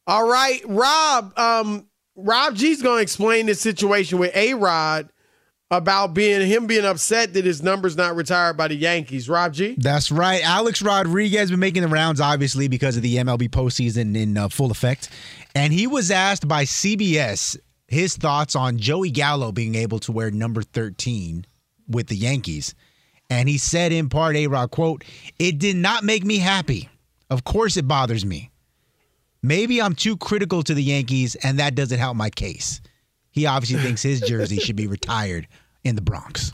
All 0.08 0.28
right, 0.28 0.62
Rob. 0.66 1.38
Um, 1.38 1.86
Rob 2.16 2.56
G's 2.56 2.82
going 2.82 2.98
to 2.98 3.02
explain 3.02 3.46
this 3.46 3.60
situation 3.60 4.18
with 4.18 4.34
A 4.34 4.54
Rod 4.54 5.10
about 5.76 6.14
being 6.14 6.46
him 6.46 6.66
being 6.66 6.84
upset 6.84 7.34
that 7.34 7.44
his 7.44 7.62
number's 7.62 7.96
not 7.96 8.14
retired 8.14 8.56
by 8.56 8.68
the 8.68 8.74
Yankees. 8.74 9.28
Rob 9.28 9.52
G. 9.52 9.74
That's 9.78 10.10
right. 10.10 10.42
Alex 10.44 10.80
Rodriguez 10.80 11.50
been 11.50 11.60
making 11.60 11.82
the 11.82 11.88
rounds, 11.88 12.20
obviously, 12.20 12.68
because 12.68 12.96
of 12.96 13.02
the 13.02 13.16
MLB 13.16 13.48
postseason 13.48 14.16
in 14.16 14.36
uh, 14.36 14.48
full 14.48 14.70
effect. 14.70 15.10
And 15.54 15.72
he 15.72 15.86
was 15.86 16.10
asked 16.10 16.46
by 16.46 16.64
CBS 16.64 17.56
his 17.88 18.16
thoughts 18.16 18.56
on 18.56 18.78
Joey 18.78 19.10
Gallo 19.10 19.52
being 19.52 19.74
able 19.74 19.98
to 20.00 20.12
wear 20.12 20.30
number 20.30 20.62
13 20.62 21.44
with 21.88 22.06
the 22.06 22.16
Yankees. 22.16 22.74
And 23.30 23.48
he 23.48 23.58
said 23.58 23.92
in 23.92 24.08
part, 24.08 24.36
A 24.36 24.46
Rod, 24.46 24.70
quote, 24.70 25.04
It 25.38 25.58
did 25.58 25.76
not 25.76 26.04
make 26.04 26.24
me 26.24 26.38
happy. 26.38 26.88
Of 27.30 27.44
course 27.44 27.76
it 27.76 27.88
bothers 27.88 28.24
me. 28.24 28.50
Maybe 29.42 29.82
I'm 29.82 29.94
too 29.94 30.16
critical 30.16 30.62
to 30.62 30.72
the 30.72 30.82
Yankees, 30.82 31.34
and 31.36 31.58
that 31.58 31.74
doesn't 31.74 31.98
help 31.98 32.16
my 32.16 32.30
case. 32.30 32.80
He 33.30 33.46
obviously 33.46 33.82
thinks 33.82 34.02
his 34.02 34.20
jersey 34.20 34.58
should 34.58 34.76
be 34.76 34.86
retired 34.86 35.48
in 35.84 35.94
the 35.96 36.02
Bronx. 36.02 36.52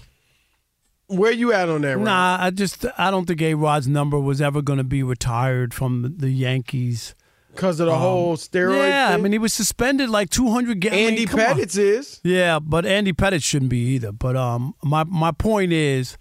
Where 1.07 1.33
you 1.33 1.53
at 1.53 1.69
on 1.69 1.83
that? 1.83 1.97
Rob? 1.97 2.05
Nah, 2.05 2.37
I 2.41 2.51
just 2.51 2.87
I 2.99 3.11
don't 3.11 3.27
think 3.27 3.43
A 3.43 3.55
Rod's 3.55 3.89
number 3.89 4.19
was 4.21 4.41
ever 4.41 4.63
going 4.63 4.77
to 4.79 4.85
be 4.85 5.03
retired 5.03 5.75
from 5.75 6.15
the 6.19 6.31
Yankees 6.31 7.15
because 7.53 7.81
of 7.81 7.87
the 7.87 7.93
Um, 7.93 7.99
whole 8.01 8.37
steroid. 8.37 8.89
Yeah, 8.89 9.11
I 9.13 9.17
mean 9.17 9.33
he 9.33 9.39
was 9.39 9.53
suspended 9.53 10.09
like 10.09 10.31
200 10.31 10.79
games. 10.81 10.95
Andy 10.95 11.27
Pettitte 11.27 11.77
is. 11.79 12.21
Yeah, 12.23 12.61
but 12.61 12.87
Andy 12.87 13.13
Pettitte 13.13 13.43
shouldn't 13.43 13.71
be 13.71 13.79
either. 13.95 14.13
But 14.13 14.37
um, 14.37 14.75
my 14.85 15.03
my 15.05 15.33
point 15.33 15.73
is 15.73 16.17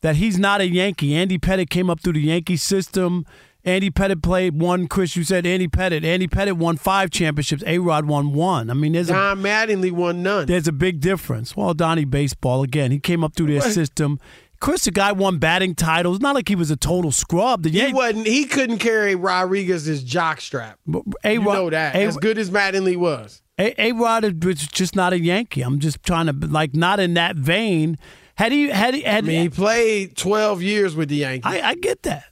that 0.00 0.16
he's 0.16 0.38
not 0.40 0.60
a 0.60 0.66
Yankee. 0.66 1.14
Andy 1.14 1.38
Pettitte 1.38 1.70
came 1.70 1.88
up 1.88 2.00
through 2.00 2.14
the 2.14 2.22
Yankee 2.22 2.56
system. 2.56 3.24
Andy 3.64 3.90
Pettitte 3.90 4.22
played 4.22 4.60
one. 4.60 4.88
Chris, 4.88 5.14
you 5.14 5.22
said 5.24 5.46
Andy 5.46 5.68
Pettitte. 5.68 6.04
Andy 6.04 6.26
Pettitte 6.26 6.54
won 6.54 6.76
five 6.76 7.10
championships. 7.10 7.62
A 7.66 7.78
Rod 7.78 8.06
won 8.06 8.32
one. 8.32 8.70
I 8.70 8.74
mean, 8.74 8.92
there's 8.92 9.08
a 9.08 9.12
Don 9.12 9.38
Mattingly 9.40 9.92
won 9.92 10.22
none. 10.22 10.46
there's 10.46 10.66
a 10.66 10.72
big 10.72 11.00
difference. 11.00 11.56
Well, 11.56 11.72
Donnie 11.74 12.04
baseball 12.04 12.62
again. 12.62 12.90
He 12.90 12.98
came 12.98 13.22
up 13.22 13.34
through 13.36 13.46
their 13.48 13.60
What? 13.60 13.72
system. 13.72 14.18
Chris, 14.60 14.84
the 14.84 14.90
guy 14.92 15.10
won 15.12 15.38
batting 15.38 15.74
titles. 15.74 16.20
Not 16.20 16.34
like 16.36 16.48
he 16.48 16.54
was 16.54 16.70
a 16.70 16.76
total 16.76 17.10
scrub. 17.12 17.62
The 17.64 17.70
He 17.70 17.92
wasn't. 17.92 18.26
He 18.26 18.44
couldn't 18.46 18.78
carry 18.78 19.14
Rodriguez's 19.16 20.04
jock 20.04 20.40
strap. 20.40 20.78
A 21.24 21.32
You 21.34 21.42
know 21.42 21.70
that. 21.70 21.94
A- 21.96 21.98
as 22.04 22.16
good 22.16 22.38
as 22.38 22.50
Mattingly 22.50 22.96
was. 22.96 23.42
A 23.58 23.92
Rod 23.92 24.44
was 24.44 24.66
just 24.66 24.96
not 24.96 25.12
a 25.12 25.20
Yankee. 25.20 25.62
I'm 25.62 25.78
just 25.78 26.02
trying 26.02 26.26
to 26.26 26.32
like 26.32 26.74
not 26.74 26.98
in 26.98 27.14
that 27.14 27.36
vein. 27.36 27.96
Had 28.36 28.50
he 28.50 28.68
had 28.70 28.94
he 28.94 29.06
I 29.06 29.20
mean, 29.20 29.42
he 29.42 29.48
played 29.50 30.16
12 30.16 30.62
years 30.62 30.96
with 30.96 31.10
the 31.10 31.16
Yankees. 31.16 31.52
I, 31.52 31.60
I 31.60 31.74
get 31.76 32.02
that. 32.04 32.24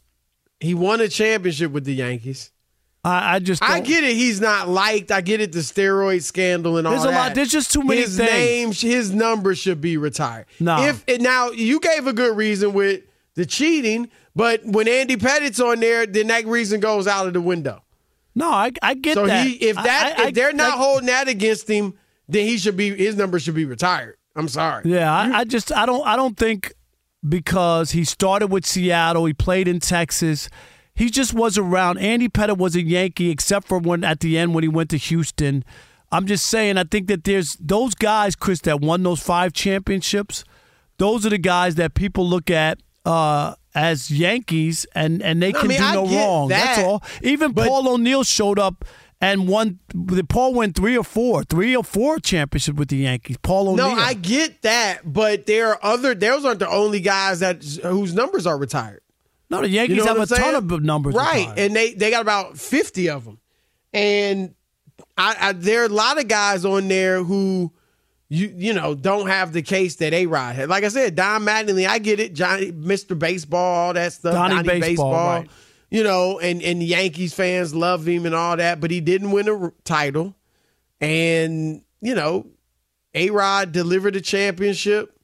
He 0.60 0.74
won 0.74 1.00
a 1.00 1.08
championship 1.08 1.72
with 1.72 1.84
the 1.84 1.94
Yankees. 1.94 2.50
I, 3.02 3.36
I 3.36 3.38
just 3.38 3.62
I 3.62 3.78
don't- 3.78 3.86
get 3.86 4.04
it. 4.04 4.14
He's 4.14 4.40
not 4.42 4.68
liked. 4.68 5.10
I 5.10 5.22
get 5.22 5.40
it. 5.40 5.52
The 5.52 5.60
steroid 5.60 6.22
scandal 6.22 6.76
and 6.76 6.86
all 6.86 6.92
There's 6.92 7.04
a 7.04 7.08
that. 7.08 7.14
lot- 7.28 7.34
there's 7.34 7.50
just 7.50 7.72
too 7.72 7.82
many 7.82 8.02
his 8.02 8.16
things. 8.18 8.30
name, 8.30 8.72
his 8.92 9.12
number 9.14 9.54
should 9.54 9.80
be 9.80 9.96
retired. 9.96 10.46
No. 10.60 10.82
If 10.86 11.02
and 11.08 11.22
now 11.22 11.50
you 11.50 11.80
gave 11.80 12.06
a 12.06 12.12
good 12.12 12.36
reason 12.36 12.74
with 12.74 13.00
the 13.36 13.46
cheating, 13.46 14.10
but 14.36 14.60
when 14.66 14.86
Andy 14.86 15.16
Pettitte's 15.16 15.60
on 15.60 15.80
there, 15.80 16.04
then 16.04 16.26
that 16.26 16.44
reason 16.46 16.80
goes 16.80 17.06
out 17.06 17.26
of 17.26 17.32
the 17.32 17.40
window. 17.40 17.82
No, 18.34 18.50
I 18.50 18.70
I 18.82 18.92
get 18.94 19.14
so 19.14 19.26
that. 19.26 19.46
he, 19.46 19.54
if 19.54 19.76
that, 19.76 20.16
I- 20.18 20.28
if 20.28 20.34
they're 20.34 20.52
not 20.52 20.72
holding 20.78 21.06
that 21.06 21.26
against 21.26 21.68
him, 21.68 21.94
then 22.28 22.46
he 22.46 22.58
should 22.58 22.76
be. 22.76 22.94
His 22.94 23.16
number 23.16 23.40
should 23.40 23.54
be 23.54 23.64
retired. 23.64 24.16
I'm 24.36 24.46
sorry. 24.46 24.82
Yeah, 24.90 25.10
I, 25.12 25.38
I 25.40 25.44
just 25.44 25.72
I 25.72 25.86
don't 25.86 26.06
I 26.06 26.16
don't 26.16 26.36
think 26.36 26.74
because 27.26 27.92
he 27.92 28.04
started 28.04 28.48
with 28.48 28.66
Seattle, 28.66 29.26
he 29.26 29.32
played 29.34 29.68
in 29.68 29.80
Texas. 29.80 30.48
He 30.94 31.10
just 31.10 31.32
was 31.32 31.56
around. 31.56 31.98
Andy 31.98 32.28
Pettitte 32.28 32.58
was 32.58 32.76
a 32.76 32.82
Yankee, 32.82 33.30
except 33.30 33.68
for 33.68 33.78
when 33.78 34.04
at 34.04 34.20
the 34.20 34.36
end 34.36 34.54
when 34.54 34.64
he 34.64 34.68
went 34.68 34.90
to 34.90 34.96
Houston. 34.96 35.64
I'm 36.12 36.26
just 36.26 36.46
saying, 36.46 36.76
I 36.76 36.84
think 36.84 37.06
that 37.06 37.24
there's 37.24 37.56
those 37.60 37.94
guys, 37.94 38.34
Chris, 38.34 38.60
that 38.62 38.80
won 38.80 39.02
those 39.02 39.20
five 39.20 39.52
championships. 39.52 40.44
Those 40.98 41.24
are 41.24 41.30
the 41.30 41.38
guys 41.38 41.76
that 41.76 41.94
people 41.94 42.28
look 42.28 42.50
at 42.50 42.78
uh, 43.06 43.54
as 43.74 44.10
Yankees, 44.10 44.86
and 44.94 45.22
and 45.22 45.40
they 45.42 45.52
No, 45.52 45.58
I 45.58 45.60
can 45.60 45.68
mean, 45.68 45.78
do 45.78 45.84
I 45.84 45.94
no 45.94 46.06
wrong. 46.06 46.48
That's 46.48 46.78
all. 46.80 47.02
Even 47.22 47.54
Paul 47.54 47.88
O'Neill 47.88 48.24
showed 48.24 48.58
up 48.58 48.84
and 49.20 49.48
won. 49.48 49.78
Paul 50.28 50.54
won 50.54 50.72
three 50.72 50.96
or 50.96 51.04
four, 51.04 51.44
three 51.44 51.76
or 51.76 51.84
four 51.84 52.18
championships 52.18 52.78
with 52.78 52.88
the 52.88 52.96
Yankees. 52.98 53.36
Paul 53.42 53.70
O'Neill. 53.70 53.94
No, 53.94 53.94
I 53.94 54.14
get 54.14 54.62
that, 54.62 55.00
but 55.04 55.46
there 55.46 55.68
are 55.68 55.78
other. 55.82 56.14
Those 56.14 56.44
aren't 56.44 56.58
the 56.60 56.68
only 56.68 57.00
guys 57.00 57.40
that 57.40 57.62
whose 57.82 58.14
numbers 58.14 58.46
are 58.46 58.56
retired. 58.58 59.02
No, 59.50 59.60
the 59.62 59.68
Yankees 59.68 59.96
You 59.96 60.04
know 60.04 60.14
have 60.14 60.30
a 60.30 60.34
I'm 60.34 60.40
ton 60.40 60.54
of 60.54 60.82
numbers. 60.82 61.14
right? 61.14 61.40
retired. 61.48 61.58
And 61.58 61.76
they 61.76 61.92
they 61.94 62.10
got 62.10 62.22
about 62.22 62.56
fifty 62.56 63.08
of 63.10 63.24
them, 63.24 63.38
and 63.92 64.54
I, 65.18 65.36
I 65.40 65.52
there 65.52 65.82
are 65.82 65.86
a 65.86 65.88
lot 65.88 66.18
of 66.18 66.28
guys 66.28 66.64
on 66.64 66.86
there 66.88 67.22
who 67.24 67.72
you 68.28 68.52
you 68.56 68.72
know 68.72 68.94
don't 68.94 69.26
have 69.26 69.52
the 69.52 69.62
case 69.62 69.96
that 69.96 70.12
A 70.12 70.26
Rod 70.26 70.54
had. 70.54 70.68
Like 70.68 70.84
I 70.84 70.88
said, 70.88 71.16
Don 71.16 71.42
Mattingly, 71.42 71.86
I 71.88 71.98
get 71.98 72.20
it, 72.20 72.32
Johnny, 72.32 72.70
Mister 72.70 73.16
Baseball, 73.16 73.58
all 73.88 73.92
that 73.94 74.12
stuff, 74.12 74.34
Donnie 74.34 74.62
Baseball, 74.62 75.12
right. 75.12 75.50
You 75.90 76.04
know, 76.04 76.38
and 76.38 76.62
and 76.62 76.82
Yankees 76.82 77.34
fans 77.34 77.74
love 77.74 78.06
him 78.06 78.24
and 78.26 78.34
all 78.34 78.56
that, 78.56 78.80
but 78.80 78.90
he 78.90 79.00
didn't 79.00 79.32
win 79.32 79.48
a 79.48 79.72
title, 79.84 80.36
and 81.00 81.82
you 82.00 82.14
know, 82.14 82.46
A 83.14 83.30
Rod 83.30 83.72
delivered 83.72 84.16
a 84.16 84.20
championship 84.20 85.20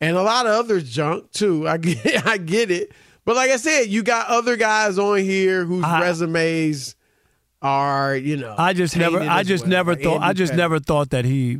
and 0.00 0.16
a 0.16 0.22
lot 0.22 0.46
of 0.46 0.52
other 0.52 0.80
junk 0.80 1.32
too. 1.32 1.66
I 1.68 1.78
get, 1.78 2.26
I 2.26 2.38
get 2.38 2.70
it. 2.70 2.92
But 3.24 3.36
like 3.36 3.50
I 3.50 3.56
said, 3.56 3.84
you 3.84 4.02
got 4.02 4.28
other 4.28 4.56
guys 4.56 4.98
on 4.98 5.18
here 5.18 5.64
whose 5.64 5.82
resumes 5.82 6.94
are, 7.60 8.14
you 8.14 8.36
know, 8.36 8.54
I 8.56 8.72
just 8.72 8.96
never, 8.96 9.18
I 9.18 9.42
just 9.42 9.64
well, 9.64 9.70
never 9.70 9.92
like 9.94 10.02
thought, 10.02 10.16
Andy 10.16 10.26
I 10.26 10.32
just 10.32 10.54
never 10.54 10.78
thought 10.78 11.10
that 11.10 11.24
he 11.24 11.58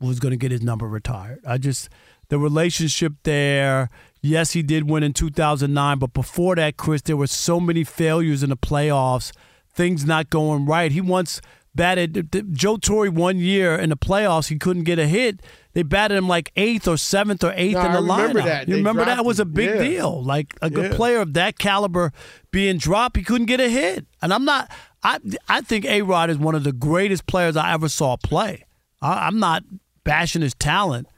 was 0.00 0.20
going 0.20 0.30
to 0.30 0.38
get 0.38 0.50
his 0.50 0.62
number 0.62 0.86
retired. 0.88 1.40
I 1.46 1.58
just 1.58 1.90
the 2.28 2.38
relationship 2.38 3.12
there. 3.24 3.90
Yes, 4.22 4.52
he 4.52 4.62
did 4.62 4.88
win 4.88 5.02
in 5.02 5.12
2009, 5.12 5.98
but 5.98 6.12
before 6.14 6.54
that, 6.54 6.76
Chris, 6.76 7.02
there 7.02 7.16
were 7.16 7.26
so 7.26 7.58
many 7.58 7.82
failures 7.82 8.42
in 8.44 8.50
the 8.50 8.56
playoffs, 8.56 9.32
things 9.74 10.04
not 10.04 10.30
going 10.30 10.64
right. 10.64 10.92
He 10.92 11.00
once 11.00 11.40
batted 11.74 12.54
Joe 12.54 12.76
Torre 12.76 13.10
one 13.10 13.38
year 13.38 13.74
in 13.74 13.90
the 13.90 13.96
playoffs. 13.96 14.48
He 14.48 14.58
couldn't 14.58 14.84
get 14.84 14.98
a 14.98 15.08
hit. 15.08 15.40
They 15.72 15.82
batted 15.82 16.18
him 16.18 16.28
like 16.28 16.52
eighth 16.54 16.86
or 16.86 16.96
seventh 16.98 17.42
or 17.42 17.52
eighth 17.56 17.72
No, 17.74 17.86
in 17.86 17.92
the 17.92 17.98
I 17.98 18.00
remember 18.22 18.40
lineup. 18.40 18.44
that. 18.44 18.68
You 18.68 18.74
They 18.74 18.80
remember 18.80 19.04
that 19.06 19.24
was 19.24 19.40
a 19.40 19.44
big 19.44 19.70
Yeah. 19.70 19.82
deal. 19.82 20.22
Like 20.22 20.54
a 20.62 20.70
good 20.70 20.92
Yeah. 20.92 20.96
player 20.96 21.20
of 21.20 21.32
that 21.32 21.58
caliber 21.58 22.12
being 22.52 22.76
dropped, 22.76 23.16
he 23.16 23.22
couldn't 23.24 23.46
get 23.46 23.58
a 23.58 23.68
hit. 23.70 24.06
And 24.20 24.32
I'm 24.34 24.44
not. 24.44 24.70
I 25.02 25.18
I 25.48 25.62
think 25.62 25.84
A 25.86 26.02
Rod 26.02 26.28
is 26.30 26.38
one 26.38 26.54
of 26.54 26.62
the 26.62 26.72
greatest 26.72 27.26
players 27.26 27.56
I 27.56 27.72
ever 27.72 27.88
saw 27.88 28.16
play. 28.16 28.66
I, 29.00 29.26
I'm 29.26 29.38
not 29.40 29.64
bashing 30.04 30.42
his 30.42 30.54
talent, 30.54 31.08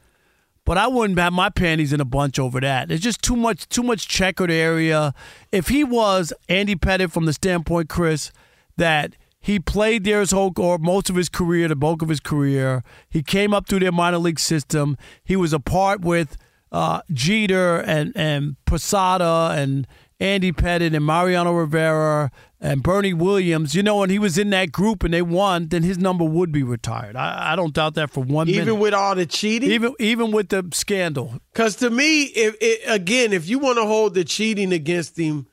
but 0.65 0.77
I 0.77 0.87
wouldn't 0.87 1.17
have 1.19 1.31
my 1.31 1.49
panties 1.49 1.93
in 1.93 2.01
a 2.01 2.05
bunch 2.05 2.39
over 2.39 2.59
that. 2.59 2.87
There's 2.87 2.99
just 2.99 3.21
too 3.21 3.35
much 3.35 3.69
too 3.69 3.83
much 3.83 4.07
checkered 4.07 4.51
area. 4.51 5.13
If 5.51 5.67
he 5.69 5.83
was 5.83 6.33
Andy 6.49 6.75
Pettitte 6.75 7.11
from 7.11 7.25
the 7.25 7.33
standpoint, 7.33 7.87
Chris, 7.87 8.31
that 8.75 9.15
he 9.39 9.59
played 9.59 10.03
there 10.03 10.21
his 10.21 10.31
whole 10.31 10.51
or 10.57 10.79
most 10.79 11.09
of 11.09 11.15
his 11.15 11.29
career, 11.29 11.67
the 11.67 11.75
bulk 11.75 12.01
of 12.01 12.09
his 12.09 12.19
career. 12.19 12.83
He 13.07 13.21
came 13.21 13.53
up 13.53 13.67
through 13.67 13.81
their 13.81 13.91
minor 13.91 14.17
league 14.17 14.39
system. 14.39 14.97
He 15.23 15.35
was 15.35 15.53
a 15.53 15.59
part 15.59 16.01
with 16.01 16.35
uh, 16.71 17.01
Jeter 17.13 17.77
and 17.77 18.11
and 18.15 18.55
Posada 18.65 19.53
and 19.55 19.87
Andy 20.19 20.51
Pettitte 20.51 20.95
and 20.95 21.05
Mariano 21.05 21.53
Rivera 21.53 22.31
and 22.59 22.81
Bernie 22.81 23.13
Williams. 23.13 23.75
You 23.75 23.83
know, 23.83 24.01
and 24.03 24.11
he 24.11 24.19
was 24.19 24.37
in 24.37 24.49
that 24.51 24.71
group 24.71 25.03
and 25.03 25.13
they 25.13 25.21
won. 25.21 25.67
Then 25.67 25.83
his 25.83 25.97
number 25.97 26.23
would 26.23 26.51
be 26.51 26.63
retired. 26.63 27.15
I, 27.15 27.53
I 27.53 27.55
don't 27.55 27.73
doubt 27.73 27.95
that 27.95 28.11
for 28.11 28.23
one 28.23 28.47
minute. 28.47 28.61
even 28.61 28.79
with 28.79 28.93
all 28.93 29.15
the 29.15 29.25
cheating. 29.25 29.71
even 29.71 29.93
even 29.99 30.31
with 30.31 30.49
the 30.49 30.67
scandal. 30.73 31.39
Because 31.53 31.75
to 31.77 31.89
me, 31.89 32.23
if 32.23 32.55
it, 32.61 32.81
again, 32.87 33.33
if 33.33 33.47
you 33.47 33.59
want 33.59 33.77
to 33.77 33.85
hold 33.85 34.13
the 34.13 34.23
cheating 34.23 34.73
against 34.73 35.17
him, 35.17 35.47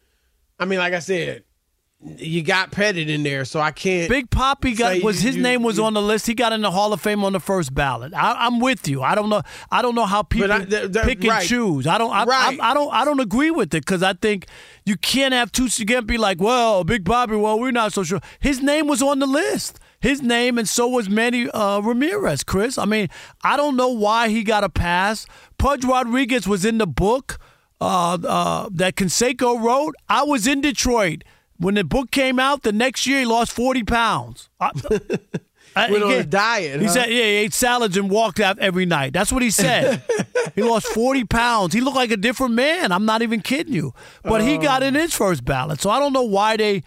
I 0.58 0.64
mean, 0.64 0.78
like 0.78 0.94
I 0.94 1.00
said, 1.00 1.44
you 2.04 2.42
got 2.42 2.72
Pettitte 2.72 3.08
in 3.08 3.22
there, 3.22 3.44
so 3.44 3.60
I 3.60 3.70
can't. 3.70 4.08
Big 4.08 4.28
Papi 4.28 4.76
got 4.76 5.02
was 5.02 5.20
his 5.20 5.36
you- 5.36 5.42
name 5.42 5.62
was 5.62 5.76
you- 5.78 5.84
on 5.84 5.94
the 5.94 6.02
list. 6.02 6.26
He 6.26 6.34
got 6.34 6.52
in 6.52 6.60
the 6.60 6.70
Hall 6.70 6.92
of 6.92 7.00
Fame 7.00 7.22
on 7.24 7.32
the 7.32 7.38
first 7.40 7.72
ballot. 7.74 8.12
I, 8.12 8.46
I'm 8.46 8.58
with 8.58 8.88
you. 8.88 9.02
I 9.02 9.14
don't 9.14 9.28
know. 9.28 9.42
I 9.70 9.82
don't 9.82 9.94
know 9.94 10.06
how 10.06 10.22
people 10.22 10.50
I- 10.52 10.64
pick 10.64 11.20
and 11.20 11.24
right. 11.26 11.46
choose. 11.46 11.86
I 11.86 11.98
don't. 11.98 12.10
I, 12.10 12.24
Right. 12.24 12.58
I, 12.60 12.70
I 12.70 12.74
don't. 12.74 12.92
I 12.92 13.04
don't 13.04 13.20
agree 13.20 13.50
with 13.52 13.74
it 13.74 13.84
because 13.84 14.02
I 14.02 14.14
think 14.14 14.46
you 14.84 14.96
can't 14.96 15.32
have 15.32 15.52
two. 15.52 15.68
You 15.76 15.86
can't 15.86 16.06
be 16.06 16.18
like, 16.18 16.40
well, 16.40 16.82
Big 16.82 17.04
Papi. 17.04 17.40
Well, 17.40 17.60
we're 17.60 17.70
not 17.70 17.92
so 17.92 18.02
sure. 18.02 18.20
His 18.40 18.60
name 18.60 18.88
was 18.88 19.00
on 19.02 19.20
the 19.20 19.26
list. 19.26 19.78
His 20.00 20.20
name, 20.20 20.58
and 20.58 20.68
so 20.68 20.88
was 20.88 21.08
Manny 21.08 21.48
uh, 21.50 21.78
Ramirez. 21.80 22.42
Chris. 22.42 22.76
I 22.78 22.84
mean, 22.84 23.08
I 23.44 23.56
don't 23.56 23.76
know 23.76 23.90
why 23.90 24.28
he 24.30 24.42
got 24.42 24.64
a 24.64 24.68
pass. 24.68 25.24
Pudge 25.58 25.84
Rodriguez 25.84 26.48
was 26.48 26.64
in 26.64 26.78
the 26.78 26.88
book 26.88 27.38
uh, 27.80 28.18
uh, 28.26 28.68
that 28.72 28.96
Canseco 28.96 29.62
wrote. 29.62 29.94
I 30.08 30.24
was 30.24 30.48
in 30.48 30.60
Detroit. 30.60 31.22
When 31.62 31.74
the 31.76 31.84
book 31.84 32.10
came 32.10 32.38
out, 32.38 32.62
the 32.62 32.72
next 32.72 33.06
year 33.06 33.20
he 33.20 33.24
lost 33.26 33.52
40 33.52 33.84
pounds. 33.84 34.48
I- 34.60 34.70
I- 35.74 35.90
Went 35.90 36.04
on 36.04 36.12
a 36.12 36.24
diet, 36.24 36.80
He 36.80 36.86
huh? 36.86 36.92
said, 36.92 37.06
yeah, 37.08 37.14
he 37.22 37.22
ate 37.22 37.54
salads 37.54 37.96
and 37.96 38.10
walked 38.10 38.40
out 38.40 38.58
every 38.58 38.84
night. 38.84 39.14
That's 39.14 39.32
what 39.32 39.40
he 39.42 39.50
said. 39.50 40.02
he 40.54 40.62
lost 40.62 40.86
40 40.88 41.24
pounds. 41.24 41.72
He 41.72 41.80
looked 41.80 41.96
like 41.96 42.10
a 42.10 42.16
different 42.18 42.52
man. 42.52 42.92
I'm 42.92 43.06
not 43.06 43.22
even 43.22 43.40
kidding 43.40 43.72
you. 43.72 43.94
But 44.22 44.42
he 44.42 44.58
got 44.58 44.82
Oh. 44.82 44.86
in 44.86 44.94
his 44.94 45.14
first 45.14 45.46
ballot. 45.46 45.80
So 45.80 45.88
I 45.88 45.98
don't 45.98 46.12
know 46.12 46.24
why 46.24 46.58
they 46.58 46.82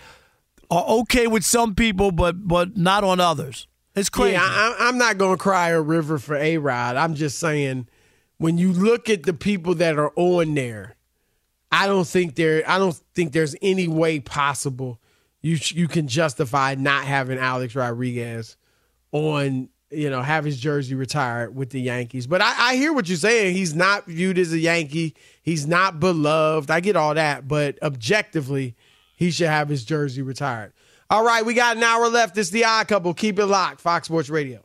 are 0.69 0.83
okay 0.99 1.25
with 1.25 1.43
some 1.43 1.73
people, 1.73 2.11
but 2.11 2.47
but 2.47 2.77
not 2.77 3.03
on 3.03 3.19
others. 3.19 3.67
It's 3.95 4.09
crazy. 4.09 4.33
Yeah, 4.33 4.43
I, 4.43 4.75
I'm 4.81 4.97
not 4.99 5.17
going 5.17 5.35
to 5.37 5.41
cry 5.41 5.69
a 5.69 5.81
river 5.81 6.19
for 6.19 6.35
A 6.35 6.57
Rod. 6.57 6.95
I'm 6.95 7.15
just 7.15 7.39
saying, 7.39 7.87
when 8.37 8.57
you 8.59 8.71
look 8.71 9.09
at 9.09 9.23
the 9.23 9.33
people 9.33 9.73
that 9.75 9.97
are 9.97 10.11
on 10.15 10.53
there, 10.53 10.95
I 11.75 11.87
don't 11.87 12.07
think 12.07 12.35
there. 12.35 12.63
I 12.67 12.77
don't 12.77 12.95
think 13.13 13.31
there's 13.31 13.55
any 13.61 13.87
way 13.87 14.19
possible 14.19 14.99
you 15.45 15.57
you 15.61 15.87
can 15.87 16.07
justify 16.07 16.73
not 16.73 17.05
having 17.05 17.37
Alex 17.37 17.75
Rodriguez 17.75 18.57
on. 19.11 19.69
You 19.91 20.09
know, 20.09 20.23
have 20.23 20.43
his 20.43 20.59
jersey 20.59 20.95
retired 20.95 21.55
with 21.55 21.69
the 21.69 21.79
Yankees. 21.79 22.25
But 22.25 22.41
I, 22.41 22.71
I 22.71 22.75
hear 22.75 22.91
what 22.91 23.07
you're 23.07 23.17
saying. 23.17 23.55
He's 23.55 23.75
not 23.75 24.07
viewed 24.07 24.39
as 24.39 24.51
a 24.51 24.57
Yankee. 24.57 25.15
He's 25.43 25.67
not 25.67 25.99
beloved. 25.99 26.71
I 26.71 26.79
get 26.79 26.95
all 26.95 27.13
that. 27.13 27.47
But 27.47 27.81
objectively, 27.83 28.75
he 29.15 29.29
should 29.29 29.47
have 29.47 29.69
his 29.69 29.85
jersey 29.85 30.23
retired. 30.23 30.73
All 31.09 31.23
right, 31.23 31.45
we 31.45 31.53
got 31.53 31.77
an 31.77 31.83
hour 31.83 32.09
left. 32.09 32.35
It's 32.37 32.49
the 32.49 32.65
odd 32.65 32.87
couple. 32.87 33.13
Keep 33.13 33.37
it 33.37 33.45
locked. 33.45 33.79
Fox 33.79 34.07
Sports 34.07 34.29
Radio. 34.29 34.64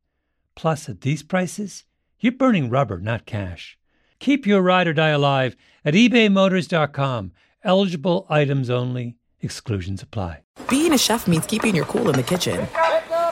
Plus, 0.61 0.87
at 0.87 1.01
these 1.01 1.23
prices, 1.23 1.85
you're 2.19 2.31
burning 2.31 2.69
rubber, 2.69 2.99
not 2.99 3.25
cash. 3.25 3.79
Keep 4.19 4.45
your 4.45 4.61
ride 4.61 4.87
or 4.87 4.93
die 4.93 5.09
alive 5.09 5.55
at 5.83 5.95
ebaymotors.com. 5.95 7.31
Eligible 7.63 8.27
items 8.29 8.69
only, 8.69 9.15
exclusions 9.39 10.03
apply. 10.03 10.43
Being 10.69 10.93
a 10.93 10.99
chef 10.99 11.25
means 11.27 11.47
keeping 11.47 11.75
your 11.75 11.85
cool 11.85 12.09
in 12.09 12.15
the 12.15 12.21
kitchen. 12.21 12.67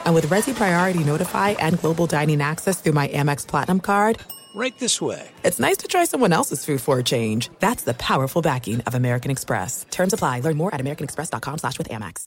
And 0.04 0.12
with 0.12 0.26
Resy 0.26 0.52
Priority 0.52 1.04
Notify 1.04 1.50
and 1.50 1.78
Global 1.78 2.08
Dining 2.08 2.42
Access 2.42 2.80
through 2.80 2.94
my 2.94 3.06
Amex 3.06 3.46
Platinum 3.46 3.78
card, 3.78 4.18
Right 4.56 4.76
this 4.80 5.00
way. 5.00 5.28
it's 5.44 5.60
nice 5.60 5.76
to 5.76 5.86
try 5.86 6.04
someone 6.06 6.32
else's 6.32 6.64
food 6.64 6.80
for 6.80 6.98
a 6.98 7.04
change. 7.04 7.48
That's 7.60 7.84
the 7.84 7.94
powerful 7.94 8.42
backing 8.42 8.80
of 8.80 8.96
American 8.96 9.30
Express. 9.30 9.86
Terms 9.92 10.12
apply. 10.12 10.40
Learn 10.40 10.56
more 10.56 10.74
at 10.74 10.80
americanexpress.com 10.80 11.58
slash 11.58 11.78
with 11.78 11.88
Amex. 11.90 12.26